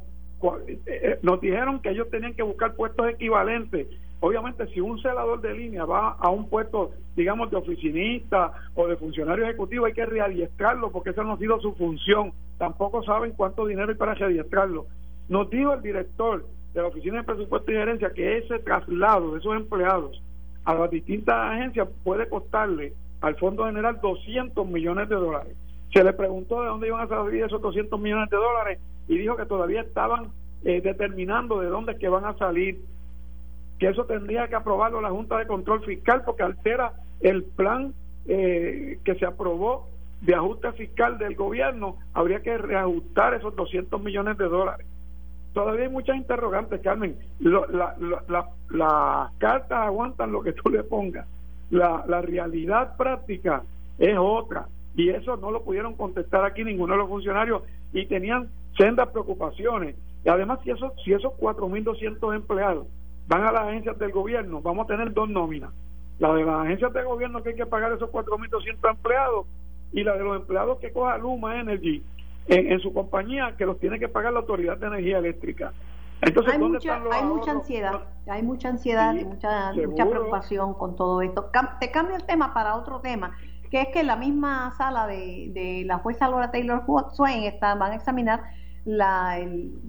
nos 1.21 1.41
dijeron 1.41 1.79
que 1.79 1.89
ellos 1.89 2.09
tenían 2.09 2.33
que 2.33 2.43
buscar 2.43 2.75
puestos 2.75 3.07
equivalentes. 3.09 3.87
Obviamente, 4.21 4.67
si 4.67 4.81
un 4.81 5.01
celador 5.01 5.39
de 5.41 5.53
línea 5.53 5.85
va 5.85 6.17
a 6.19 6.29
un 6.29 6.49
puesto, 6.49 6.91
digamos, 7.15 7.49
de 7.51 7.57
oficinista 7.57 8.51
o 8.75 8.87
de 8.87 8.97
funcionario 8.97 9.45
ejecutivo, 9.45 9.85
hay 9.85 9.93
que 9.93 10.05
readiestrarlo 10.05 10.91
porque 10.91 11.11
esa 11.11 11.23
no 11.23 11.33
ha 11.33 11.37
sido 11.37 11.59
su 11.61 11.73
función. 11.73 12.33
Tampoco 12.57 13.01
saben 13.03 13.31
cuánto 13.31 13.65
dinero 13.65 13.89
hay 13.89 13.95
para 13.95 14.15
readiestrarlo. 14.15 14.87
Nos 15.29 15.49
dijo 15.49 15.73
el 15.73 15.81
director 15.81 16.45
de 16.73 16.81
la 16.81 16.87
Oficina 16.87 17.17
de 17.17 17.23
Presupuesto 17.23 17.71
y 17.71 17.75
Gerencia 17.75 18.11
que 18.13 18.39
ese 18.39 18.59
traslado 18.59 19.31
de 19.31 19.39
esos 19.39 19.55
empleados 19.55 20.21
a 20.65 20.73
las 20.73 20.91
distintas 20.91 21.35
agencias 21.35 21.87
puede 22.03 22.27
costarle 22.27 22.93
al 23.21 23.35
Fondo 23.35 23.65
General 23.65 23.99
200 24.01 24.67
millones 24.67 25.07
de 25.07 25.15
dólares. 25.15 25.55
Se 25.93 26.03
le 26.03 26.13
preguntó 26.13 26.61
de 26.61 26.67
dónde 26.67 26.87
iban 26.87 27.01
a 27.01 27.07
salir 27.07 27.43
esos 27.43 27.61
200 27.61 27.99
millones 27.99 28.29
de 28.29 28.37
dólares 28.37 28.79
y 29.09 29.17
dijo 29.17 29.35
que 29.35 29.45
todavía 29.45 29.81
estaban 29.81 30.29
eh, 30.63 30.81
determinando 30.81 31.59
de 31.59 31.67
dónde 31.67 31.97
que 31.97 32.07
van 32.07 32.25
a 32.25 32.37
salir, 32.37 32.79
que 33.79 33.87
eso 33.89 34.05
tendría 34.05 34.47
que 34.47 34.55
aprobarlo 34.55 35.01
la 35.01 35.09
Junta 35.09 35.37
de 35.37 35.47
Control 35.47 35.83
Fiscal 35.83 36.21
porque 36.23 36.43
altera 36.43 36.93
el 37.19 37.43
plan 37.43 37.93
eh, 38.27 38.99
que 39.03 39.15
se 39.15 39.25
aprobó 39.25 39.87
de 40.21 40.35
ajuste 40.35 40.71
fiscal 40.73 41.17
del 41.17 41.35
gobierno, 41.35 41.97
habría 42.13 42.41
que 42.41 42.57
reajustar 42.57 43.33
esos 43.33 43.55
200 43.55 44.01
millones 44.01 44.37
de 44.37 44.45
dólares. 44.45 44.85
Todavía 45.53 45.85
hay 45.85 45.89
muchas 45.89 46.17
interrogantes, 46.17 46.81
Carmen. 46.81 47.15
las 47.39 49.31
cartas 49.39 49.79
aguantan 49.79 50.31
lo 50.31 50.43
que 50.43 50.53
tú 50.53 50.69
le 50.69 50.83
pongas. 50.83 51.25
La, 51.71 52.03
la 52.07 52.21
realidad 52.21 52.97
práctica 52.97 53.63
es 53.99 54.17
otra 54.17 54.67
Y 54.95 55.09
eso 55.09 55.37
no 55.37 55.51
lo 55.51 55.63
pudieron 55.63 55.95
contestar 55.95 56.43
aquí 56.43 56.63
ninguno 56.63 56.93
de 56.93 56.99
los 56.99 57.09
funcionarios 57.09 57.63
y 57.93 58.05
tenían 58.05 58.49
sendas 58.79 59.09
preocupaciones. 59.09 59.95
Y 60.23 60.29
además, 60.29 60.59
si, 60.63 60.71
eso, 60.71 60.93
si 61.03 61.13
esos 61.13 61.33
4.200 61.33 62.35
empleados 62.35 62.87
van 63.27 63.43
a 63.43 63.51
las 63.51 63.63
agencias 63.63 63.99
del 63.99 64.11
gobierno, 64.11 64.61
vamos 64.61 64.85
a 64.85 64.87
tener 64.87 65.13
dos 65.13 65.29
nóminas. 65.29 65.71
La 66.17 66.33
de 66.33 66.43
las 66.43 66.65
agencias 66.65 66.91
de 66.93 67.03
gobierno 67.03 67.43
que 67.43 67.49
hay 67.49 67.55
que 67.55 67.65
pagar 67.65 67.91
esos 67.91 68.09
4.200 68.09 68.89
empleados 68.89 69.45
y 69.91 70.03
la 70.03 70.13
de 70.13 70.23
los 70.23 70.37
empleados 70.37 70.79
que 70.79 70.91
coja 70.91 71.17
Luma 71.17 71.59
Energy 71.59 72.03
en, 72.47 72.71
en, 72.71 72.79
su 72.79 72.93
compañía 72.93 73.55
que 73.57 73.65
los 73.65 73.79
tiene 73.79 73.99
que 73.99 74.07
pagar 74.07 74.33
la 74.33 74.39
Autoridad 74.39 74.77
de 74.77 74.87
Energía 74.87 75.19
Eléctrica. 75.19 75.71
Entonces, 76.21 76.53
hay, 76.53 76.59
mucha, 76.59 77.01
hay 77.11 77.23
mucha 77.23 77.51
ansiedad, 77.51 78.01
hay 78.27 78.43
mucha 78.43 78.69
ansiedad 78.69 79.13
y 79.15 79.23
mucha, 79.23 79.71
mucha 79.73 80.05
preocupación 80.05 80.73
con 80.73 80.97
todo 80.97 81.21
esto. 81.21 81.49
te 81.79 81.91
cambio 81.91 82.17
el 82.17 82.25
tema 82.25 82.53
para 82.53 82.75
otro 82.75 82.99
tema, 82.99 83.37
que 83.71 83.81
es 83.81 83.87
que 83.89 84.03
la 84.03 84.17
misma 84.17 84.73
sala 84.77 85.07
de, 85.07 85.51
de 85.53 85.83
la 85.85 85.99
jueza 85.99 86.27
Laura 86.27 86.51
Taylor 86.51 86.83
Swain 87.13 87.43
está, 87.43 87.75
van 87.75 87.93
a 87.93 87.95
examinar 87.95 88.41
la, 88.85 89.39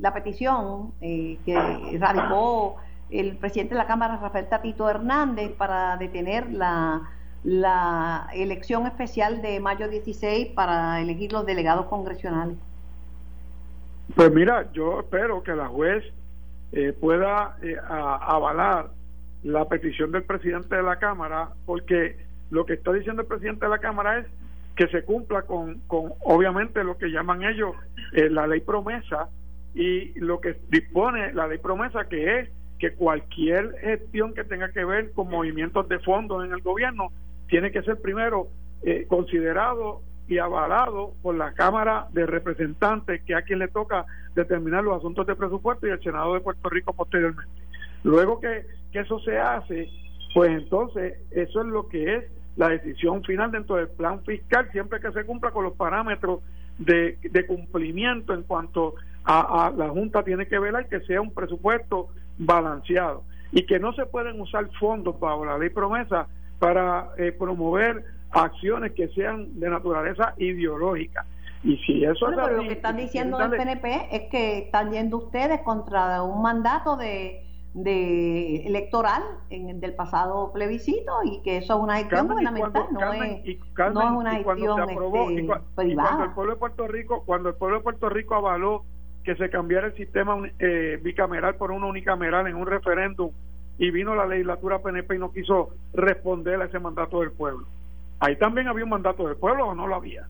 la 0.01 0.15
petición 0.15 0.93
eh, 1.01 1.39
que 1.45 1.99
radicó 1.99 2.77
el 3.11 3.37
presidente 3.37 3.75
de 3.75 3.79
la 3.79 3.87
Cámara, 3.87 4.17
Rafael 4.17 4.49
Tatito 4.49 4.89
Hernández, 4.89 5.53
para 5.53 5.97
detener 5.97 6.51
la, 6.53 7.03
la 7.45 8.29
elección 8.35 8.87
especial 8.87 9.43
de 9.43 9.61
mayo 9.61 9.89
16 9.89 10.49
para 10.49 11.01
elegir 11.01 11.33
los 11.33 11.47
delegados 11.47 11.87
congresionales. 11.87 12.57
Pues 14.15 14.33
mira, 14.33 14.71
yo 14.73 15.01
espero 15.01 15.43
que 15.43 15.55
la 15.55 15.69
juez 15.69 16.05
eh, 16.73 16.93
pueda 16.93 17.57
eh, 17.63 17.77
avalar 17.89 18.91
la 19.43 19.69
petición 19.69 20.13
del 20.13 20.25
presidente 20.25 20.77
de 20.77 20.83
la 20.83 20.99
Cámara, 20.99 21.51
porque 21.65 22.17
lo 22.51 22.67
que 22.67 22.75
está 22.75 22.93
diciendo 22.93 23.23
el 23.23 23.29
presidente 23.29 23.65
de 23.65 23.71
la 23.71 23.79
Cámara 23.79 24.19
es 24.19 24.27
que 24.81 24.89
se 24.89 25.03
cumpla 25.03 25.43
con, 25.43 25.81
con 25.81 26.15
obviamente 26.21 26.83
lo 26.83 26.97
que 26.97 27.11
llaman 27.11 27.43
ellos 27.43 27.77
eh, 28.15 28.31
la 28.31 28.47
ley 28.47 28.61
promesa 28.61 29.29
y 29.75 30.19
lo 30.19 30.41
que 30.41 30.57
dispone 30.71 31.35
la 31.35 31.47
ley 31.47 31.59
promesa 31.59 32.09
que 32.09 32.39
es 32.39 32.49
que 32.79 32.95
cualquier 32.95 33.75
gestión 33.81 34.33
que 34.33 34.43
tenga 34.43 34.73
que 34.73 34.83
ver 34.87 35.13
con 35.13 35.29
movimientos 35.29 35.87
de 35.91 35.99
fondos 35.99 36.47
en 36.47 36.53
el 36.53 36.63
gobierno 36.63 37.13
tiene 37.49 37.71
que 37.73 37.83
ser 37.83 38.01
primero 38.01 38.49
eh, 38.83 39.05
considerado 39.07 40.01
y 40.29 40.39
avalado 40.39 41.13
por 41.21 41.35
la 41.35 41.53
Cámara 41.53 42.07
de 42.15 42.25
Representantes, 42.25 43.23
que 43.25 43.35
a 43.35 43.43
quien 43.43 43.59
le 43.59 43.69
toca 43.69 44.07
determinar 44.35 44.83
los 44.83 44.97
asuntos 44.97 45.27
de 45.27 45.37
presupuesto 45.37 45.87
y 45.87 45.91
el 45.91 46.03
Senado 46.03 46.33
de 46.33 46.41
Puerto 46.41 46.71
Rico 46.71 46.95
posteriormente. 46.95 47.53
Luego 48.03 48.41
que, 48.41 48.65
que 48.93 49.01
eso 49.01 49.21
se 49.21 49.39
hace, 49.39 49.91
pues 50.33 50.51
entonces 50.53 51.19
eso 51.33 51.61
es 51.61 51.67
lo 51.67 51.87
que 51.91 52.17
es 52.17 52.40
la 52.57 52.69
decisión 52.69 53.23
final 53.25 53.51
dentro 53.51 53.77
del 53.77 53.89
plan 53.89 54.23
fiscal, 54.25 54.69
siempre 54.73 55.01
que 55.01 55.13
se 55.13 55.25
cumpla 55.25 55.51
con 55.51 55.65
los 55.65 55.75
parámetros 55.75 56.41
de, 56.79 57.19
de 57.23 57.47
cumplimiento 57.47 58.35
en 58.35 58.43
cuanto 58.43 58.95
a, 59.25 59.73
la 59.77 59.89
Junta 59.89 60.23
tiene 60.23 60.47
que 60.47 60.59
velar 60.59 60.89
que 60.89 61.01
sea 61.01 61.21
un 61.21 61.33
presupuesto 61.33 62.09
balanceado 62.39 63.23
y 63.53 63.67
que 63.67 63.79
no 63.79 63.93
se 63.93 64.07
pueden 64.07 64.41
usar 64.41 64.69
fondos 64.79 65.17
para 65.17 65.37
la 65.45 65.59
ley 65.59 65.71
promesa 65.71 66.27
para 66.59 67.11
eh, 67.17 67.33
promover 67.33 68.05
acciones 68.31 68.93
que 68.93 69.09
sean 69.09 69.59
de 69.59 69.69
naturaleza 69.69 70.35
ideológica. 70.39 71.27
Y 71.63 71.77
si 71.79 72.05
eso 72.05 72.31
es 72.31 72.37
pero 72.37 72.57
lo 72.57 72.63
que 72.63 72.73
están 72.73 72.97
diciendo 72.97 73.37
del 73.37 73.51
PNP 73.51 74.09
es 74.13 74.31
que 74.31 74.59
están 74.59 74.93
yendo 74.93 75.19
ustedes 75.19 75.61
contra 75.61 76.23
un 76.23 76.41
mandato 76.41 76.97
de 76.97 77.45
de 77.75 78.67
electoral 78.67 79.23
en, 79.49 79.81
del 79.81 79.95
pasado 79.95 80.53
plebiscito 80.53 81.13
y 81.25 81.41
que 81.43 81.59
eso 81.59 81.77
es 81.77 81.81
una 81.81 81.99
gestión 81.99 82.27
gubernamental, 82.27 82.87
no, 82.91 83.13
es, 83.13 83.59
no 83.77 84.03
es 84.03 84.11
una 84.11 84.35
gestión 84.35 84.91
este, 84.91 85.51
privada. 85.77 86.09
cuando 86.09 86.25
el 86.25 86.33
pueblo 86.33 86.53
de 86.53 86.59
Puerto 86.59 86.87
Rico, 86.89 87.23
cuando 87.25 87.49
el 87.51 87.55
pueblo 87.55 87.77
de 87.79 87.83
Puerto 87.83 88.09
Rico 88.09 88.35
avaló 88.35 88.85
que 89.23 89.37
se 89.37 89.51
cambiara 89.51 89.89
el 89.89 89.95
sistema 89.95 90.37
eh, 90.59 90.99
bicameral 91.03 91.55
por 91.57 91.71
uno 91.71 91.89
unicameral 91.89 92.47
en 92.49 92.57
un 92.57 92.67
referéndum 92.67 93.31
y 93.79 93.91
vino 93.91 94.15
la 94.15 94.27
legislatura 94.27 94.81
PNP 94.81 95.15
y 95.15 95.19
no 95.19 95.31
quiso 95.31 95.71
responder 95.93 96.61
a 96.61 96.65
ese 96.65 96.79
mandato 96.81 97.21
del 97.21 97.31
pueblo. 97.33 97.67
Ahí 98.19 98.37
también 98.37 98.69
había 98.69 98.85
un 98.85 98.91
mandato 98.91 99.27
del 99.27 99.37
pueblo 99.37 99.69
o 99.69 99.75
no 99.75 99.87
lo 99.87 99.95
había 99.95 100.27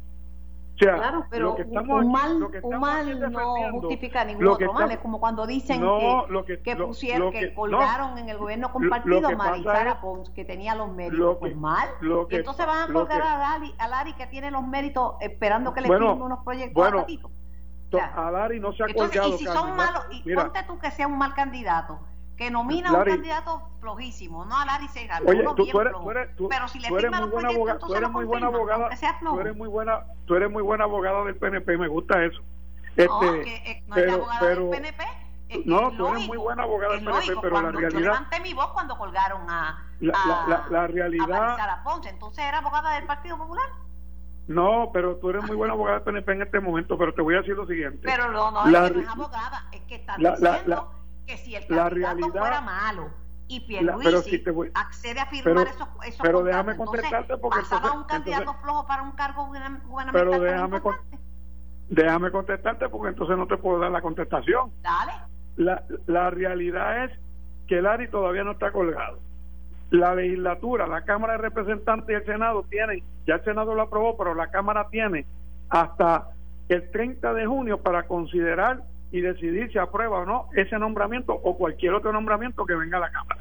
claro, 0.81 1.27
pero 1.31 1.57
un 1.57 2.13
mal, 2.13 2.51
un 2.63 2.81
mal 2.81 3.33
no 3.33 3.71
justifica 3.73 4.25
ningún 4.25 4.49
otro 4.49 4.73
mal. 4.73 4.91
Es 4.91 4.99
como 4.99 5.21
cuando 5.21 5.47
dicen 5.47 5.81
que, 5.81 6.63
que, 6.63 6.77
pusieron, 6.77 7.33
que, 7.33 7.55
colgaron 7.55 8.19
en 8.19 8.29
el 8.29 8.39
gobierno 8.39 8.73
compartido 8.73 9.29
a 9.29 9.37
Marisara 9.37 10.01
Pons, 10.01 10.31
que 10.31 10.45
tenía 10.45 10.75
los 10.75 10.91
méritos. 10.91 11.37
pues 11.39 11.57
mal. 11.57 11.89
y 12.31 12.37
entonces 12.37 12.67
van 12.67 12.91
a 12.91 12.93
colgar 12.93 13.23
a, 13.23 13.39
Lari, 13.39 13.75
a 13.79 13.89
Lari, 13.89 14.13
que 14.15 14.27
tiene 14.27 14.51
los 14.51 14.67
méritos, 14.67 15.15
esperando 15.21 15.73
que 15.73 15.83
le 15.83 15.89
bueno, 15.89 16.15
unos 16.15 16.45
proyectos 16.45 16.75
bueno, 16.75 17.07
a, 18.15 18.31
Lari 18.31 18.61
no 18.61 18.73
se 18.73 18.85
ha 18.85 18.87
colgado. 18.95 19.29
Y 19.29 19.39
si 19.39 19.45
son 19.47 19.77
malos, 19.77 20.05
y 20.11 20.35
ponte 20.35 20.63
tú 20.65 20.79
que 20.79 20.91
sea 20.91 21.07
un 21.07 21.19
mal 21.19 21.35
candidato 21.35 22.01
que 22.41 22.51
nomina 22.51 22.89
a 22.89 22.93
un 22.95 23.05
candidato 23.05 23.69
flojísimo, 23.81 24.47
no 24.47 24.59
a 24.59 24.65
Larry 24.65 24.89
Segal, 24.89 25.23
Oye, 25.27 25.45
tú, 25.45 25.67
tú, 25.67 25.79
eres, 25.79 25.93
tú, 25.93 26.11
eres, 26.11 26.31
pero 26.49 26.69
si 26.69 26.79
le 26.81 26.89
firma 26.89 27.21
los 27.21 27.31
proyectos, 27.31 27.69
entonces 27.69 27.87
tú 27.87 27.95
eres 27.95 28.11
muy 28.11 28.25
buena 28.25 28.47
abogada, 28.47 28.89
tú 28.89 29.41
eres 29.41 29.57
muy 29.57 29.69
buena, 29.69 30.01
tú 30.25 30.35
eres 30.37 30.51
muy 30.51 30.63
buena 30.63 30.85
abogada 30.85 31.23
del 31.25 31.37
PNP, 31.37 31.77
me 31.77 31.89
gusta 31.89 32.25
eso. 32.25 32.41
Este, 32.97 33.07
no, 33.07 33.21
que, 33.21 33.57
eh, 33.57 33.85
no 33.87 33.95
pero, 33.95 34.15
abogada 34.15 34.41
pero, 34.41 34.71
del 34.71 34.71
PNP. 34.71 35.05
Es 35.51 35.67
no, 35.67 35.91
tú 35.91 36.07
eres 36.07 36.27
muy 36.29 36.39
buena 36.39 36.63
abogada 36.63 36.95
del 36.95 37.05
PNP, 37.05 37.41
pero 37.43 37.61
la 37.61 37.73
realidad. 37.73 37.91
Yo 37.91 38.01
levanté 38.01 38.41
mi 38.41 38.55
voz 38.55 38.69
cuando 38.73 38.97
colgaron 38.97 39.43
a. 39.51 39.87
La, 40.01 40.15
a, 40.15 40.49
la, 40.49 40.67
la, 40.71 40.87
realidad. 40.87 41.61
A 41.61 41.83
Ponce, 41.85 42.09
entonces 42.09 42.43
era 42.43 42.59
abogada 42.59 42.95
del 42.95 43.05
Partido 43.05 43.37
Popular. 43.37 43.69
No, 44.49 44.89
pero 44.95 45.17
tú 45.17 45.29
eres 45.29 45.45
muy 45.45 45.57
buena 45.57 45.75
abogada 45.75 45.99
del 45.99 46.05
PNP 46.05 46.33
en 46.33 46.43
este 46.43 46.61
momento, 46.61 46.97
pero 46.97 47.13
te 47.13 47.21
voy 47.21 47.35
a 47.35 47.41
decir 47.41 47.55
lo 47.55 47.67
siguiente. 47.67 48.01
Pero 48.03 48.33
no, 48.33 48.51
no, 48.51 48.61
es 48.61 48.91
que 48.93 48.95
no 48.97 49.03
es 49.03 49.09
abogada, 49.09 49.69
es 49.73 49.83
que 49.83 49.97
está 49.97 50.17
diciendo 50.17 51.00
que 51.31 51.39
si 51.39 51.55
el 51.55 51.67
candidato 51.67 51.95
realidad, 51.95 52.41
fuera 52.41 52.61
malo 52.61 53.11
y 53.47 53.61
Pierluisi 53.61 54.39
si 54.39 54.45
accede 54.75 55.21
a 55.21 55.27
firmar 55.27 55.67
esos, 55.69 55.89
esos 56.07 56.21
pero 56.21 56.43
déjame 56.43 56.77
contestarte 56.77 57.37
porque 57.39 57.61
pasaba 57.61 57.93
un 57.93 58.05
candidato 58.05 58.55
flojo 58.55 58.87
para 58.87 59.03
un 59.03 59.13
cargo 59.13 59.47
gubernamental 59.47 60.13
pero 60.13 60.41
déjame 60.41 60.81
déjame 61.89 62.31
contestarte 62.31 62.89
porque 62.89 63.09
entonces 63.09 63.37
no 63.37 63.47
te 63.47 63.57
puedo 63.57 63.81
dar 63.81 63.91
la 63.91 64.01
contestación. 64.01 64.71
Dale. 64.81 65.13
La, 65.57 65.85
la 66.07 66.31
realidad 66.31 67.05
es 67.05 67.13
que 67.67 67.79
el 67.79 67.87
ARI 67.87 68.09
todavía 68.09 68.45
no 68.45 68.53
está 68.53 68.71
colgado. 68.71 69.19
La 69.91 70.15
legislatura, 70.15 70.87
la 70.87 71.03
Cámara 71.03 71.33
de 71.33 71.39
Representantes 71.41 72.09
y 72.09 72.15
el 72.15 72.25
Senado 72.25 72.65
tienen, 72.71 73.03
ya 73.27 73.35
el 73.35 73.45
Senado 73.45 73.75
lo 73.75 73.83
aprobó, 73.83 74.17
pero 74.17 74.35
la 74.35 74.53
Cámara 74.53 74.87
tiene 74.89 75.27
hasta 75.69 76.29
el 76.69 76.89
30 76.93 77.35
de 77.35 77.47
junio 77.47 77.81
para 77.81 78.05
considerar 78.05 78.85
y 79.13 79.21
decidir 79.21 79.71
si 79.73 79.79
aprueba 79.79 80.21
o 80.21 80.27
no 80.27 80.47
ese 80.55 80.79
nombramiento 80.79 81.33
o 81.33 81.57
cualquier 81.57 81.95
otro 81.95 82.13
nombramiento 82.13 82.65
que 82.65 82.75
venga 82.75 82.99
a 82.99 83.01
la 83.01 83.11
Cámara, 83.11 83.41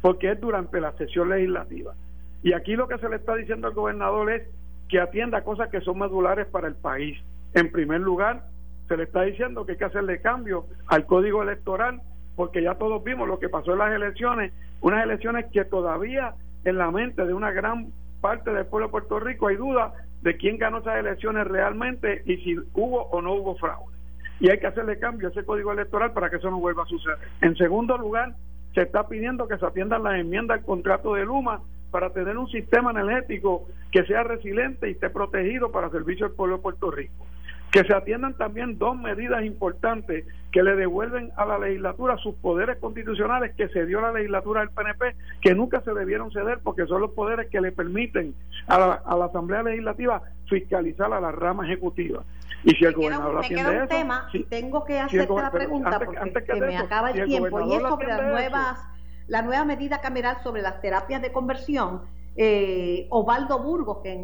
porque 0.00 0.32
es 0.32 0.40
durante 0.40 0.80
la 0.80 0.92
sesión 0.92 1.30
legislativa. 1.30 1.94
Y 2.42 2.52
aquí 2.52 2.76
lo 2.76 2.88
que 2.88 2.98
se 2.98 3.08
le 3.08 3.16
está 3.16 3.34
diciendo 3.34 3.68
al 3.68 3.74
gobernador 3.74 4.30
es 4.30 4.42
que 4.88 5.00
atienda 5.00 5.42
cosas 5.42 5.70
que 5.70 5.80
son 5.80 5.98
medulares 5.98 6.46
para 6.46 6.68
el 6.68 6.74
país. 6.74 7.18
En 7.54 7.70
primer 7.72 8.00
lugar, 8.00 8.44
se 8.86 8.96
le 8.96 9.04
está 9.04 9.22
diciendo 9.22 9.66
que 9.66 9.72
hay 9.72 9.78
que 9.78 9.84
hacerle 9.84 10.20
cambio 10.20 10.66
al 10.86 11.06
código 11.06 11.42
electoral, 11.42 12.00
porque 12.36 12.62
ya 12.62 12.76
todos 12.76 13.02
vimos 13.02 13.26
lo 13.28 13.38
que 13.38 13.48
pasó 13.48 13.72
en 13.72 13.78
las 13.78 13.92
elecciones, 13.92 14.52
unas 14.80 15.02
elecciones 15.02 15.46
que 15.52 15.64
todavía 15.64 16.34
en 16.64 16.78
la 16.78 16.90
mente 16.90 17.24
de 17.24 17.34
una 17.34 17.50
gran 17.50 17.88
parte 18.20 18.52
del 18.52 18.66
pueblo 18.66 18.88
de 18.88 18.92
Puerto 18.92 19.20
Rico 19.20 19.48
hay 19.48 19.56
duda 19.56 19.92
de 20.22 20.36
quién 20.36 20.58
ganó 20.58 20.78
esas 20.78 20.96
elecciones 20.96 21.46
realmente 21.46 22.22
y 22.26 22.36
si 22.38 22.56
hubo 22.74 23.02
o 23.10 23.22
no 23.22 23.34
hubo 23.34 23.56
fraude 23.56 23.97
y 24.40 24.50
hay 24.50 24.58
que 24.58 24.66
hacerle 24.66 24.98
cambio 24.98 25.28
a 25.28 25.30
ese 25.30 25.44
código 25.44 25.72
electoral 25.72 26.12
para 26.12 26.30
que 26.30 26.36
eso 26.36 26.50
no 26.50 26.60
vuelva 26.60 26.84
a 26.84 26.86
suceder. 26.86 27.18
En 27.40 27.56
segundo 27.56 27.96
lugar, 27.98 28.34
se 28.74 28.82
está 28.82 29.08
pidiendo 29.08 29.48
que 29.48 29.58
se 29.58 29.66
atiendan 29.66 30.02
las 30.02 30.20
enmiendas 30.20 30.58
al 30.58 30.64
contrato 30.64 31.14
de 31.14 31.24
Luma 31.24 31.60
para 31.90 32.10
tener 32.10 32.36
un 32.36 32.48
sistema 32.48 32.90
energético 32.90 33.66
que 33.90 34.04
sea 34.04 34.22
resiliente 34.22 34.88
y 34.88 34.92
esté 34.92 35.10
protegido 35.10 35.72
para 35.72 35.90
servicio 35.90 36.26
al 36.26 36.32
pueblo 36.32 36.56
de 36.56 36.62
Puerto 36.62 36.90
Rico. 36.90 37.26
Que 37.72 37.84
se 37.84 37.94
atiendan 37.94 38.34
también 38.34 38.78
dos 38.78 38.96
medidas 38.96 39.44
importantes 39.44 40.26
que 40.52 40.62
le 40.62 40.74
devuelven 40.76 41.32
a 41.36 41.44
la 41.44 41.58
legislatura 41.58 42.16
sus 42.16 42.34
poderes 42.36 42.78
constitucionales 42.78 43.54
que 43.56 43.68
se 43.68 43.84
dio 43.84 44.00
la 44.00 44.12
legislatura 44.12 44.60
del 44.60 44.70
PNP, 44.70 45.16
que 45.42 45.54
nunca 45.54 45.80
se 45.82 45.92
debieron 45.92 46.30
ceder 46.30 46.60
porque 46.62 46.86
son 46.86 47.02
los 47.02 47.10
poderes 47.10 47.48
que 47.50 47.60
le 47.60 47.72
permiten 47.72 48.34
a 48.68 48.78
la, 48.78 48.92
a 49.04 49.16
la 49.16 49.26
Asamblea 49.26 49.62
Legislativa 49.62 50.22
fiscalizar 50.48 51.12
a 51.12 51.20
la 51.20 51.32
rama 51.32 51.66
ejecutiva. 51.66 52.22
Y 52.64 52.74
si 52.74 52.84
el 52.84 52.94
gobernador 52.94 53.40
me 53.40 53.48
queda 53.48 53.82
un 53.82 53.88
tema. 53.88 54.28
y 54.32 54.44
tengo 54.44 54.84
que 54.84 54.98
hacerte 54.98 55.34
la 55.34 55.50
pregunta 55.50 55.98
porque 55.98 56.44
que 56.44 56.60
me 56.60 56.76
acaba 56.76 57.10
el, 57.10 57.24
tiempo 57.26 57.60
y 57.60 57.74
es 57.74 57.82
sobre 57.82 58.08
las 58.08 58.22
nuevas 58.22 58.78
la 59.28 59.42
nueva 59.42 59.64
medida 59.64 60.00
cameral 60.00 60.38
sobre 60.42 60.62
las 60.62 60.80
terapias 60.80 61.20
de 61.20 61.30
conversión 61.30 62.02
eh, 62.40 63.08
Osvaldo 63.10 63.58
Burgos, 63.58 63.98
que 64.02 64.16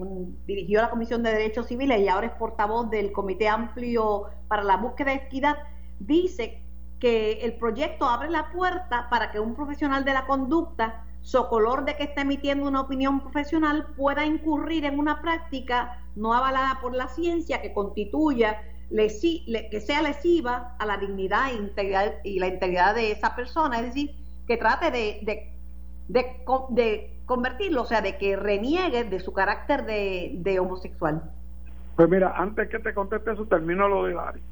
dirigió 0.47 0.81
la 0.81 0.89
Comisión 0.89 1.25
de 1.25 1.33
Derechos 1.33 1.67
Civiles 1.67 2.01
y 2.01 2.09
ahora 2.09 2.29
es 2.29 2.33
portavoz 2.35 2.89
del 2.89 3.11
Comité 3.11 3.49
Amplio 3.49 4.27
para 4.47 4.63
la 4.63 4.77
Búsqueda 4.77 5.11
de 5.11 5.17
Equidad, 5.17 5.57
dice 5.99 6.63
que 7.01 7.41
el 7.43 7.55
proyecto 7.55 8.07
abre 8.07 8.31
la 8.31 8.53
puerta 8.53 9.09
para 9.11 9.33
que 9.33 9.41
un 9.41 9.57
profesional 9.57 10.05
de 10.05 10.13
la 10.13 10.27
conducta, 10.27 11.05
socolor 11.23 11.85
de 11.85 11.97
que 11.97 12.05
está 12.05 12.23
emitiendo 12.23 12.69
una 12.69 12.83
opinión 12.83 13.21
profesional, 13.21 13.89
pueda 13.97 14.25
incurrir 14.25 14.85
en 14.85 15.01
una 15.01 15.21
práctica 15.21 15.99
no 16.17 16.35
avalada 16.35 16.79
por 16.81 16.95
la 16.95 17.09
ciencia 17.09 17.61
que 17.61 17.73
constituya, 17.73 18.63
que 18.91 19.81
sea 19.81 20.03
lesiva 20.03 20.77
a 20.79 20.87
la 20.87 20.99
dignidad 20.99 21.51
e 21.53 22.21
y 22.25 22.39
la 22.39 22.47
integridad 22.47 22.95
de 22.95 23.11
esa 23.11 23.35
persona, 23.35 23.81
es 23.81 23.87
decir, 23.87 24.11
que 24.47 24.57
trate 24.57 24.91
de, 24.91 25.53
de, 26.09 26.37
de, 26.69 27.11
convertirlo, 27.27 27.83
o 27.83 27.87
sea, 27.87 28.03
de 28.03 28.19
que 28.19 28.37
reniegue 28.37 29.05
de 29.05 29.21
su 29.21 29.33
carácter 29.33 29.85
de, 29.85 30.59
homosexual. 30.61 31.23
Pues 31.97 32.09
mira, 32.09 32.35
antes 32.37 32.69
que 32.69 32.79
te 32.79 32.93
conteste 32.93 33.33
eso, 33.33 33.47
termino 33.47 33.89
lo 33.89 34.05
de 34.05 34.15
Larry. 34.15 34.43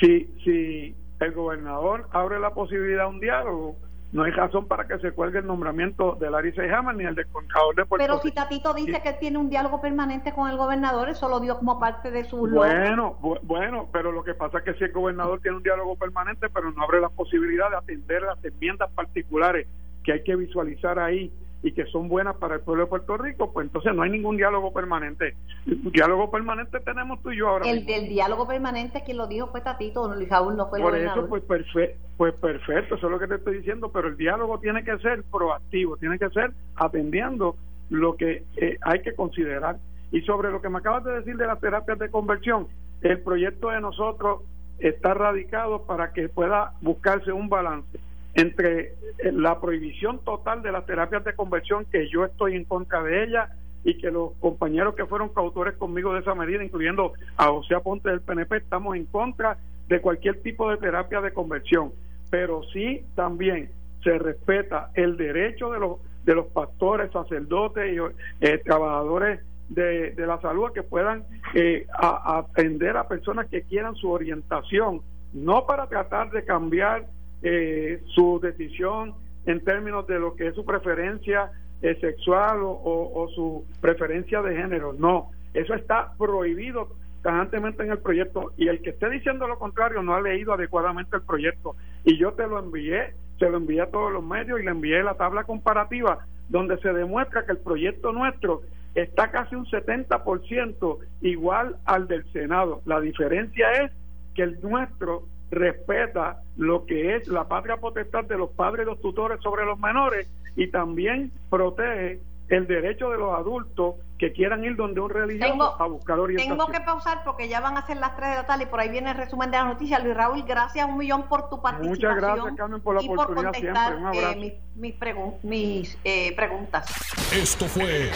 Si, 0.00 0.24
si 0.44 0.94
el 1.20 1.32
gobernador 1.32 2.08
abre 2.12 2.40
la 2.40 2.54
posibilidad 2.54 3.04
de 3.04 3.10
un 3.10 3.20
diálogo, 3.20 3.76
no 4.12 4.24
hay 4.24 4.32
razón 4.32 4.66
para 4.66 4.86
que 4.86 4.98
se 4.98 5.12
cuelgue 5.12 5.38
el 5.38 5.46
nombramiento 5.46 6.16
de 6.18 6.30
Larry 6.30 6.52
Seyhammer 6.52 6.96
ni 6.96 7.04
el 7.04 7.14
del 7.14 7.28
contador 7.28 7.76
de 7.76 7.86
Puerto 7.86 8.04
Pero 8.04 8.20
si 8.20 8.32
Tatito 8.32 8.74
dice 8.74 9.00
que 9.02 9.12
tiene 9.14 9.38
un 9.38 9.48
diálogo 9.48 9.80
permanente 9.80 10.32
con 10.32 10.50
el 10.50 10.56
gobernador, 10.56 11.08
eso 11.08 11.28
lo 11.28 11.38
dio 11.38 11.58
como 11.58 11.78
parte 11.78 12.10
de 12.10 12.24
su... 12.24 12.38
Bueno, 12.48 13.18
bueno, 13.42 13.88
pero 13.92 14.10
lo 14.10 14.24
que 14.24 14.34
pasa 14.34 14.58
es 14.58 14.64
que 14.64 14.74
si 14.74 14.84
el 14.84 14.92
gobernador 14.92 15.40
tiene 15.40 15.58
un 15.58 15.62
diálogo 15.62 15.94
permanente, 15.96 16.48
pero 16.52 16.72
no 16.72 16.82
abre 16.82 17.00
la 17.00 17.08
posibilidad 17.08 17.70
de 17.70 17.76
atender 17.76 18.22
las 18.22 18.44
enmiendas 18.44 18.90
particulares 18.92 19.68
que 20.02 20.12
hay 20.12 20.24
que 20.24 20.34
visualizar 20.34 20.98
ahí 20.98 21.32
y 21.62 21.72
que 21.72 21.84
son 21.86 22.08
buenas 22.08 22.36
para 22.36 22.54
el 22.54 22.60
pueblo 22.62 22.84
de 22.84 22.88
Puerto 22.88 23.16
Rico, 23.18 23.52
pues 23.52 23.66
entonces 23.66 23.94
no 23.94 24.02
hay 24.02 24.10
ningún 24.10 24.36
diálogo 24.36 24.72
permanente. 24.72 25.36
diálogo 25.66 26.30
permanente 26.30 26.80
tenemos 26.80 27.22
tú 27.22 27.32
y 27.32 27.38
yo 27.38 27.48
ahora. 27.48 27.68
El 27.68 27.84
del 27.84 28.08
diálogo 28.08 28.46
permanente, 28.46 29.02
quien 29.04 29.18
lo 29.18 29.26
dijo 29.26 29.48
fue 29.48 29.60
Tatito, 29.60 30.08
no, 30.08 30.14
no 30.14 30.68
fue 30.68 30.78
el 30.78 30.84
Por 30.84 30.96
eso, 30.96 31.26
pues, 31.28 31.42
perfecto, 31.42 31.98
pues 32.16 32.34
perfecto, 32.34 32.94
eso 32.94 33.06
es 33.06 33.12
lo 33.12 33.18
que 33.18 33.26
te 33.26 33.34
estoy 33.34 33.58
diciendo, 33.58 33.90
pero 33.92 34.08
el 34.08 34.16
diálogo 34.16 34.58
tiene 34.58 34.84
que 34.84 34.96
ser 34.98 35.22
proactivo, 35.24 35.96
tiene 35.98 36.18
que 36.18 36.30
ser 36.30 36.52
atendiendo 36.76 37.56
lo 37.90 38.16
que 38.16 38.44
eh, 38.56 38.78
hay 38.80 39.02
que 39.02 39.14
considerar. 39.14 39.76
Y 40.12 40.22
sobre 40.22 40.50
lo 40.50 40.60
que 40.60 40.68
me 40.68 40.78
acabas 40.78 41.04
de 41.04 41.12
decir 41.12 41.36
de 41.36 41.46
las 41.46 41.60
terapias 41.60 41.98
de 41.98 42.10
conversión, 42.10 42.68
el 43.02 43.20
proyecto 43.20 43.70
de 43.70 43.80
nosotros 43.80 44.42
está 44.78 45.14
radicado 45.14 45.82
para 45.82 46.12
que 46.12 46.28
pueda 46.28 46.72
buscarse 46.80 47.32
un 47.32 47.48
balance 47.48 47.98
entre 48.34 48.80
eh, 49.18 49.32
la 49.32 49.60
prohibición 49.60 50.20
total 50.24 50.62
de 50.62 50.72
las 50.72 50.86
terapias 50.86 51.24
de 51.24 51.34
conversión, 51.34 51.86
que 51.90 52.08
yo 52.08 52.24
estoy 52.24 52.56
en 52.56 52.64
contra 52.64 53.02
de 53.02 53.24
ella, 53.24 53.50
y 53.84 53.96
que 53.98 54.10
los 54.10 54.32
compañeros 54.40 54.94
que 54.94 55.06
fueron 55.06 55.30
cautores 55.30 55.74
conmigo 55.76 56.12
de 56.12 56.20
esa 56.20 56.34
medida, 56.34 56.62
incluyendo 56.62 57.12
a 57.36 57.46
José 57.48 57.74
Aponte 57.74 58.10
del 58.10 58.20
PNP, 58.20 58.58
estamos 58.58 58.96
en 58.96 59.06
contra 59.06 59.56
de 59.88 60.00
cualquier 60.00 60.42
tipo 60.42 60.70
de 60.70 60.76
terapia 60.76 61.20
de 61.20 61.32
conversión. 61.32 61.92
Pero 62.30 62.62
sí 62.72 63.04
también 63.14 63.70
se 64.04 64.18
respeta 64.18 64.90
el 64.94 65.16
derecho 65.16 65.70
de 65.70 65.80
los, 65.80 65.98
de 66.24 66.34
los 66.34 66.46
pastores, 66.48 67.10
sacerdotes 67.10 67.92
y 67.92 67.98
eh, 68.44 68.58
trabajadores 68.58 69.40
de, 69.68 70.12
de, 70.12 70.26
la 70.26 70.40
salud 70.40 70.72
que 70.72 70.82
puedan 70.82 71.24
eh, 71.54 71.86
atender 71.92 72.96
a 72.96 73.08
personas 73.08 73.48
que 73.48 73.62
quieran 73.62 73.94
su 73.94 74.10
orientación, 74.10 75.00
no 75.32 75.66
para 75.66 75.86
tratar 75.86 76.30
de 76.30 76.44
cambiar 76.44 77.06
eh, 77.42 78.02
su 78.14 78.40
decisión 78.40 79.14
en 79.46 79.64
términos 79.64 80.06
de 80.06 80.18
lo 80.18 80.34
que 80.34 80.48
es 80.48 80.54
su 80.54 80.64
preferencia 80.64 81.50
eh, 81.82 81.96
sexual 82.00 82.60
o, 82.62 83.28
su 83.34 83.64
preferencia 83.80 84.42
de 84.42 84.56
género. 84.56 84.92
No, 84.92 85.30
eso 85.54 85.74
está 85.74 86.12
prohibido 86.18 86.88
tajantemente 87.22 87.82
en 87.82 87.92
el 87.92 87.98
proyecto 87.98 88.52
y 88.56 88.68
el 88.68 88.80
que 88.82 88.90
esté 88.90 89.10
diciendo 89.10 89.46
lo 89.46 89.58
contrario 89.58 90.02
no 90.02 90.14
ha 90.14 90.22
leído 90.22 90.54
adecuadamente 90.54 91.16
el 91.16 91.22
proyecto 91.22 91.76
y 92.02 92.16
yo 92.16 92.32
te 92.32 92.46
lo 92.46 92.58
envié, 92.58 93.12
se 93.38 93.50
lo 93.50 93.58
envié 93.58 93.82
a 93.82 93.90
todos 93.90 94.10
los 94.10 94.24
medios 94.24 94.58
y 94.58 94.64
le 94.64 94.70
envié 94.70 95.02
la 95.02 95.14
tabla 95.14 95.44
comparativa 95.44 96.24
donde 96.48 96.78
se 96.78 96.92
demuestra 96.92 97.44
que 97.44 97.52
el 97.52 97.58
proyecto 97.58 98.12
nuestro 98.12 98.62
está 98.94 99.30
casi 99.30 99.54
un 99.54 99.66
70% 99.66 100.98
igual 101.22 101.76
al 101.84 102.08
del 102.08 102.24
Senado. 102.32 102.82
La 102.86 103.00
diferencia 103.00 103.70
es 103.84 103.92
que 104.34 104.42
el 104.42 104.60
nuestro 104.62 105.24
respeta 105.50 106.40
lo 106.56 106.86
que 106.86 107.16
es 107.16 107.28
la 107.28 107.48
patria 107.48 107.76
potestad 107.76 108.24
de 108.24 108.38
los 108.38 108.50
padres 108.50 108.86
y 108.86 108.90
los 108.90 109.00
tutores 109.00 109.40
sobre 109.42 109.64
los 109.64 109.78
menores 109.78 110.28
y 110.56 110.68
también 110.68 111.32
protege 111.48 112.20
el 112.48 112.66
derecho 112.66 113.10
de 113.10 113.18
los 113.18 113.34
adultos 113.38 113.96
que 114.20 114.32
quieran 114.32 114.62
ir 114.62 114.76
donde 114.76 115.00
un 115.00 115.08
religioso 115.08 115.76
a 115.80 115.86
buscar 115.86 116.18
orientación. 116.18 116.58
Tengo 116.58 116.70
que 116.70 116.80
pausar 116.80 117.24
porque 117.24 117.48
ya 117.48 117.60
van 117.60 117.78
a 117.78 117.86
ser 117.86 117.96
las 117.96 118.14
3 118.16 118.28
de 118.28 118.36
la 118.36 118.46
tarde 118.46 118.64
y 118.64 118.66
por 118.66 118.78
ahí 118.78 118.90
viene 118.90 119.12
el 119.12 119.16
resumen 119.16 119.50
de 119.50 119.56
la 119.56 119.64
noticia. 119.64 119.98
Luis 119.98 120.14
Raúl, 120.14 120.42
gracias 120.42 120.86
un 120.86 120.98
millón 120.98 121.26
por 121.26 121.48
tu 121.48 121.62
participación. 121.62 122.14
Muchas 122.14 122.22
gracias, 122.22 122.54
Carmen, 122.54 122.82
por 122.82 123.02
la 123.02 123.10
oportunidad 123.10 123.52
siempre. 123.54 123.96
Un 123.96 124.06
abrazo. 124.06 124.30
Eh, 124.32 124.60
mis, 124.76 124.94
mis 125.42 125.98
eh, 126.04 126.36
preguntas. 126.36 126.92
Esto 127.32 127.64
fue 127.64 128.10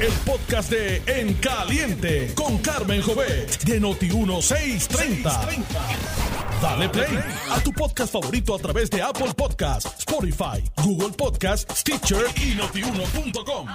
el 0.00 0.12
podcast 0.26 0.72
de 0.72 1.00
En 1.06 1.34
Caliente 1.34 2.34
con 2.34 2.58
Carmen 2.58 3.00
Jovet 3.00 3.62
de 3.62 3.80
Noti1630. 3.80 5.64
Dale 6.60 6.88
play 6.88 7.16
a 7.52 7.60
tu 7.60 7.72
podcast 7.72 8.12
favorito 8.12 8.56
a 8.56 8.58
través 8.58 8.90
de 8.90 9.00
Apple 9.02 9.32
Podcasts, 9.36 10.00
Spotify, 10.00 10.64
Google 10.82 11.12
Podcasts, 11.16 11.80
Stitcher 11.80 12.24
y 12.42 12.56
notiuno.com. 12.56 13.68